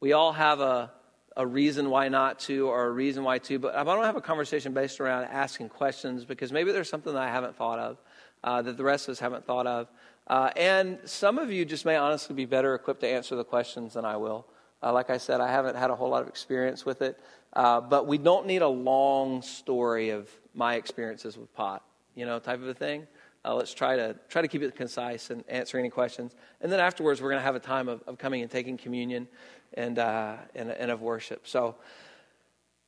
we 0.00 0.12
all 0.12 0.32
have 0.32 0.58
a, 0.58 0.90
a 1.36 1.46
reason 1.46 1.88
why 1.88 2.08
not 2.08 2.40
to 2.40 2.66
or 2.66 2.86
a 2.86 2.90
reason 2.90 3.22
why 3.22 3.38
to, 3.38 3.60
but 3.60 3.76
I 3.76 3.84
don't 3.84 4.04
have 4.04 4.16
a 4.16 4.20
conversation 4.20 4.72
based 4.72 4.98
around 4.98 5.26
asking 5.26 5.68
questions 5.68 6.24
because 6.24 6.50
maybe 6.50 6.72
there's 6.72 6.88
something 6.88 7.12
that 7.12 7.22
I 7.22 7.30
haven't 7.30 7.54
thought 7.54 7.78
of, 7.78 7.96
uh, 8.42 8.60
that 8.62 8.76
the 8.76 8.82
rest 8.82 9.06
of 9.06 9.12
us 9.12 9.20
haven't 9.20 9.46
thought 9.46 9.68
of. 9.68 9.86
Uh, 10.26 10.50
and 10.56 10.98
some 11.04 11.38
of 11.38 11.52
you 11.52 11.64
just 11.64 11.84
may 11.84 11.94
honestly 11.94 12.34
be 12.34 12.44
better 12.44 12.74
equipped 12.74 13.02
to 13.02 13.08
answer 13.08 13.36
the 13.36 13.44
questions 13.44 13.94
than 13.94 14.04
I 14.04 14.16
will. 14.16 14.46
Uh, 14.82 14.92
like 14.92 15.10
I 15.10 15.18
said, 15.18 15.40
I 15.40 15.48
haven't 15.48 15.76
had 15.76 15.90
a 15.90 15.94
whole 15.94 16.08
lot 16.08 16.22
of 16.22 16.28
experience 16.28 16.84
with 16.84 17.02
it. 17.02 17.20
Uh, 17.52 17.80
but 17.80 18.08
we 18.08 18.18
don't 18.18 18.46
need 18.46 18.62
a 18.62 18.68
long 18.68 19.42
story 19.42 20.10
of 20.10 20.28
my 20.54 20.74
experiences 20.74 21.38
with 21.38 21.54
pot, 21.54 21.84
you 22.16 22.26
know, 22.26 22.40
type 22.40 22.60
of 22.60 22.68
a 22.68 22.74
thing. 22.74 23.06
Uh, 23.44 23.54
let's 23.54 23.72
try 23.72 23.96
to 23.96 24.16
try 24.28 24.42
to 24.42 24.48
keep 24.48 24.62
it 24.62 24.74
concise 24.74 25.30
and 25.30 25.44
answer 25.48 25.78
any 25.78 25.90
questions. 25.90 26.34
And 26.60 26.70
then 26.70 26.80
afterwards, 26.80 27.22
we're 27.22 27.30
going 27.30 27.40
to 27.40 27.44
have 27.44 27.54
a 27.54 27.60
time 27.60 27.88
of, 27.88 28.02
of 28.06 28.18
coming 28.18 28.42
and 28.42 28.50
taking 28.50 28.76
communion 28.76 29.28
and, 29.74 29.98
uh, 29.98 30.36
and, 30.54 30.70
and 30.70 30.90
of 30.90 31.00
worship. 31.00 31.46
So, 31.46 31.76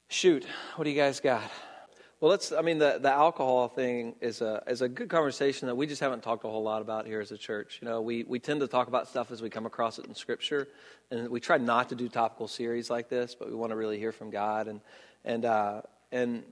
shoot, 0.09 0.45
what 0.77 0.85
do 0.85 0.91
you 0.91 0.97
guys 0.97 1.21
got? 1.21 1.43
Well, 2.21 2.31
let's. 2.31 2.53
I 2.53 2.61
mean, 2.61 2.79
the, 2.79 2.99
the 3.01 3.11
alcohol 3.11 3.69
thing 3.69 4.15
is 4.21 4.43
a 4.43 4.63
is 4.67 4.83
a 4.83 4.89
good 4.91 5.09
conversation 5.09 5.69
that 5.69 5.75
we 5.75 5.87
just 5.87 6.03
haven't 6.03 6.23
talked 6.23 6.45
a 6.45 6.49
whole 6.49 6.63
lot 6.63 6.83
about 6.83 7.07
here 7.07 7.23
as 7.23 7.33
a 7.33 7.39
church. 7.39 7.79
You 7.81 7.89
know, 7.89 8.03
we 8.03 8.25
we 8.25 8.39
tend 8.39 8.61
to 8.61 8.67
talk 8.67 8.89
about 8.89 9.09
stuff 9.09 9.31
as 9.31 9.41
we 9.41 9.49
come 9.49 9.65
across 9.65 9.99
it 9.99 10.05
in 10.05 10.15
Scripture, 10.15 10.69
and 11.11 11.31
we 11.31 11.41
try 11.41 11.57
not 11.57 11.89
to 11.89 11.95
do 11.95 12.11
topical 12.11 12.47
series 12.47 12.91
like 12.91 13.09
this, 13.09 13.35
but 13.35 13.49
we 13.49 13.55
want 13.55 13.71
to 13.71 13.77
really 13.77 13.99
hear 13.99 14.13
from 14.13 14.29
God 14.29 14.69
and 14.69 14.83
and 15.25 15.47
uh, 15.47 15.81
and 16.13 16.43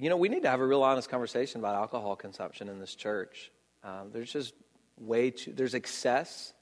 you 0.00 0.08
know, 0.08 0.16
we 0.16 0.28
need 0.28 0.42
to 0.42 0.50
have 0.50 0.60
a 0.60 0.66
real 0.66 0.82
honest 0.82 1.08
conversation 1.08 1.60
about 1.60 1.74
alcohol 1.74 2.14
consumption 2.14 2.68
in 2.68 2.78
this 2.78 2.94
church. 2.94 3.50
Um, 3.82 4.10
there's 4.12 4.32
just 4.32 4.54
way 4.98 5.30
too 5.30 5.52
there's 5.52 5.74
excess, 5.74 6.52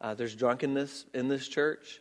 uh, 0.00 0.14
there's 0.14 0.34
drunkenness 0.34 1.06
in 1.14 1.28
this 1.28 1.46
church. 1.46 2.00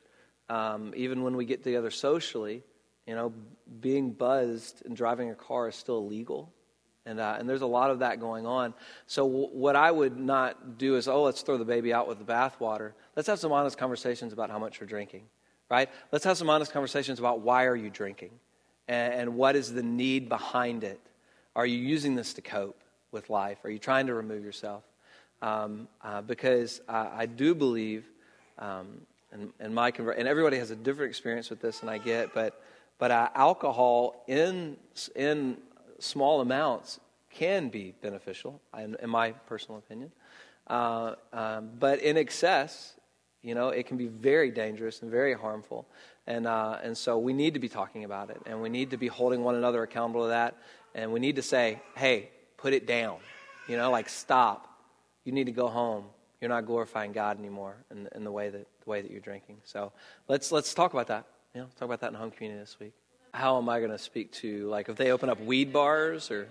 Um, 0.50 0.94
even 0.96 1.24
when 1.24 1.36
we 1.36 1.46
get 1.46 1.63
together 1.63 1.92
socially, 1.92 2.63
you 3.06 3.13
know, 3.15 3.34
being 3.80 4.12
buzzed 4.12 4.84
and 4.86 4.96
driving 4.96 5.30
a 5.30 5.36
car 5.36 5.68
is 5.68 5.76
still 5.76 5.98
illegal. 5.98 6.52
And, 7.06 7.20
uh, 7.20 7.38
and 7.39 7.48
there's 7.48 7.62
a 7.62 7.68
lot 7.68 7.92
of 7.92 8.00
that 8.00 8.20
going 8.20 8.46
on. 8.46 8.74
So, 9.08 9.26
w- 9.28 9.48
what 9.48 9.76
I 9.76 9.89
would 9.89 10.20
not 10.20 10.78
do 10.78 10.96
is, 10.96 11.08
oh, 11.08 11.24
let's 11.24 11.42
throw 11.42 11.58
the 11.58 11.65
baby 11.65 11.94
out 11.94 12.08
with 12.08 12.20
the 12.20 12.26
bathwater. 12.26 12.92
Let's 13.15 13.28
have 13.28 13.39
some 13.39 13.52
honest 13.52 13.78
conversations 13.78 14.34
about 14.34 14.50
how 14.50 14.60
much 14.60 14.80
you're 14.80 14.88
drinking, 14.88 15.24
right? 15.70 15.89
Let's 16.12 16.26
have 16.26 16.38
some 16.38 16.50
honest 16.50 16.72
conversations 16.72 17.18
about 17.18 17.42
why 17.42 17.65
are 17.65 17.76
you 17.76 17.89
drinking 17.89 18.32
and, 18.89 19.13
and 19.13 19.36
what 19.36 19.56
is 19.56 19.73
the 19.73 19.84
need 19.84 20.28
behind 20.28 20.84
it. 20.84 20.99
Are 21.56 21.65
you 21.65 21.78
using 21.78 22.15
this 22.15 22.34
to 22.34 22.41
cope 22.41 22.82
with 23.12 23.30
life? 23.30 23.60
Are 23.63 23.69
you 23.69 23.80
trying 23.80 24.08
to 24.08 24.13
remove 24.13 24.43
yourself? 24.43 24.84
Um, 25.41 25.88
uh, 26.04 26.21
because 26.21 26.82
I, 26.89 27.10
I, 27.19 27.25
do 27.25 27.56
believe, 27.56 28.04
um, 28.58 29.02
and, 29.32 29.54
and, 29.62 29.73
my 29.73 29.91
conver- 29.91 30.17
and 30.17 30.28
everybody 30.28 30.58
has 30.58 30.69
a 30.69 30.75
different 30.75 31.10
experience 31.10 31.49
with 31.49 31.62
this 31.62 31.80
and 31.80 31.89
I 31.89 31.97
get, 31.97 32.34
but 32.34 32.62
but 32.99 33.12
uh, 33.12 33.30
alcohol 33.34 34.25
in, 34.28 34.75
in 35.15 35.58
small 35.99 36.41
amounts 36.41 36.99
can 37.32 37.69
be 37.69 37.93
beneficial, 38.02 38.62
in, 38.78 38.97
in 39.02 39.10
my 39.10 39.32
personal 39.32 39.78
opinion. 39.78 40.12
Uh, 40.67 41.15
um, 41.32 41.69
but 41.80 42.02
in 42.02 42.17
excess, 42.17 42.95
you 43.41 43.56
know, 43.56 43.69
it 43.69 43.88
can 43.88 43.95
be 43.95 44.08
very 44.08 44.52
dangerous 44.52 45.02
and 45.02 45.10
very 45.10 45.34
harmful. 45.34 45.88
And, 46.30 46.46
uh, 46.46 46.78
and 46.84 46.96
so 46.96 47.18
we 47.18 47.34
need 47.34 47.56
to 47.56 47.60
be 47.60 47.68
talking 47.68 48.04
about 48.04 48.30
it, 48.30 48.39
and 48.46 48.62
we 48.62 48.70
need 48.70 48.92
to 48.92 48.98
be 48.98 49.08
holding 49.08 49.44
one 49.44 49.56
another 49.56 49.82
accountable 49.82 50.26
to 50.26 50.30
that. 50.30 50.56
And 50.94 51.12
we 51.12 51.20
need 51.20 51.38
to 51.38 51.42
say, 51.42 51.82
hey, 51.96 52.30
put 52.56 52.72
it 52.72 52.86
down. 52.86 53.18
You 53.68 53.78
know, 53.78 53.89
like 53.89 54.08
stop. 54.10 54.68
You 55.26 55.32
need 55.32 55.46
to 55.46 55.52
go 55.52 55.68
home. 55.68 56.06
You're 56.39 56.50
not 56.50 56.68
glorifying 56.68 57.13
God 57.13 57.39
anymore 57.39 57.78
in, 57.89 58.08
in 58.13 58.24
the 58.24 58.32
way 58.32 58.50
that 58.50 58.68
the 58.84 58.89
way 58.89 59.02
that 59.02 59.10
you're 59.10 59.20
drinking. 59.20 59.58
So 59.63 59.92
let's 60.28 60.52
let's 60.52 60.74
talk 60.74 60.94
about 60.94 61.08
that. 61.08 61.26
You 61.56 61.62
know, 61.62 61.68
talk 61.80 61.88
about 61.88 62.00
that 62.02 62.12
in 62.12 62.13
home 62.13 62.30
community 62.30 62.62
this 62.62 62.80
week. 62.80 62.94
How 63.34 63.58
am 63.58 63.68
I 63.68 63.80
going 63.80 63.92
to 63.92 63.98
speak 63.98 64.32
to, 64.34 64.68
like, 64.70 64.88
if 64.88 64.98
they 64.98 65.12
open 65.12 65.30
up 65.30 65.39
weed 65.42 65.74
bars 65.74 66.30
or? 66.30 66.48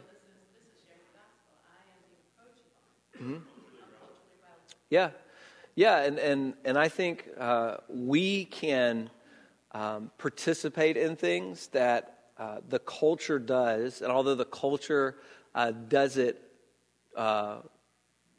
Mm-hmm. 3.17 3.37
Yeah, 4.91 5.11
yeah, 5.77 6.03
and 6.03 6.19
and 6.19 6.55
and 6.65 6.77
I 6.77 6.89
think 6.89 7.29
uh, 7.39 7.77
we 7.89 8.45
can 8.45 9.11
um, 9.73 10.11
participate 10.19 10.97
in 10.97 11.17
things 11.17 11.69
that 11.69 12.19
uh, 12.39 12.59
the 12.69 12.79
culture 12.79 13.39
does, 13.39 14.01
and 14.01 14.11
although 14.11 14.35
the 14.35 14.45
culture 14.45 15.17
uh, 15.55 15.73
does 15.73 16.17
it 16.17 16.41
uh, 17.17 17.59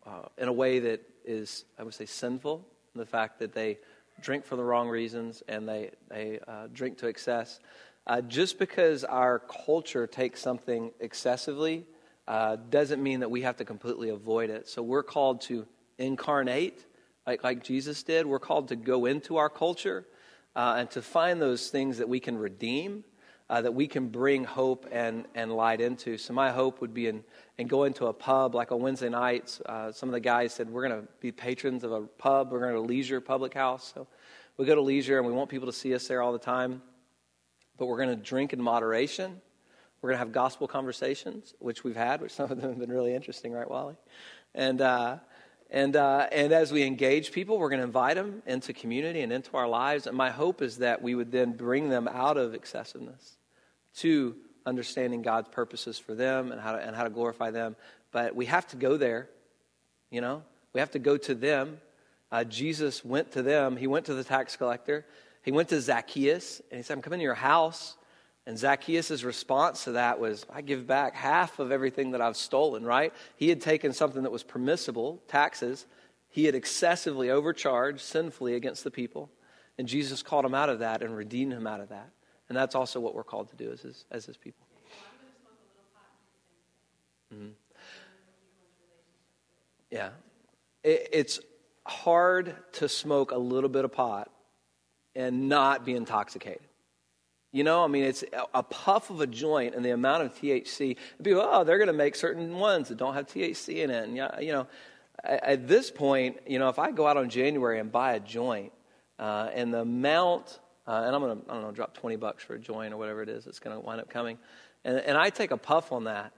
uh, 0.06 0.22
in 0.38 0.48
a 0.48 0.54
way 0.54 0.80
that 0.80 1.02
is, 1.26 1.66
I 1.78 1.84
would 1.84 1.94
say, 1.94 2.06
sinful, 2.06 2.66
the 2.96 3.06
fact 3.06 3.40
that 3.40 3.54
they 3.54 3.78
drink 4.22 4.46
for 4.46 4.56
the 4.56 4.64
wrong 4.64 4.90
reasons 4.90 5.44
and 5.48 5.68
they, 5.68 5.92
they 6.10 6.40
uh, 6.48 6.68
drink 6.74 6.98
to 7.00 7.08
excess. 7.08 7.60
Uh, 8.08 8.22
just 8.22 8.58
because 8.58 9.04
our 9.04 9.40
culture 9.40 10.08
takes 10.08 10.42
something 10.42 10.92
excessively 11.00 11.86
doesn't 12.70 13.02
mean 13.02 13.20
that 13.20 13.30
we 13.30 13.42
have 13.42 13.58
to 13.58 13.66
completely 13.66 14.10
avoid 14.10 14.50
it. 14.50 14.68
So 14.68 14.82
we're 14.82 15.04
called 15.04 15.42
to 15.42 15.66
incarnate, 15.98 16.86
like, 17.28 17.44
like 17.44 17.64
Jesus 17.64 18.02
did. 18.04 18.26
We're 18.26 18.40
called 18.40 18.70
to 18.70 18.76
go 18.76 19.06
into 19.06 19.38
our 19.38 19.50
culture 19.50 20.06
uh, 20.60 20.76
and 20.80 20.92
to 20.92 21.02
find 21.02 21.42
those 21.42 21.70
things 21.70 22.00
that 22.00 22.10
we 22.10 22.20
can 22.20 22.38
redeem. 22.38 23.06
Uh, 23.50 23.62
that 23.62 23.74
we 23.74 23.88
can 23.88 24.10
bring 24.10 24.44
hope 24.44 24.86
and, 24.92 25.26
and 25.34 25.52
light 25.52 25.82
into. 25.82 26.20
So, 26.20 26.34
my 26.34 26.52
hope 26.52 26.82
would 26.82 26.94
be 26.94 27.08
in, 27.08 27.24
in 27.58 27.66
going 27.66 27.94
to 27.96 28.06
a 28.06 28.14
pub 28.14 28.54
like 28.54 28.72
on 28.72 28.80
Wednesday 28.80 29.10
nights. 29.10 29.60
Uh, 29.66 29.92
some 29.92 30.08
of 30.08 30.14
the 30.14 30.20
guys 30.20 30.54
said, 30.54 30.70
We're 30.70 30.88
going 30.88 31.02
to 31.02 31.08
be 31.20 31.32
patrons 31.32 31.84
of 31.84 31.92
a 31.92 32.02
pub. 32.02 32.52
We're 32.52 32.60
going 32.60 32.76
to 32.76 32.80
leisure 32.82 33.20
public 33.20 33.56
house. 33.56 33.92
So, 33.92 34.06
we 34.58 34.68
go 34.68 34.76
to 34.76 34.82
leisure 34.82 35.18
and 35.18 35.26
we 35.26 35.34
want 35.34 35.50
people 35.50 35.66
to 35.66 35.74
see 35.74 35.96
us 35.96 36.08
there 36.08 36.22
all 36.22 36.32
the 36.32 36.38
time, 36.38 36.84
but 37.80 37.88
we're 37.88 37.98
going 37.98 38.16
to 38.16 38.24
drink 38.24 38.54
in 38.54 38.62
moderation. 38.62 39.42
We're 40.00 40.10
going 40.10 40.20
to 40.20 40.26
have 40.26 40.32
gospel 40.32 40.68
conversations, 40.68 41.56
which 41.58 41.84
we've 41.84 41.96
had, 41.96 42.22
which 42.22 42.34
some 42.34 42.52
of 42.52 42.62
them 42.62 42.70
have 42.70 42.80
been 42.80 42.92
really 42.92 43.16
interesting, 43.16 43.52
right, 43.52 43.68
Wally? 43.68 43.96
And, 44.54 44.80
uh, 44.80 45.18
and, 45.70 45.96
uh, 45.96 46.28
and 46.32 46.52
as 46.52 46.72
we 46.72 46.84
engage 46.84 47.32
people, 47.32 47.60
we're 47.60 47.70
going 47.70 47.80
to 47.80 47.86
invite 47.86 48.16
them 48.16 48.42
into 48.46 48.74
community 48.74 49.22
and 49.22 49.32
into 49.32 49.56
our 49.56 49.68
lives. 49.68 50.08
And 50.08 50.18
my 50.18 50.32
hope 50.32 50.62
is 50.62 50.78
that 50.78 51.02
we 51.02 51.16
would 51.16 51.32
then 51.32 51.54
bring 51.54 51.90
them 51.90 52.08
out 52.08 52.38
of 52.38 52.56
excessiveness 52.56 53.38
to 53.98 54.36
understanding 54.66 55.22
God's 55.22 55.50
purposes 55.50 56.00
for 56.00 56.16
them 56.16 56.52
and 56.52 56.60
how 56.60 56.74
to, 56.74 56.80
and 56.80 56.96
how 56.96 57.04
to 57.04 57.10
glorify 57.10 57.52
them. 57.52 57.76
But 58.12 58.36
we 58.36 58.48
have 58.48 58.68
to 58.68 58.76
go 58.76 58.98
there, 58.98 59.30
you 60.10 60.22
know? 60.22 60.44
We 60.74 60.80
have 60.80 60.92
to 60.92 61.00
go 61.00 61.18
to 61.18 61.36
them 61.36 61.80
uh, 62.32 62.44
Jesus 62.44 63.04
went 63.04 63.32
to 63.32 63.42
them. 63.42 63.76
He 63.76 63.88
went 63.88 64.06
to 64.06 64.14
the 64.14 64.24
tax 64.24 64.56
collector. 64.56 65.06
He 65.42 65.52
went 65.52 65.70
to 65.70 65.82
Zacchaeus 65.82 66.62
and 66.70 66.78
he 66.78 66.84
said, 66.84 66.94
I'm 66.94 67.02
coming 67.02 67.20
to 67.20 67.24
your 67.24 67.34
house. 67.34 67.96
And 68.50 68.58
Zacchaeus' 68.58 69.22
response 69.22 69.84
to 69.84 69.92
that 69.92 70.20
was, 70.20 70.44
I 70.52 70.62
give 70.62 70.88
back 70.88 71.14
half 71.14 71.60
of 71.60 71.72
everything 71.72 72.12
that 72.12 72.22
I've 72.22 72.36
stolen, 72.36 72.84
right? 72.84 73.14
He 73.36 73.48
had 73.48 73.62
taken 73.62 73.94
something 73.94 74.24
that 74.24 74.32
was 74.32 74.42
permissible, 74.42 75.22
taxes. 75.28 75.86
He 76.30 76.46
had 76.46 76.56
excessively 76.56 77.30
overcharged 77.30 78.02
sinfully 78.02 78.56
against 78.56 78.84
the 78.84 78.90
people. 78.90 79.30
And 79.78 79.88
Jesus 79.88 80.24
called 80.24 80.46
him 80.46 80.56
out 80.56 80.70
of 80.70 80.80
that 80.80 81.04
and 81.04 81.16
redeemed 81.16 81.54
him 81.54 81.68
out 81.68 81.80
of 81.80 81.90
that. 81.90 82.10
And 82.48 82.58
that's 82.58 82.74
also 82.74 83.00
what 83.00 83.14
we're 83.14 83.24
called 83.24 83.50
to 83.50 83.56
do 83.56 83.72
as 83.72 83.82
his, 83.82 84.06
as 84.10 84.26
his 84.26 84.36
people. 84.36 84.66
Mm-hmm. 87.32 87.50
Yeah. 89.92 90.10
It, 90.84 91.08
it's 91.14 91.40
hard 91.86 92.56
to 92.72 92.90
smoke 92.90 93.30
a 93.30 93.38
little 93.38 93.70
bit 93.70 93.86
of 93.86 93.92
pot 93.92 94.32
and 95.16 95.50
not 95.50 95.86
be 95.86 95.94
intoxicated. 95.94 96.64
You 97.52 97.64
know, 97.64 97.84
I 97.84 97.88
mean, 97.88 98.04
it's 98.04 98.24
a 98.54 98.62
puff 98.62 99.10
of 99.10 99.22
a 99.22 99.28
joint 99.28 99.74
and 99.74 99.84
the 99.84 99.90
amount 99.90 100.24
of 100.24 100.36
THC. 100.36 100.98
People, 101.24 101.42
oh, 101.44 101.64
they're 101.64 101.80
going 101.80 101.88
to 101.88 101.94
make 101.94 102.16
certain 102.16 102.60
ones 102.60 102.90
that 102.90 102.98
don't 102.98 103.16
have 103.16 103.26
THC 103.26 103.78
in 103.78 103.90
it. 103.90 104.04
And, 104.08 104.16
you 104.16 104.52
know, 104.52 104.68
at 105.24 105.68
this 105.68 105.90
point, 105.90 106.38
you 106.46 106.60
know, 106.60 106.70
if 106.70 106.78
I 106.78 106.92
go 106.92 107.08
out 107.08 107.18
on 107.18 107.30
January 107.30 107.80
and 107.80 107.92
buy 107.92 108.14
a 108.14 108.20
joint, 108.20 108.72
uh, 109.18 109.50
and 109.54 109.74
the 109.74 109.82
amount, 109.82 110.60
uh, 110.88 111.04
and 111.06 111.16
I'm 111.16 111.22
going 111.22 111.42
to, 111.42 111.52
I 111.52 111.54
don't 111.56 111.64
know, 111.64 111.72
drop 111.72 111.94
20 111.94 112.16
bucks 112.16 112.44
for 112.44 112.54
a 112.54 112.60
joint 112.60 112.94
or 112.94 112.98
whatever 112.98 113.22
it 113.22 113.30
is 113.30 113.46
that's 113.46 113.60
going 113.60 113.76
to 113.76 113.80
wind 113.80 114.00
up 114.00 114.10
coming, 114.10 114.38
and, 114.86 114.98
and 114.98 115.18
I 115.18 115.30
take 115.30 115.52
a 115.52 115.58
puff 115.58 115.92
on 115.92 116.06
that, 116.06 116.32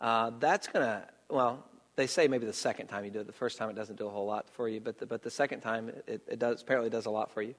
uh, 0.00 0.32
that's 0.40 0.66
going 0.66 0.84
to, 0.84 1.06
well, 1.30 1.64
they 1.94 2.06
say 2.06 2.28
maybe 2.28 2.46
the 2.46 2.52
second 2.52 2.88
time 2.88 3.04
you 3.04 3.10
do 3.10 3.20
it. 3.20 3.26
The 3.26 3.32
first 3.32 3.56
time 3.56 3.70
it 3.70 3.76
doesn't 3.76 3.96
do 3.96 4.06
a 4.06 4.10
whole 4.10 4.26
lot 4.26 4.48
for 4.50 4.68
you, 4.68 4.80
but 4.80 4.98
the, 4.98 5.06
but 5.06 5.22
the 5.22 5.30
second 5.30 5.60
time 5.60 5.90
it, 6.06 6.20
it 6.28 6.38
does, 6.38 6.60
apparently 6.60 6.90
does 6.90 7.06
a 7.06 7.10
lot 7.10 7.32
for 7.32 7.42
you. 7.42 7.54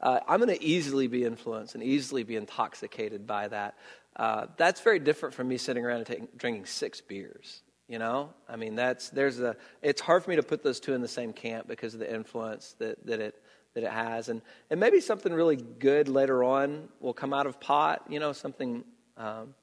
Uh, 0.00 0.20
I'm 0.28 0.40
going 0.40 0.56
to 0.56 0.62
easily 0.62 1.08
be 1.08 1.24
influenced 1.24 1.74
and 1.74 1.82
easily 1.82 2.22
be 2.22 2.36
intoxicated 2.36 3.26
by 3.26 3.48
that. 3.48 3.76
Uh, 4.14 4.46
that's 4.56 4.80
very 4.80 4.98
different 4.98 5.34
from 5.34 5.48
me 5.48 5.58
sitting 5.58 5.84
around 5.84 5.98
and 5.98 6.06
taking, 6.06 6.28
drinking 6.36 6.66
six 6.66 7.00
beers. 7.00 7.62
You 7.88 7.98
know, 7.98 8.34
I 8.48 8.56
mean, 8.56 8.74
that's 8.74 9.08
there's 9.08 9.40
a. 9.40 9.56
It's 9.80 10.02
hard 10.02 10.22
for 10.22 10.28
me 10.28 10.36
to 10.36 10.42
put 10.42 10.62
those 10.62 10.78
two 10.78 10.92
in 10.92 11.00
the 11.00 11.08
same 11.08 11.32
camp 11.32 11.66
because 11.66 11.94
of 11.94 12.00
the 12.00 12.12
influence 12.12 12.74
that, 12.78 13.04
that 13.06 13.18
it 13.18 13.42
that 13.74 13.82
it 13.82 13.90
has, 13.90 14.28
and 14.28 14.42
and 14.68 14.78
maybe 14.78 15.00
something 15.00 15.32
really 15.32 15.56
good 15.56 16.06
later 16.06 16.44
on 16.44 16.90
will 17.00 17.14
come 17.14 17.32
out 17.32 17.46
of 17.46 17.58
pot. 17.60 18.04
You 18.08 18.20
know, 18.20 18.32
something. 18.32 18.84
Um, 19.16 19.54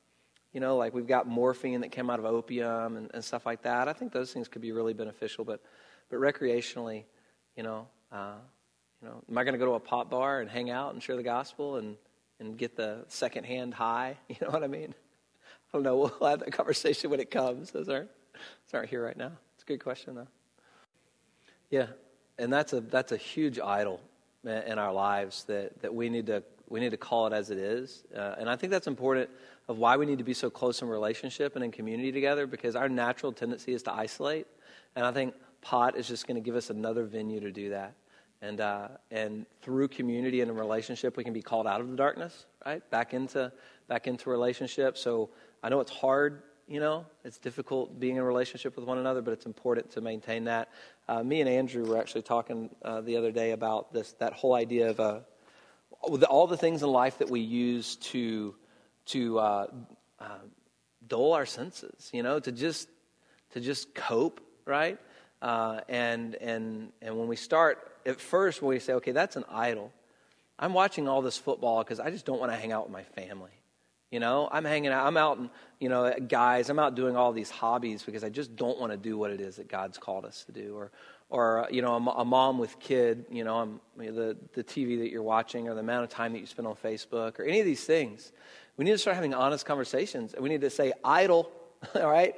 you 0.54 0.62
know, 0.62 0.78
like 0.78 0.94
we've 0.94 1.06
got 1.06 1.28
morphine 1.28 1.82
that 1.82 1.92
came 1.92 2.10
out 2.10 2.18
of 2.18 2.24
opium 2.24 2.96
and, 2.96 3.12
and, 3.14 3.22
stuff 3.22 3.46
like 3.46 3.64
that. 3.64 3.90
I 3.90 3.94
think 3.94 4.14
those 4.14 4.32
things 4.32 4.48
could 4.48 4.62
be 4.62 4.72
really 4.72 4.94
beneficial, 4.94 5.44
but, 5.44 5.62
but 6.10 6.18
recreationally, 6.18 7.04
you 7.58 7.64
know, 7.64 7.90
uh, 8.10 8.36
you 9.02 9.08
know, 9.08 9.24
am 9.30 9.38
I 9.38 9.44
going 9.44 9.54
to 9.54 9.60
go 9.60 9.66
to 9.66 9.74
a 9.74 9.80
pot 9.80 10.10
bar 10.10 10.42
and 10.42 10.50
hang 10.50 10.70
out 10.70 10.94
and 10.94 11.02
share 11.02 11.16
the 11.16 11.24
gospel 11.24 11.78
and, 11.78 11.96
and 12.40 12.58
get 12.58 12.76
the 12.76 13.06
secondhand 13.08 13.74
high? 13.74 14.18
You 14.30 14.36
know 14.42 14.50
what 14.50 14.64
I 14.64 14.68
mean? 14.68 14.94
I 15.74 15.78
don't 15.78 15.84
know. 15.84 15.96
We'll 16.20 16.30
have 16.30 16.40
that 16.40 16.52
conversation 16.52 17.10
when 17.10 17.20
it 17.20 17.32
comes. 17.32 17.72
Those 17.72 17.90
aren't, 17.90 18.10
those 18.34 18.74
aren't 18.74 18.90
here 18.90 19.04
right 19.04 19.18
now. 19.18 19.32
It's 19.56 19.64
a 19.64 19.66
good 19.66 19.84
question, 19.84 20.16
though. 20.16 20.28
Yeah, 21.70 21.88
and 22.38 22.52
that's 22.52 22.74
a 22.74 22.82
that's 22.82 23.12
a 23.12 23.18
huge 23.18 23.60
idol 23.60 24.00
in 24.44 24.78
our 24.78 24.94
lives 24.94 25.46
that, 25.46 25.82
that 25.82 25.94
we 25.94 26.10
need 26.10 26.28
to 26.28 26.44
we 26.70 26.80
need 26.80 26.92
to 26.92 26.98
call 26.98 27.28
it 27.28 27.34
as 27.34 27.50
it 27.50 27.58
is, 27.58 28.04
uh, 28.16 28.36
and 28.38 28.50
I 28.50 28.56
think 28.56 28.72
that's 28.72 28.88
important 28.88 29.30
of 29.68 29.78
why 29.78 29.98
we 29.98 30.06
need 30.06 30.20
to 30.20 30.24
be 30.24 30.34
so 30.34 30.50
close 30.50 30.82
in 30.82 30.88
relationship 30.88 31.56
and 31.56 31.64
in 31.64 31.72
community 31.72 32.12
together 32.12 32.46
because 32.46 32.76
our 32.76 32.90
natural 32.90 33.32
tendency 33.32 33.74
is 33.74 33.84
to 33.84 33.94
isolate. 33.94 34.48
And 34.96 35.06
I 35.06 35.12
think 35.12 35.34
pot 35.62 35.98
is 35.98 36.08
just 36.08 36.28
going 36.28 36.36
to 36.36 36.42
give 36.42 36.56
us 36.56 36.70
another 36.70 37.04
venue 37.04 37.40
to 37.40 37.52
do 37.52 37.70
that. 37.70 37.94
And, 38.46 38.62
uh, 38.62 38.90
and 39.10 39.48
through 39.64 39.88
community 39.88 40.42
and 40.42 40.52
a 40.52 40.54
relationship, 40.54 41.18
we 41.18 41.24
can 41.24 41.34
be 41.34 41.42
called 41.42 41.66
out 41.66 41.82
of 41.82 41.90
the 41.90 41.96
darkness, 41.96 42.46
right? 42.64 42.88
Back 42.92 43.16
into, 43.16 43.52
back 43.88 44.06
into 44.06 44.30
relationship. 44.30 44.98
So 44.98 45.30
I 45.64 45.70
know 45.70 45.80
it's 45.80 45.92
hard, 45.92 46.44
you 46.68 46.80
know, 46.80 47.08
it's 47.24 47.40
difficult 47.40 48.00
being 48.00 48.18
in 48.18 48.22
a 48.22 48.26
relationship 48.26 48.76
with 48.76 48.86
one 48.86 49.00
another, 49.00 49.24
but 49.24 49.32
it's 49.32 49.48
important 49.48 49.90
to 49.92 50.02
maintain 50.02 50.44
that. 50.44 50.70
Uh, 51.08 51.24
me 51.24 51.42
and 51.42 51.50
Andrew 51.50 51.86
were 51.86 51.98
actually 51.98 52.22
talking 52.22 52.70
uh, 52.84 53.02
the 53.02 53.18
other 53.18 53.32
day 53.32 53.52
about 53.52 53.92
this, 53.92 54.14
that 54.20 54.34
whole 54.34 54.54
idea 54.54 54.92
of 54.92 55.00
uh, 55.00 55.20
all 56.30 56.46
the 56.46 56.58
things 56.58 56.84
in 56.84 56.90
life 56.90 57.18
that 57.18 57.30
we 57.30 57.40
use 57.40 57.96
to 57.96 58.54
to 59.08 59.40
uh, 59.40 59.68
uh, 60.20 60.26
dull 61.08 61.34
our 61.34 61.46
senses, 61.46 62.10
you 62.14 62.22
know, 62.22 62.40
to 62.40 62.52
just 62.52 62.90
to 63.54 63.60
just 63.60 63.96
cope, 63.96 64.40
right? 64.66 65.00
And 65.42 66.36
and 66.36 66.92
and 67.02 67.18
when 67.18 67.28
we 67.28 67.36
start 67.36 67.95
at 68.06 68.22
first, 68.22 68.62
when 68.62 68.70
we 68.70 68.80
say, 68.80 68.94
okay, 68.94 69.12
that's 69.12 69.36
an 69.36 69.46
idol. 69.50 69.92
I'm 70.58 70.74
watching 70.74 71.08
all 71.08 71.22
this 71.22 71.38
football 71.38 71.84
because 71.84 72.00
I 72.00 72.10
just 72.12 72.26
don't 72.26 72.40
want 72.40 72.52
to 72.52 72.58
hang 72.58 72.72
out 72.72 72.84
with 72.84 72.94
my 72.94 73.04
family. 73.04 73.52
You 74.12 74.20
know, 74.20 74.48
I'm 74.52 74.64
hanging 74.64 74.92
out. 74.92 75.06
I'm 75.06 75.18
out, 75.18 75.38
and 75.40 75.50
you 75.80 75.90
know, 75.90 76.14
guys. 76.28 76.70
I'm 76.70 76.80
out 76.80 76.96
doing 76.96 77.18
all 77.18 77.34
these 77.34 77.50
hobbies 77.50 78.04
because 78.04 78.24
I 78.24 78.30
just 78.30 78.56
don't 78.56 78.80
want 78.80 78.92
to 78.92 78.98
do 78.98 79.18
what 79.18 79.32
it 79.32 79.42
is 79.42 79.58
that 79.58 79.68
God's 79.68 79.98
called 79.98 80.26
us 80.26 80.46
to 80.46 80.52
do. 80.52 80.76
Or, 80.76 80.92
or 81.30 81.68
you 81.72 81.82
know, 81.82 81.96
a, 81.96 82.22
a 82.22 82.26
mom 82.26 82.58
with 82.58 82.80
kid. 82.80 83.26
You 83.30 83.44
know, 83.44 83.58
I'm, 83.58 83.82
the 83.98 84.38
the 84.54 84.64
TV 84.64 85.00
that 85.00 85.10
you're 85.10 85.24
watching, 85.24 85.68
or 85.68 85.74
the 85.74 85.82
amount 85.82 86.04
of 86.06 86.12
time 86.12 86.32
that 86.34 86.40
you 86.40 86.46
spend 86.46 86.68
on 86.68 86.76
Facebook, 86.76 87.40
or 87.40 87.44
any 87.44 87.60
of 87.60 87.66
these 87.66 87.84
things. 87.84 88.32
We 88.78 88.86
need 88.86 88.92
to 88.92 88.98
start 88.98 89.16
having 89.16 89.34
honest 89.34 89.66
conversations. 89.66 90.36
We 90.40 90.50
need 90.50 90.62
to 90.62 90.70
say, 90.70 90.94
idol, 91.04 91.52
all 91.96 92.10
right? 92.10 92.36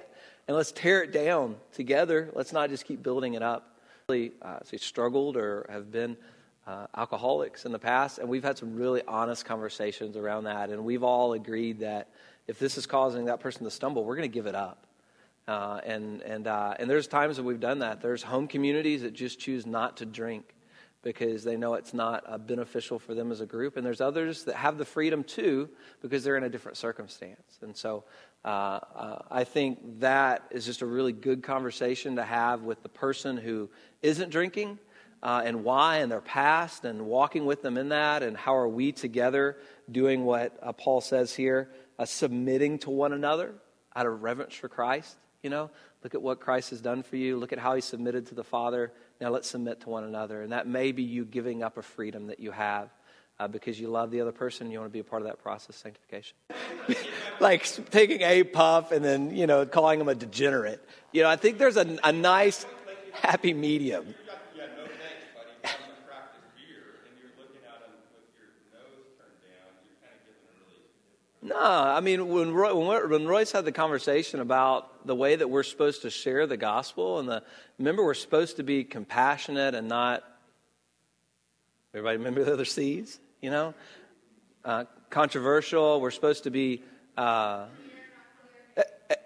And 0.48 0.56
let's 0.56 0.72
tear 0.72 1.04
it 1.04 1.12
down 1.12 1.58
together. 1.74 2.30
Let's 2.34 2.54
not 2.54 2.70
just 2.70 2.86
keep 2.86 3.04
building 3.04 3.34
it 3.34 3.44
up. 3.44 3.77
Really, 4.10 4.32
uh, 4.42 4.60
struggled 4.78 5.36
or 5.36 5.66
have 5.68 5.92
been 5.92 6.16
uh, 6.66 6.88
alcoholics 6.96 7.66
in 7.66 7.74
the 7.74 7.80
past, 7.80 8.20
and 8.20 8.30
we've 8.30 8.42
had 8.42 8.58
some 8.58 8.74
really 8.74 9.02
honest 9.06 9.44
conversations 9.44 10.16
around 10.16 10.46
that. 10.46 10.70
And 10.70 10.86
we've 10.86 11.04
all 11.04 11.34
agreed 11.34 11.82
that 11.82 12.08
if 12.48 12.58
this 12.58 12.78
is 12.78 12.86
causing 12.86 13.26
that 13.26 13.42
person 13.42 13.66
to 13.66 13.70
stumble, 13.70 14.06
we're 14.06 14.16
going 14.16 14.32
to 14.32 14.34
give 14.34 14.46
it 14.46 14.56
up. 14.56 14.88
Uh, 15.46 15.82
and 15.86 16.22
and 16.22 16.48
uh, 16.48 16.76
and 16.80 16.90
there's 16.90 17.06
times 17.06 17.36
that 17.36 17.44
we've 17.44 17.60
done 17.60 17.80
that. 17.80 18.00
There's 18.00 18.24
home 18.24 18.48
communities 18.48 19.02
that 19.02 19.12
just 19.12 19.42
choose 19.42 19.66
not 19.66 19.98
to 19.98 20.06
drink 20.06 20.56
because 21.04 21.44
they 21.44 21.58
know 21.58 21.74
it's 21.74 21.94
not 21.94 22.24
uh, 22.28 22.38
beneficial 22.38 23.00
for 23.00 23.14
them 23.14 23.30
as 23.30 23.42
a 23.42 23.46
group. 23.46 23.76
And 23.76 23.86
there's 23.86 24.00
others 24.00 24.46
that 24.46 24.56
have 24.56 24.78
the 24.78 24.86
freedom 24.86 25.22
too 25.22 25.70
because 26.02 26.24
they're 26.24 26.38
in 26.38 26.46
a 26.46 26.50
different 26.50 26.78
circumstance. 26.78 27.60
And 27.62 27.76
so 27.76 28.06
uh, 28.48 28.80
uh, 28.96 29.20
I 29.30 29.44
think 29.44 30.00
that 30.00 30.44
is 30.52 30.66
just 30.66 30.82
a 30.82 30.86
really 30.86 31.12
good 31.12 31.44
conversation 31.44 32.16
to 32.16 32.24
have 32.24 32.62
with 32.64 32.82
the 32.82 32.88
person 32.88 33.36
who 33.36 33.70
isn't 34.02 34.30
drinking 34.30 34.80
uh, 35.22 35.42
and 35.44 35.66
why 35.66 35.98
and 35.98 36.10
their 36.10 36.22
past 36.22 36.86
and 36.86 37.08
walking 37.08 37.46
with 37.46 37.62
them 37.62 37.78
in 37.78 37.90
that 37.90 38.24
and 38.24 38.38
how 38.38 38.56
are 38.56 38.70
we 38.70 38.94
together 38.94 39.58
doing 39.92 40.24
what 40.24 40.58
uh, 40.62 40.72
Paul 40.72 41.02
says 41.02 41.36
here, 41.36 41.70
uh, 42.00 42.06
submitting 42.06 42.80
to 42.80 42.90
one 42.90 43.12
another 43.12 43.54
out 43.94 44.06
of 44.06 44.24
reverence 44.24 44.56
for 44.56 44.70
Christ. 44.70 45.18
You 45.44 45.50
know, 45.50 45.70
look 46.02 46.16
at 46.16 46.22
what 46.22 46.40
Christ 46.40 46.70
has 46.70 46.80
done 46.80 47.04
for 47.04 47.18
you. 47.18 47.36
Look 47.36 47.52
at 47.52 47.60
how 47.60 47.76
he 47.76 47.82
submitted 47.82 48.28
to 48.28 48.36
the 48.36 48.46
Father 48.46 48.94
now 49.20 49.30
let's 49.30 49.50
submit 49.50 49.82
to 49.82 49.90
one 49.90 50.04
another. 50.04 50.42
And 50.42 50.52
that 50.52 50.68
may 50.68 50.92
be 50.92 51.04
you 51.04 51.26
giving 51.26 51.64
up 51.64 51.78
a 51.78 51.82
freedom 51.82 52.28
that 52.28 52.40
you 52.40 52.52
have 52.52 52.90
uh, 53.40 53.48
because 53.48 53.80
you 53.80 53.88
love 53.88 54.12
the 54.12 54.22
other 54.22 54.32
person. 54.32 54.68
and 54.68 54.74
You 54.74 54.80
want 54.80 54.92
to 54.92 54.94
be 54.94 55.00
a 55.00 55.04
part 55.04 55.22
of 55.22 55.28
that 55.28 55.42
process, 55.42 55.76
sanctification. 55.76 56.36
like 57.40 57.66
taking 57.92 58.22
a 58.22 58.44
puff 58.44 58.92
and 58.92 59.04
then, 59.04 59.36
you 59.36 59.48
know, 59.48 59.66
calling 59.66 60.00
them 60.00 60.10
a 60.10 60.16
degenerate. 60.16 60.84
You 61.12 61.24
know, 61.24 61.30
I 61.30 61.36
think 61.36 61.58
there's 61.58 61.78
a, 61.78 61.98
a 62.04 62.12
nice, 62.12 62.66
happy 63.14 63.54
medium. 63.54 64.16
No, 71.44 71.56
I 71.56 72.02
mean, 72.02 72.28
when, 72.28 72.52
Roy, 72.52 73.08
when 73.08 73.26
Royce 73.26 73.54
had 73.54 73.64
the 73.64 73.72
conversation 73.72 74.42
about 74.42 75.08
the 75.08 75.16
way 75.16 75.34
that 75.34 75.50
we're 75.50 75.64
supposed 75.64 76.02
to 76.02 76.10
share 76.10 76.46
the 76.46 76.58
gospel, 76.58 77.20
and 77.20 77.30
the, 77.30 77.42
remember, 77.78 78.04
we're 78.04 78.16
supposed 78.16 78.58
to 78.58 78.64
be 78.64 78.84
compassionate 78.84 79.74
and 79.74 79.88
not, 79.88 80.26
everybody 81.94 82.18
remember 82.18 82.44
the 82.44 82.52
other 82.52 82.66
C's, 82.66 83.22
you 83.42 83.50
know? 83.50 83.74
Uh, 84.66 84.86
controversial. 85.10 86.02
We're 86.02 86.12
supposed 86.12 86.44
to 86.44 86.52
be, 86.52 86.84
uh, 87.16 87.66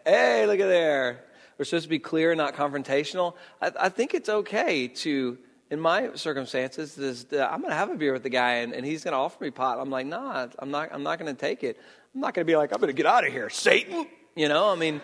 hey, 0.06 0.46
look 0.46 0.60
at 0.60 0.68
there. 0.68 1.24
We're 1.58 1.66
supposed 1.66 1.84
to 1.86 1.90
be 1.90 2.00
clear, 2.00 2.36
not 2.36 2.56
confrontational. 2.56 3.36
I, 3.62 3.72
I 3.80 3.90
think 3.90 4.14
it's 4.14 4.30
okay 4.30 4.88
to 4.88 5.38
in 5.72 5.80
my 5.80 6.10
circumstances, 6.16 6.98
is 6.98 7.26
I'm 7.32 7.62
going 7.62 7.72
to 7.72 7.76
have 7.76 7.90
a 7.90 7.96
beer 7.96 8.12
with 8.12 8.24
the 8.24 8.30
guy 8.30 8.56
and, 8.56 8.74
and 8.74 8.86
he's 8.86 9.06
going 9.06 9.14
to 9.14 9.18
offer 9.18 9.42
me 9.42 9.52
pot. 9.52 9.80
I'm 9.80 9.90
like, 9.90 10.06
nah, 10.06 10.48
I'm 10.60 10.70
not, 10.70 10.90
I'm 10.92 11.02
not 11.02 11.18
going 11.18 11.34
to 11.34 11.40
take 11.40 11.64
it. 11.64 11.80
I'm 12.14 12.20
not 12.20 12.34
going 12.34 12.46
to 12.46 12.52
be 12.52 12.58
like, 12.58 12.74
I'm 12.74 12.82
going 12.82 12.94
to 12.94 12.94
get 12.94 13.06
out 13.06 13.26
of 13.26 13.32
here, 13.32 13.50
Satan. 13.50 14.06
You 14.36 14.50
know, 14.50 14.70
I 14.70 14.76
mean, 14.76 15.00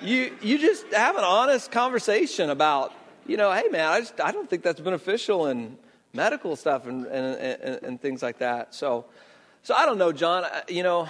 you, 0.00 0.32
you 0.40 0.56
just 0.58 0.86
have 0.92 1.16
an 1.16 1.24
honest 1.24 1.72
conversation 1.72 2.50
about, 2.50 2.92
you 3.26 3.36
know, 3.36 3.52
hey, 3.52 3.68
man, 3.72 3.88
I, 3.88 4.00
just, 4.00 4.20
I 4.20 4.30
don't 4.30 4.48
think 4.48 4.62
that's 4.62 4.80
beneficial 4.80 5.48
in 5.48 5.76
medical 6.14 6.56
stuff 6.56 6.86
and, 6.86 7.04
and, 7.06 7.36
and, 7.36 7.82
and 7.82 8.00
things 8.00 8.22
like 8.22 8.38
that. 8.38 8.74
So, 8.74 9.06
so 9.62 9.74
I 9.74 9.84
don't 9.84 9.98
know, 9.98 10.12
John. 10.12 10.44
You 10.68 10.82
know, 10.82 11.08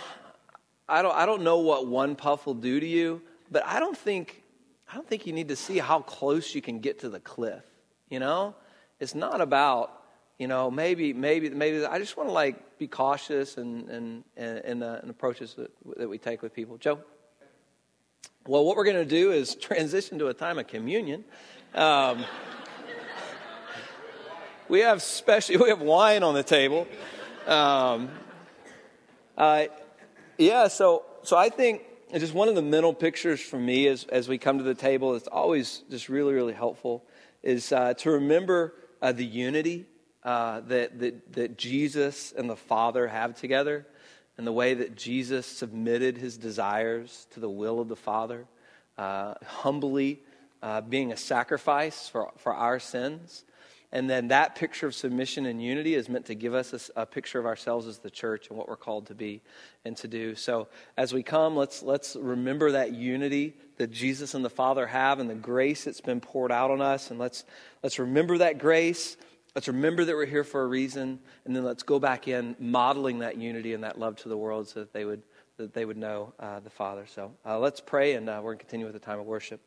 I 0.89 1.03
don't, 1.03 1.15
I 1.15 1.27
don't 1.27 1.43
know 1.43 1.59
what 1.59 1.87
one 1.87 2.17
puff 2.17 2.47
will 2.47 2.55
do 2.55 2.81
to 2.81 2.87
you, 2.87 3.23
but 3.51 3.65
I 3.67 3.79
don't 3.79 3.97
think, 3.97 4.43
I 4.91 4.95
don't 4.95 5.07
think 5.07 5.27
you 5.27 5.33
need 5.33 5.49
to 5.49 5.57
see 5.57 5.79
how 5.79 6.01
close 6.01 6.55
you 6.55 6.63
can 6.63 6.81
get 6.81 7.01
to 7.01 7.09
the 7.09 7.21
cliff. 7.21 7.65
You 8.09 8.21
know, 8.21 8.55
it's 8.99 9.15
not 9.15 9.41
about 9.41 10.01
you 10.39 10.49
know 10.49 10.71
maybe 10.71 11.13
maybe 11.13 11.49
maybe 11.51 11.85
i 11.87 11.99
just 11.99 12.17
want 12.17 12.29
to 12.29 12.33
like 12.33 12.79
be 12.79 12.87
cautious 12.87 13.57
and 13.57 13.89
and 13.89 14.25
and, 14.37 14.83
uh, 14.83 14.99
and 15.01 15.11
approaches 15.11 15.55
that, 15.55 15.71
that 15.97 16.09
we 16.09 16.19
take 16.19 16.43
with 16.43 16.53
people 16.53 16.77
joe 16.77 16.99
well 18.47 18.65
what 18.65 18.77
we're 18.77 18.85
going 18.85 18.97
to 18.97 19.05
do 19.05 19.31
is 19.31 19.55
transition 19.55 20.19
to 20.19 20.29
a 20.29 20.35
time 20.35 20.59
of 20.59 20.67
communion 20.67 21.25
um, 21.75 22.25
we 24.69 24.81
have 24.81 25.03
special 25.03 25.59
we 25.63 25.69
have 25.69 25.81
wine 25.81 26.23
on 26.23 26.35
the 26.35 26.43
table 26.43 26.87
um, 27.47 28.09
uh, 29.37 29.65
yeah 30.39 30.69
so 30.69 31.05
so 31.23 31.37
i 31.37 31.49
think 31.49 31.83
just 32.17 32.35
one 32.35 32.49
of 32.49 32.55
the 32.55 32.63
mental 32.63 32.95
pictures 32.95 33.41
for 33.41 33.59
me 33.59 33.89
as, 33.89 34.05
as 34.05 34.29
we 34.29 34.39
come 34.39 34.59
to 34.59 34.65
the 34.65 34.75
table 34.75 35.15
it's 35.15 35.29
always 35.29 35.83
just 35.91 36.09
really 36.09 36.35
really 36.35 36.53
helpful 36.53 37.05
is 37.43 37.73
uh, 37.73 37.93
to 37.95 38.11
remember 38.11 38.75
uh, 39.03 39.13
the 39.13 39.25
unity 39.25 39.87
uh, 40.25 40.61
that, 40.61 40.99
that, 40.99 41.33
that 41.35 41.59
Jesus 41.59 42.33
and 42.37 42.49
the 42.49 42.57
Father 42.57 43.07
have 43.07 43.39
together. 43.39 43.87
and 44.39 44.47
the 44.47 44.53
way 44.53 44.75
that 44.75 44.97
Jesus 44.97 45.47
submitted 45.47 46.17
his 46.17 46.39
desires 46.39 47.27
to 47.31 47.41
the 47.41 47.49
will 47.49 47.79
of 47.79 47.89
the 47.89 47.97
Father, 47.97 48.47
uh, 48.99 49.35
humbly 49.45 50.21
uh, 50.63 50.81
being 50.81 51.13
a 51.13 51.17
sacrifice 51.17 52.09
for, 52.09 52.33
for 52.39 52.55
our 52.55 52.81
sins. 52.81 53.45
And 53.95 54.11
then 54.11 54.27
that 54.29 54.57
picture 54.57 54.89
of 54.89 54.95
submission 54.95 55.47
and 55.47 55.63
unity 55.63 55.95
is 55.95 56.09
meant 56.09 56.27
to 56.27 56.35
give 56.35 56.53
us 56.53 56.91
a, 56.97 57.03
a, 57.03 57.07
picture 57.07 57.39
of 57.39 57.47
ourselves 57.47 57.87
as 57.87 57.99
the 57.99 58.11
church 58.11 58.49
and 58.49 58.59
what 58.59 58.69
we're 58.69 58.77
called 58.77 59.07
to 59.07 59.15
be 59.15 59.41
and 59.85 59.97
to 59.99 60.09
do. 60.09 60.35
So 60.35 60.67
as 60.97 61.15
we 61.15 61.23
come, 61.23 61.55
let's, 61.55 61.81
let's 61.81 62.17
remember 62.17 62.73
that 62.73 62.93
unity 62.93 63.55
that 63.77 63.93
Jesus 63.93 64.35
and 64.35 64.45
the 64.45 64.51
Father 64.51 64.89
have 64.89 65.21
and 65.21 65.31
the 65.31 65.37
grace 65.37 65.85
that's 65.85 66.01
been 66.01 66.21
poured 66.21 66.51
out 66.51 66.73
on 66.73 66.81
us. 66.81 67.13
And 67.13 67.21
let's, 67.21 67.45
let's 67.85 68.01
remember 68.01 68.39
that 68.39 68.59
grace. 68.59 69.17
Let's 69.55 69.69
remember 69.69 70.05
that 70.05 70.17
we're 70.17 70.27
here 70.27 70.43
for 70.43 70.63
a 70.63 70.67
reason. 70.67 71.21
And 71.45 71.55
then 71.55 71.63
let's 71.63 71.85
go 71.85 72.01
back 72.01 72.27
in 72.27 72.57
modeling 72.59 73.21
that 73.21 73.37
unity 73.37 73.75
and 73.75 73.85
that 73.85 73.97
love 73.97 74.17
to 74.17 74.29
the 74.29 74.37
world 74.37 74.67
so 74.69 74.81
that 74.81 74.93
they 74.93 75.05
would, 75.05 75.23
that 75.57 75.73
they 75.73 75.85
would 75.85 75.97
know 75.97 76.33
uh, 76.41 76.59
the 76.59 76.71
Father. 76.71 77.07
So 77.07 77.31
uh, 77.47 77.61
let's 77.61 77.81
pray 77.81 78.15
and 78.15 78.29
uh, 78.29 78.41
we're 78.43 78.55
going 78.55 78.59
to 78.59 78.65
continue 78.65 78.87
with 78.87 78.95
the 78.95 78.99
time 78.99 79.21
of 79.21 79.27
worship. 79.27 79.61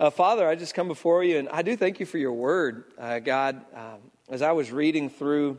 Uh, 0.00 0.10
Father, 0.10 0.46
I 0.46 0.54
just 0.54 0.74
come 0.74 0.86
before 0.86 1.24
you, 1.24 1.38
and 1.38 1.48
I 1.48 1.62
do 1.62 1.76
thank 1.76 1.98
you 1.98 2.06
for 2.06 2.18
your 2.18 2.32
word, 2.32 2.84
uh, 3.00 3.18
God. 3.18 3.64
Um, 3.74 3.98
as 4.28 4.42
I 4.42 4.52
was 4.52 4.70
reading 4.70 5.10
through 5.10 5.58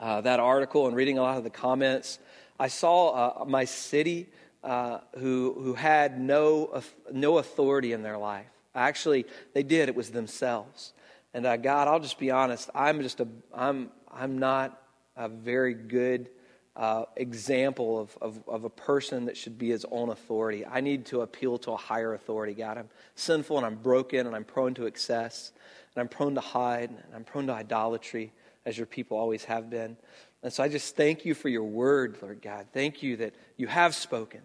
uh, 0.00 0.22
that 0.22 0.40
article 0.40 0.86
and 0.86 0.96
reading 0.96 1.18
a 1.18 1.20
lot 1.20 1.36
of 1.36 1.44
the 1.44 1.50
comments, 1.50 2.18
I 2.58 2.68
saw 2.68 3.42
uh, 3.42 3.44
my 3.44 3.66
city 3.66 4.28
uh, 4.64 5.00
who, 5.18 5.54
who 5.60 5.74
had 5.74 6.18
no, 6.18 6.82
no 7.12 7.36
authority 7.36 7.92
in 7.92 8.02
their 8.02 8.16
life. 8.16 8.46
Actually, 8.74 9.26
they 9.52 9.62
did, 9.62 9.90
it 9.90 9.94
was 9.94 10.08
themselves. 10.12 10.94
And 11.34 11.44
uh, 11.44 11.58
God, 11.58 11.88
I'll 11.88 12.00
just 12.00 12.18
be 12.18 12.30
honest, 12.30 12.70
I'm 12.74 13.02
just 13.02 13.20
a, 13.20 13.28
I'm, 13.52 13.90
I'm 14.10 14.38
not 14.38 14.80
a 15.14 15.28
very 15.28 15.74
good 15.74 16.30
uh, 16.76 17.06
example 17.16 17.98
of, 17.98 18.18
of, 18.20 18.42
of, 18.46 18.64
a 18.64 18.70
person 18.70 19.24
that 19.24 19.36
should 19.36 19.56
be 19.56 19.70
his 19.70 19.86
own 19.90 20.10
authority. 20.10 20.66
I 20.66 20.82
need 20.82 21.06
to 21.06 21.22
appeal 21.22 21.56
to 21.58 21.72
a 21.72 21.76
higher 21.76 22.12
authority, 22.12 22.52
God. 22.52 22.76
I'm 22.76 22.90
sinful 23.14 23.56
and 23.56 23.64
I'm 23.64 23.76
broken 23.76 24.26
and 24.26 24.36
I'm 24.36 24.44
prone 24.44 24.74
to 24.74 24.84
excess 24.84 25.52
and 25.94 26.02
I'm 26.02 26.08
prone 26.08 26.34
to 26.34 26.42
hide 26.42 26.90
and 26.90 27.14
I'm 27.14 27.24
prone 27.24 27.46
to 27.46 27.54
idolatry, 27.54 28.30
as 28.66 28.76
your 28.76 28.86
people 28.86 29.16
always 29.16 29.44
have 29.44 29.70
been. 29.70 29.96
And 30.42 30.52
so 30.52 30.62
I 30.62 30.68
just 30.68 30.96
thank 30.96 31.24
you 31.24 31.34
for 31.34 31.48
your 31.48 31.64
word, 31.64 32.18
Lord 32.20 32.42
God. 32.42 32.66
Thank 32.74 33.02
you 33.02 33.16
that 33.16 33.34
you 33.56 33.68
have 33.68 33.94
spoken 33.94 34.40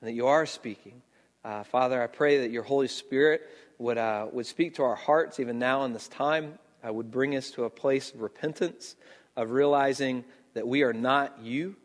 and 0.00 0.08
that 0.08 0.14
you 0.14 0.28
are 0.28 0.46
speaking. 0.46 1.02
Uh, 1.44 1.64
Father, 1.64 2.00
I 2.00 2.06
pray 2.06 2.38
that 2.38 2.52
your 2.52 2.62
Holy 2.62 2.86
Spirit 2.86 3.42
would, 3.78 3.98
uh, 3.98 4.28
would 4.30 4.46
speak 4.46 4.76
to 4.76 4.84
our 4.84 4.94
hearts 4.94 5.40
even 5.40 5.58
now 5.58 5.84
in 5.84 5.92
this 5.92 6.06
time, 6.06 6.60
uh, 6.86 6.92
would 6.92 7.10
bring 7.10 7.34
us 7.34 7.50
to 7.50 7.64
a 7.64 7.70
place 7.70 8.14
of 8.14 8.20
repentance, 8.20 8.94
of 9.36 9.50
realizing 9.50 10.24
that 10.54 10.66
we 10.66 10.82
are 10.82 10.92
not 10.92 11.40
you 11.40 11.76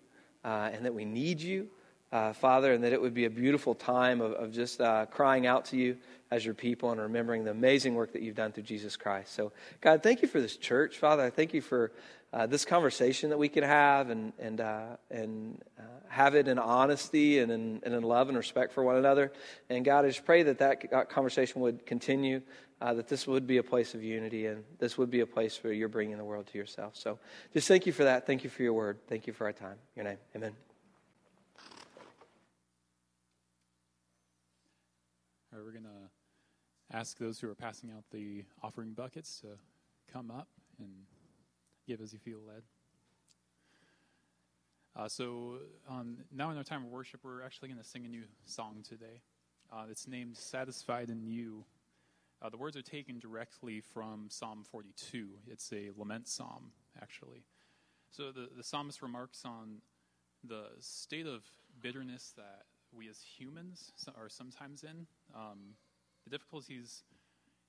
uh, 0.44 0.70
and 0.72 0.86
that 0.86 0.94
we 0.94 1.06
need 1.06 1.42
you, 1.42 1.68
uh, 2.12 2.34
Father, 2.34 2.74
and 2.74 2.84
that 2.84 2.94
it 2.94 3.02
would 3.02 3.14
be 3.14 3.26
a 3.26 3.30
beautiful 3.30 3.76
time 3.76 4.22
of, 4.22 4.34
of 4.34 4.52
just 4.52 4.80
uh, 4.80 5.06
crying 5.08 5.46
out 5.46 5.66
to 5.66 5.78
you 5.78 5.98
as 6.32 6.44
your 6.46 6.54
people 6.54 6.92
and 6.92 7.00
remembering 7.00 7.44
the 7.44 7.52
amazing 7.52 7.96
work 7.96 8.14
that 8.14 8.22
you've 8.22 8.36
done 8.36 8.52
through 8.52 8.64
Jesus 8.64 8.98
Christ. 8.98 9.34
So, 9.34 9.52
God, 9.82 10.04
thank 10.04 10.22
you 10.22 10.28
for 10.28 10.42
this 10.42 10.58
church, 10.58 10.98
Father. 10.98 11.24
I 11.24 11.30
thank 11.30 11.54
you 11.54 11.62
for 11.62 11.92
uh, 12.34 12.46
this 12.46 12.66
conversation 12.66 13.30
that 13.30 13.38
we 13.38 13.48
can 13.48 13.64
have 13.64 14.10
and, 14.10 14.34
and, 14.38 14.60
uh, 14.60 14.98
and 15.10 15.62
uh, 15.80 15.84
have 16.10 16.36
it 16.36 16.48
in 16.48 16.60
honesty 16.60 17.40
and 17.40 17.52
in, 17.52 17.82
and 17.84 17.94
in 17.94 18.04
love 18.04 18.28
and 18.28 18.38
respect 18.38 18.74
for 18.74 18.84
one 18.84 18.98
another. 18.98 19.32
And 19.70 19.86
God, 19.86 20.04
I 20.04 20.10
just 20.10 20.26
pray 20.26 20.44
that 20.44 20.60
that 20.60 21.10
conversation 21.10 21.62
would 21.62 21.86
continue 21.86 22.42
uh, 22.80 22.94
that 22.94 23.08
this 23.08 23.26
would 23.26 23.48
be 23.48 23.58
a 23.58 23.64
place 23.64 23.96
of 23.96 24.04
unity 24.04 24.46
and 24.46 24.64
this 24.80 24.98
would 24.98 25.10
be 25.10 25.22
a 25.22 25.26
place 25.26 25.64
where 25.64 25.74
you're 25.74 25.88
bringing 25.88 26.18
the 26.18 26.24
world 26.24 26.48
to 26.48 26.58
yourself. 26.58 26.96
So 26.96 27.20
just 27.54 27.68
thank 27.68 27.86
you 27.86 27.94
for 27.94 28.04
that. 28.04 28.28
Thank 28.28 28.44
you 28.44 28.50
for 28.50 28.64
your 28.64 28.74
word. 28.74 29.00
Thank 29.08 29.28
you 29.28 29.34
for 29.34 29.46
our 29.46 29.54
time. 29.54 29.78
Your 29.96 30.06
name. 30.06 30.18
Amen. 30.36 30.54
All 35.52 35.60
right, 35.60 35.66
we're 35.66 35.72
going 35.72 35.86
to 35.86 36.96
ask 36.96 37.18
those 37.18 37.40
who 37.40 37.50
are 37.50 37.56
passing 37.56 37.90
out 37.92 38.04
the 38.12 38.44
offering 38.62 38.94
buckets 38.94 39.42
to 39.42 39.48
come 40.12 40.30
up 40.30 40.48
and 40.80 40.90
give 41.88 42.00
as 42.02 42.14
you 42.14 42.20
feel 42.20 42.40
led. 42.48 42.62
Uh, 44.96 45.08
so 45.08 45.60
um, 45.90 46.18
now 46.32 46.50
in 46.50 46.58
our 46.58 46.64
time 46.64 46.84
of 46.84 46.90
worship, 46.90 47.22
we're 47.24 47.44
actually 47.44 47.70
going 47.70 47.80
to 47.80 47.88
sing 47.88 48.06
a 48.06 48.08
new 48.08 48.24
song 48.46 48.84
today. 48.88 49.22
Uh, 49.72 49.86
it's 49.90 50.08
named 50.08 50.36
"Satisfied 50.36 51.10
in 51.10 51.24
You." 51.24 51.66
Uh, 52.42 52.50
the 52.50 52.58
words 52.58 52.78
are 52.78 52.84
taken 52.84 53.20
directly 53.20 53.82
from 53.82 54.28
Psalm 54.30 54.64
42. 54.64 55.30
It's 55.48 55.72
a 55.74 55.90
lament 55.98 56.28
psalm, 56.28 56.72
actually. 57.02 57.44
So 58.12 58.32
the, 58.32 58.50
the 58.56 58.64
psalmist 58.64 59.02
remarks 59.02 59.44
on 59.44 59.82
the 60.44 60.66
state 60.80 61.26
of 61.26 61.44
bitterness 61.82 62.34
that 62.38 62.66
we 62.96 63.10
as 63.10 63.20
humans 63.22 63.92
are 64.16 64.30
sometimes 64.30 64.84
in, 64.84 65.08
um, 65.36 65.76
the 66.24 66.30
difficulties 66.30 67.04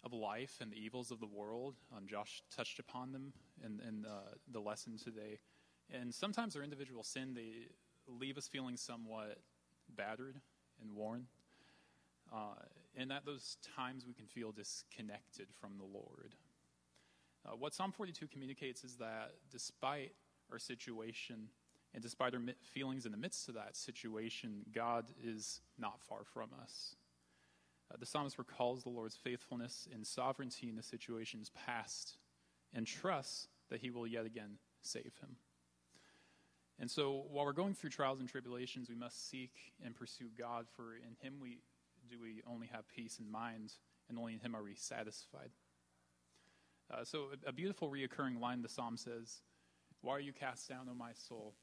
of 0.04 0.12
life 0.12 0.58
and 0.60 0.70
the 0.70 0.76
evils 0.76 1.10
of 1.10 1.18
the 1.18 1.26
world. 1.26 1.74
Um, 1.96 2.06
Josh 2.06 2.42
touched 2.54 2.78
upon 2.78 3.12
them 3.12 3.32
in, 3.64 3.80
in 3.86 4.04
the 4.52 4.60
lesson 4.60 4.96
today. 4.96 5.38
And 5.92 6.14
sometimes 6.14 6.54
our 6.56 6.62
individual 6.62 7.02
sin, 7.02 7.34
they 7.34 7.68
leave 8.06 8.36
us 8.36 8.46
feeling 8.46 8.76
somewhat 8.76 9.38
battered 9.96 10.36
and 10.80 10.94
worn. 10.94 11.26
Uh, 12.32 12.54
and 12.98 13.12
at 13.12 13.24
those 13.24 13.56
times, 13.76 14.04
we 14.06 14.12
can 14.12 14.26
feel 14.26 14.50
disconnected 14.50 15.46
from 15.60 15.78
the 15.78 15.84
Lord. 15.84 16.34
Uh, 17.46 17.54
what 17.56 17.72
Psalm 17.72 17.92
42 17.92 18.26
communicates 18.26 18.82
is 18.82 18.96
that 18.96 19.34
despite 19.52 20.12
our 20.50 20.58
situation 20.58 21.48
and 21.94 22.02
despite 22.02 22.34
our 22.34 22.40
feelings 22.60 23.06
in 23.06 23.12
the 23.12 23.18
midst 23.18 23.48
of 23.48 23.54
that 23.54 23.76
situation, 23.76 24.64
God 24.74 25.06
is 25.22 25.60
not 25.78 26.00
far 26.02 26.24
from 26.24 26.50
us. 26.60 26.96
Uh, 27.90 27.96
the 27.98 28.04
psalmist 28.04 28.36
recalls 28.36 28.82
the 28.82 28.90
Lord's 28.90 29.16
faithfulness 29.16 29.88
and 29.94 30.06
sovereignty 30.06 30.68
in 30.68 30.76
the 30.76 30.82
situations 30.82 31.50
past 31.66 32.18
and 32.74 32.86
trusts 32.86 33.48
that 33.70 33.80
he 33.80 33.90
will 33.90 34.06
yet 34.06 34.26
again 34.26 34.58
save 34.82 35.12
him. 35.20 35.36
And 36.80 36.90
so, 36.90 37.24
while 37.30 37.44
we're 37.44 37.52
going 37.52 37.74
through 37.74 37.90
trials 37.90 38.20
and 38.20 38.28
tribulations, 38.28 38.88
we 38.88 38.94
must 38.94 39.28
seek 39.30 39.52
and 39.84 39.96
pursue 39.96 40.28
God, 40.38 40.66
for 40.76 40.94
in 40.94 41.16
him 41.20 41.38
we 41.40 41.58
do 42.10 42.16
we 42.20 42.42
only 42.50 42.68
have 42.68 42.88
peace 42.88 43.18
in 43.18 43.30
mind, 43.30 43.72
and 44.08 44.18
only 44.18 44.34
in 44.34 44.40
Him 44.40 44.56
are 44.56 44.62
we 44.62 44.74
satisfied. 44.74 45.50
Uh, 46.90 47.04
so, 47.04 47.26
a, 47.46 47.50
a 47.50 47.52
beautiful 47.52 47.90
reoccurring 47.90 48.40
line 48.40 48.62
the 48.62 48.68
psalm 48.68 48.96
says, 48.96 49.42
Why 50.00 50.14
are 50.14 50.20
you 50.20 50.32
cast 50.32 50.68
down, 50.68 50.88
O 50.90 50.94
my 50.94 51.12
soul? 51.12 51.54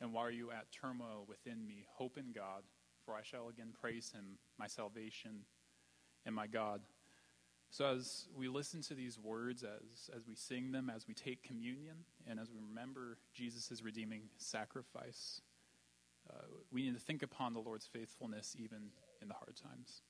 And 0.00 0.12
why 0.12 0.22
are 0.22 0.30
you 0.30 0.50
at 0.50 0.70
turmoil 0.72 1.24
within 1.26 1.66
me? 1.66 1.86
Hope 1.94 2.18
in 2.18 2.32
God, 2.32 2.62
for 3.04 3.14
I 3.14 3.22
shall 3.22 3.48
again 3.48 3.72
praise 3.80 4.12
Him, 4.14 4.38
my 4.58 4.66
salvation 4.66 5.44
and 6.26 6.34
my 6.34 6.46
God. 6.46 6.82
So, 7.70 7.86
as 7.86 8.28
we 8.36 8.48
listen 8.48 8.82
to 8.82 8.94
these 8.94 9.18
words, 9.18 9.62
as, 9.62 10.10
as 10.14 10.26
we 10.26 10.34
sing 10.34 10.72
them, 10.72 10.90
as 10.94 11.06
we 11.08 11.14
take 11.14 11.42
communion, 11.42 11.96
and 12.26 12.38
as 12.38 12.50
we 12.50 12.58
remember 12.58 13.18
Jesus' 13.34 13.82
redeeming 13.82 14.22
sacrifice, 14.36 15.40
Uh, 16.30 16.44
we 16.72 16.82
need 16.82 16.94
to 16.94 17.00
think 17.00 17.22
upon 17.22 17.52
the 17.52 17.60
Lord's 17.60 17.86
faithfulness 17.86 18.56
even 18.58 18.90
in 19.22 19.28
the 19.28 19.34
hard 19.34 19.56
times. 19.56 20.02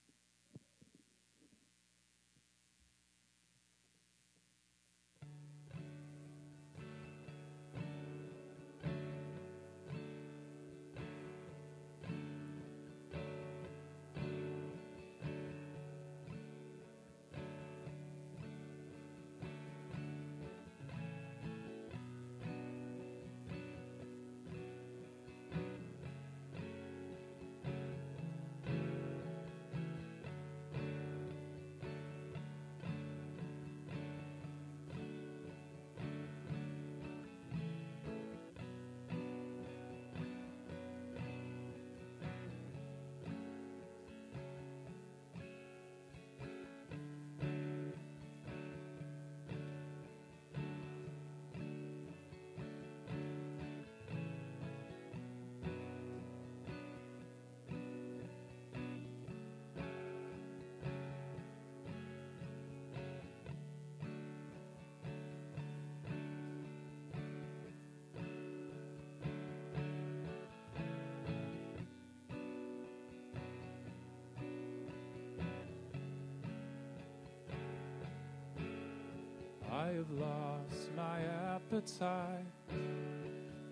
Have 80.09 80.19
lost 80.19 80.89
my 80.97 81.21
appetite, 81.55 82.45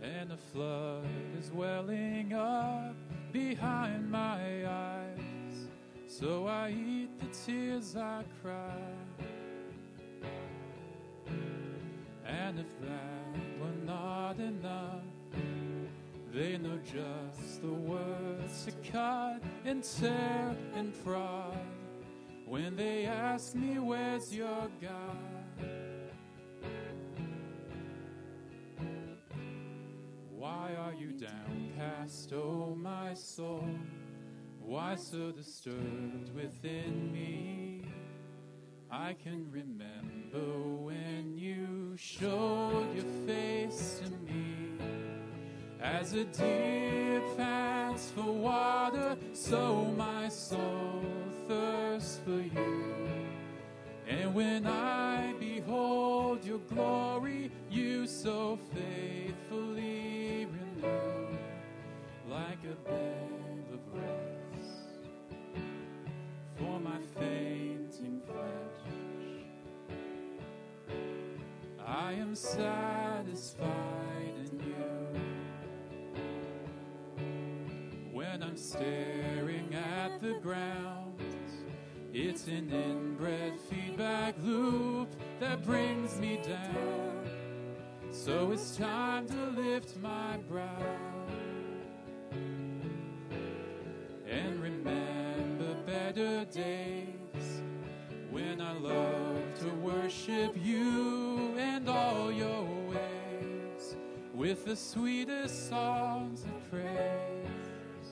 and 0.03 0.33
a 0.33 0.37
flood 0.37 1.05
is 1.39 1.51
welling 1.53 2.33
up 2.33 2.95
behind 3.33 4.11
my 4.11 4.67
eyes. 4.67 5.69
So 6.07 6.47
I 6.47 6.71
eat 6.71 7.11
the 7.21 7.27
tears 7.27 7.97
I 7.97 8.25
cry. 8.43 8.77
And 12.27 12.59
if 12.59 12.81
that 12.81 13.61
were 13.61 13.85
not 13.85 14.39
enough, 14.39 15.03
they 16.33 16.59
know 16.59 16.79
just 16.79 17.63
the 17.63 17.73
words 17.73 18.65
to 18.65 18.73
cut 18.91 19.43
and 19.65 19.85
tear 19.85 20.57
and 20.75 20.93
prod 21.05 21.57
when 22.47 22.77
they 22.77 23.07
ask 23.07 23.55
me, 23.55 23.79
Where's 23.79 24.35
your 24.35 24.69
God? 24.81 25.34
Are 30.77 30.93
you 30.93 31.13
downcast, 31.13 32.33
oh 32.33 32.75
my 32.77 33.15
soul? 33.15 33.69
Why 34.61 34.97
so 34.97 35.31
disturbed 35.31 36.35
within 36.35 37.13
me? 37.13 37.83
I 38.91 39.15
can 39.15 39.51
remember 39.53 40.61
when 40.83 41.37
you 41.37 41.97
showed 41.97 42.93
your 42.95 43.05
face 43.27 44.01
to 44.03 44.11
me. 44.25 44.79
As 45.81 46.13
a 46.15 46.25
deer 46.25 47.23
pants 47.37 48.11
for 48.15 48.33
water, 48.33 49.17
so 49.33 49.85
my 49.97 50.29
soul 50.29 51.03
thirsts 51.47 52.21
for 52.25 52.31
you. 52.31 52.95
And 54.09 54.35
when 54.35 54.67
I 54.67 55.35
behold 55.39 56.45
your 56.45 56.59
glory, 56.59 57.53
you 57.71 58.07
so 58.07 58.59
faithfully 58.73 60.14
like 62.29 62.59
a 62.65 62.75
bed 62.89 63.65
of 63.73 63.81
rest 63.93 65.01
for 66.57 66.81
my 66.81 66.99
fainting 67.19 68.21
flesh. 68.27 68.81
I 71.87 72.13
am 72.13 72.35
satisfied 72.35 74.35
in 74.51 74.61
you. 74.61 74.75
When 78.13 78.43
I'm 78.43 78.57
staring 78.57 79.75
at 79.75 80.21
the 80.21 80.35
ground, 80.43 81.21
it's 82.13 82.47
an 82.47 82.71
inbred 82.71 83.59
feedback 83.69 84.35
loop 84.43 85.09
that 85.41 85.65
brings 85.65 86.19
me 86.19 86.41
down. 86.43 87.24
So 88.25 88.53
it's 88.53 88.75
time 88.79 89.27
to 89.27 89.47
lift 89.61 89.99
my 89.99 90.39
brow 90.49 90.83
and 94.27 94.63
remember 94.63 95.75
better 95.85 96.47
days 96.47 97.61
when 98.31 98.63
I 98.63 98.73
love 98.79 99.43
to 99.61 99.69
worship 99.75 100.57
you 100.57 101.55
and 101.59 101.87
all 101.87 102.33
your 102.33 102.63
ways 102.89 103.95
with 104.33 104.65
the 104.65 104.75
sweetest 104.75 105.69
songs 105.69 106.45
of 106.45 106.71
praise. 106.71 108.09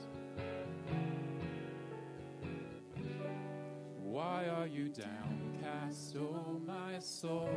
Why 4.03 4.45
are 4.47 4.67
you 4.67 4.89
downcast, 4.89 6.17
oh 6.19 6.61
my 6.67 6.99
soul? 6.99 7.49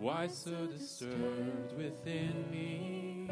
Why 0.00 0.28
so 0.28 0.66
disturbed 0.66 1.76
within 1.76 2.32
me? 2.50 3.28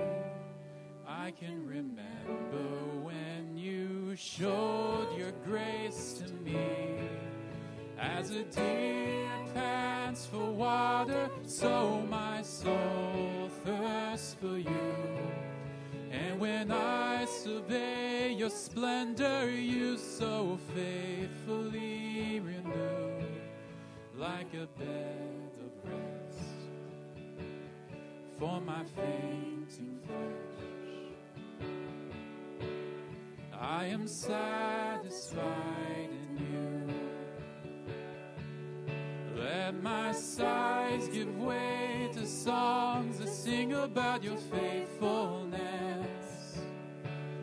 I 1.09 1.31
can 1.31 1.67
remember 1.67 2.69
when 3.03 3.57
you 3.57 4.15
showed 4.15 5.09
your 5.17 5.33
grace 5.47 6.21
to 6.21 6.31
me. 6.45 6.61
As 7.99 8.33
a 8.33 8.43
deer 8.43 9.31
pants 9.55 10.27
for 10.27 10.45
water, 10.45 11.31
so 11.47 12.03
my 12.11 12.43
soul 12.43 13.49
thirsts 13.65 14.37
for 14.39 14.59
you. 14.59 14.95
And 16.11 16.39
when 16.39 16.71
I 16.71 17.25
survey 17.25 18.35
your 18.35 18.51
splendor, 18.51 19.51
you 19.51 19.97
so 19.97 20.59
faithfully 20.75 22.41
renew, 22.41 23.25
like 24.19 24.53
a 24.53 24.67
bed 24.79 25.48
for 28.39 28.61
my 28.61 28.85
fainting 28.95 29.99
flesh. 30.07 31.09
I 33.61 33.87
am 33.87 34.07
satisfied 34.07 36.11
in 36.13 36.39
you. 36.39 36.87
Let 39.37 39.83
my 39.83 40.13
sighs 40.13 41.09
give 41.09 41.37
way 41.41 42.09
to 42.15 42.25
songs 42.27 43.19
that 43.19 43.29
sing 43.29 43.73
about 43.73 44.23
your 44.23 44.37
faithfulness. 44.37 46.61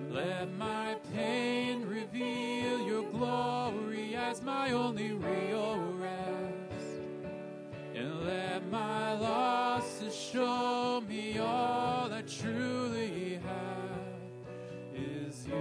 Let 0.10 0.50
my 0.54 0.96
pain 1.14 1.86
reveal 1.86 2.80
your 2.82 3.04
glory 3.12 4.16
as 4.16 4.42
my 4.42 4.72
only 4.72 5.12
real 5.12 5.76
rest. 6.00 6.55
And 7.96 8.26
let 8.26 8.70
my 8.70 9.14
losses 9.14 10.14
show 10.14 11.02
me 11.08 11.40
all 11.40 12.12
I 12.12 12.24
truly 12.24 13.40
have 13.42 14.94
is 14.94 15.48
you. 15.48 15.54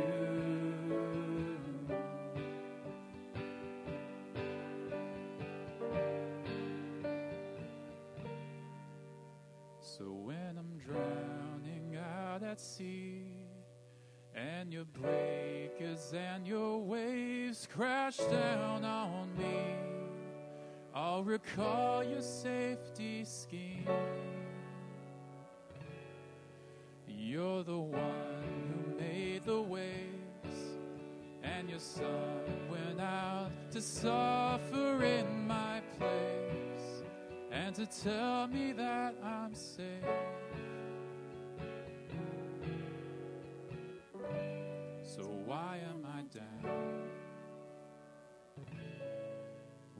So 9.81 10.05
when 10.05 10.59
I'm 10.59 10.77
drowning 10.85 11.97
out 11.97 12.43
at 12.43 12.61
sea, 12.61 13.29
and 14.35 14.73
your 14.73 14.87
breakers 14.87 16.13
and 16.13 16.45
your 16.45 16.81
waves 16.81 17.69
crash 17.73 18.17
down 18.17 18.85
on 18.85 19.29
me, 19.39 19.94
I'll 21.07 21.23
recall 21.23 22.03
your 22.03 22.23
safety 22.23 23.27
scheme. 23.27 23.87
You're 27.07 27.63
the 27.63 27.79
one 27.79 28.43
who 28.73 28.99
made 28.99 29.45
the 29.45 29.61
waves, 29.61 30.61
and 31.43 31.69
your 31.69 31.79
son 31.79 32.41
went 32.71 33.03
out 33.03 33.51
to 33.73 33.83
suffer 33.83 35.05
in 35.05 35.47
my 35.47 35.83
place, 35.99 37.03
and 37.53 37.75
to 37.75 37.85
tell 37.85 38.47
me 38.47 38.73
that 38.73 39.15
I'm 39.23 39.55
safe. 39.55 39.85
So 45.03 45.23
why 45.45 45.81
am 45.87 46.07
I 46.07 46.23
down? 46.35 46.84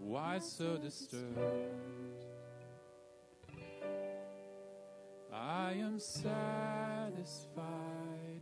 Why 0.07 0.39
so 0.39 0.77
disturbed? 0.77 1.25
I 5.33 5.73
am 5.73 5.99
satisfied 5.99 7.63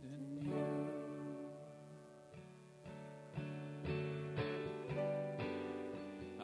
in 0.03 0.45
you. 0.45 0.65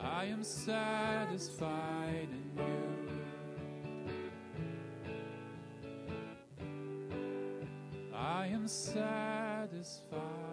I 0.01 0.23
am 0.25 0.41
satisfied 0.41 2.29
in 2.31 2.51
you. 2.57 2.73
I 8.15 8.47
am 8.47 8.67
satisfied 8.69 10.48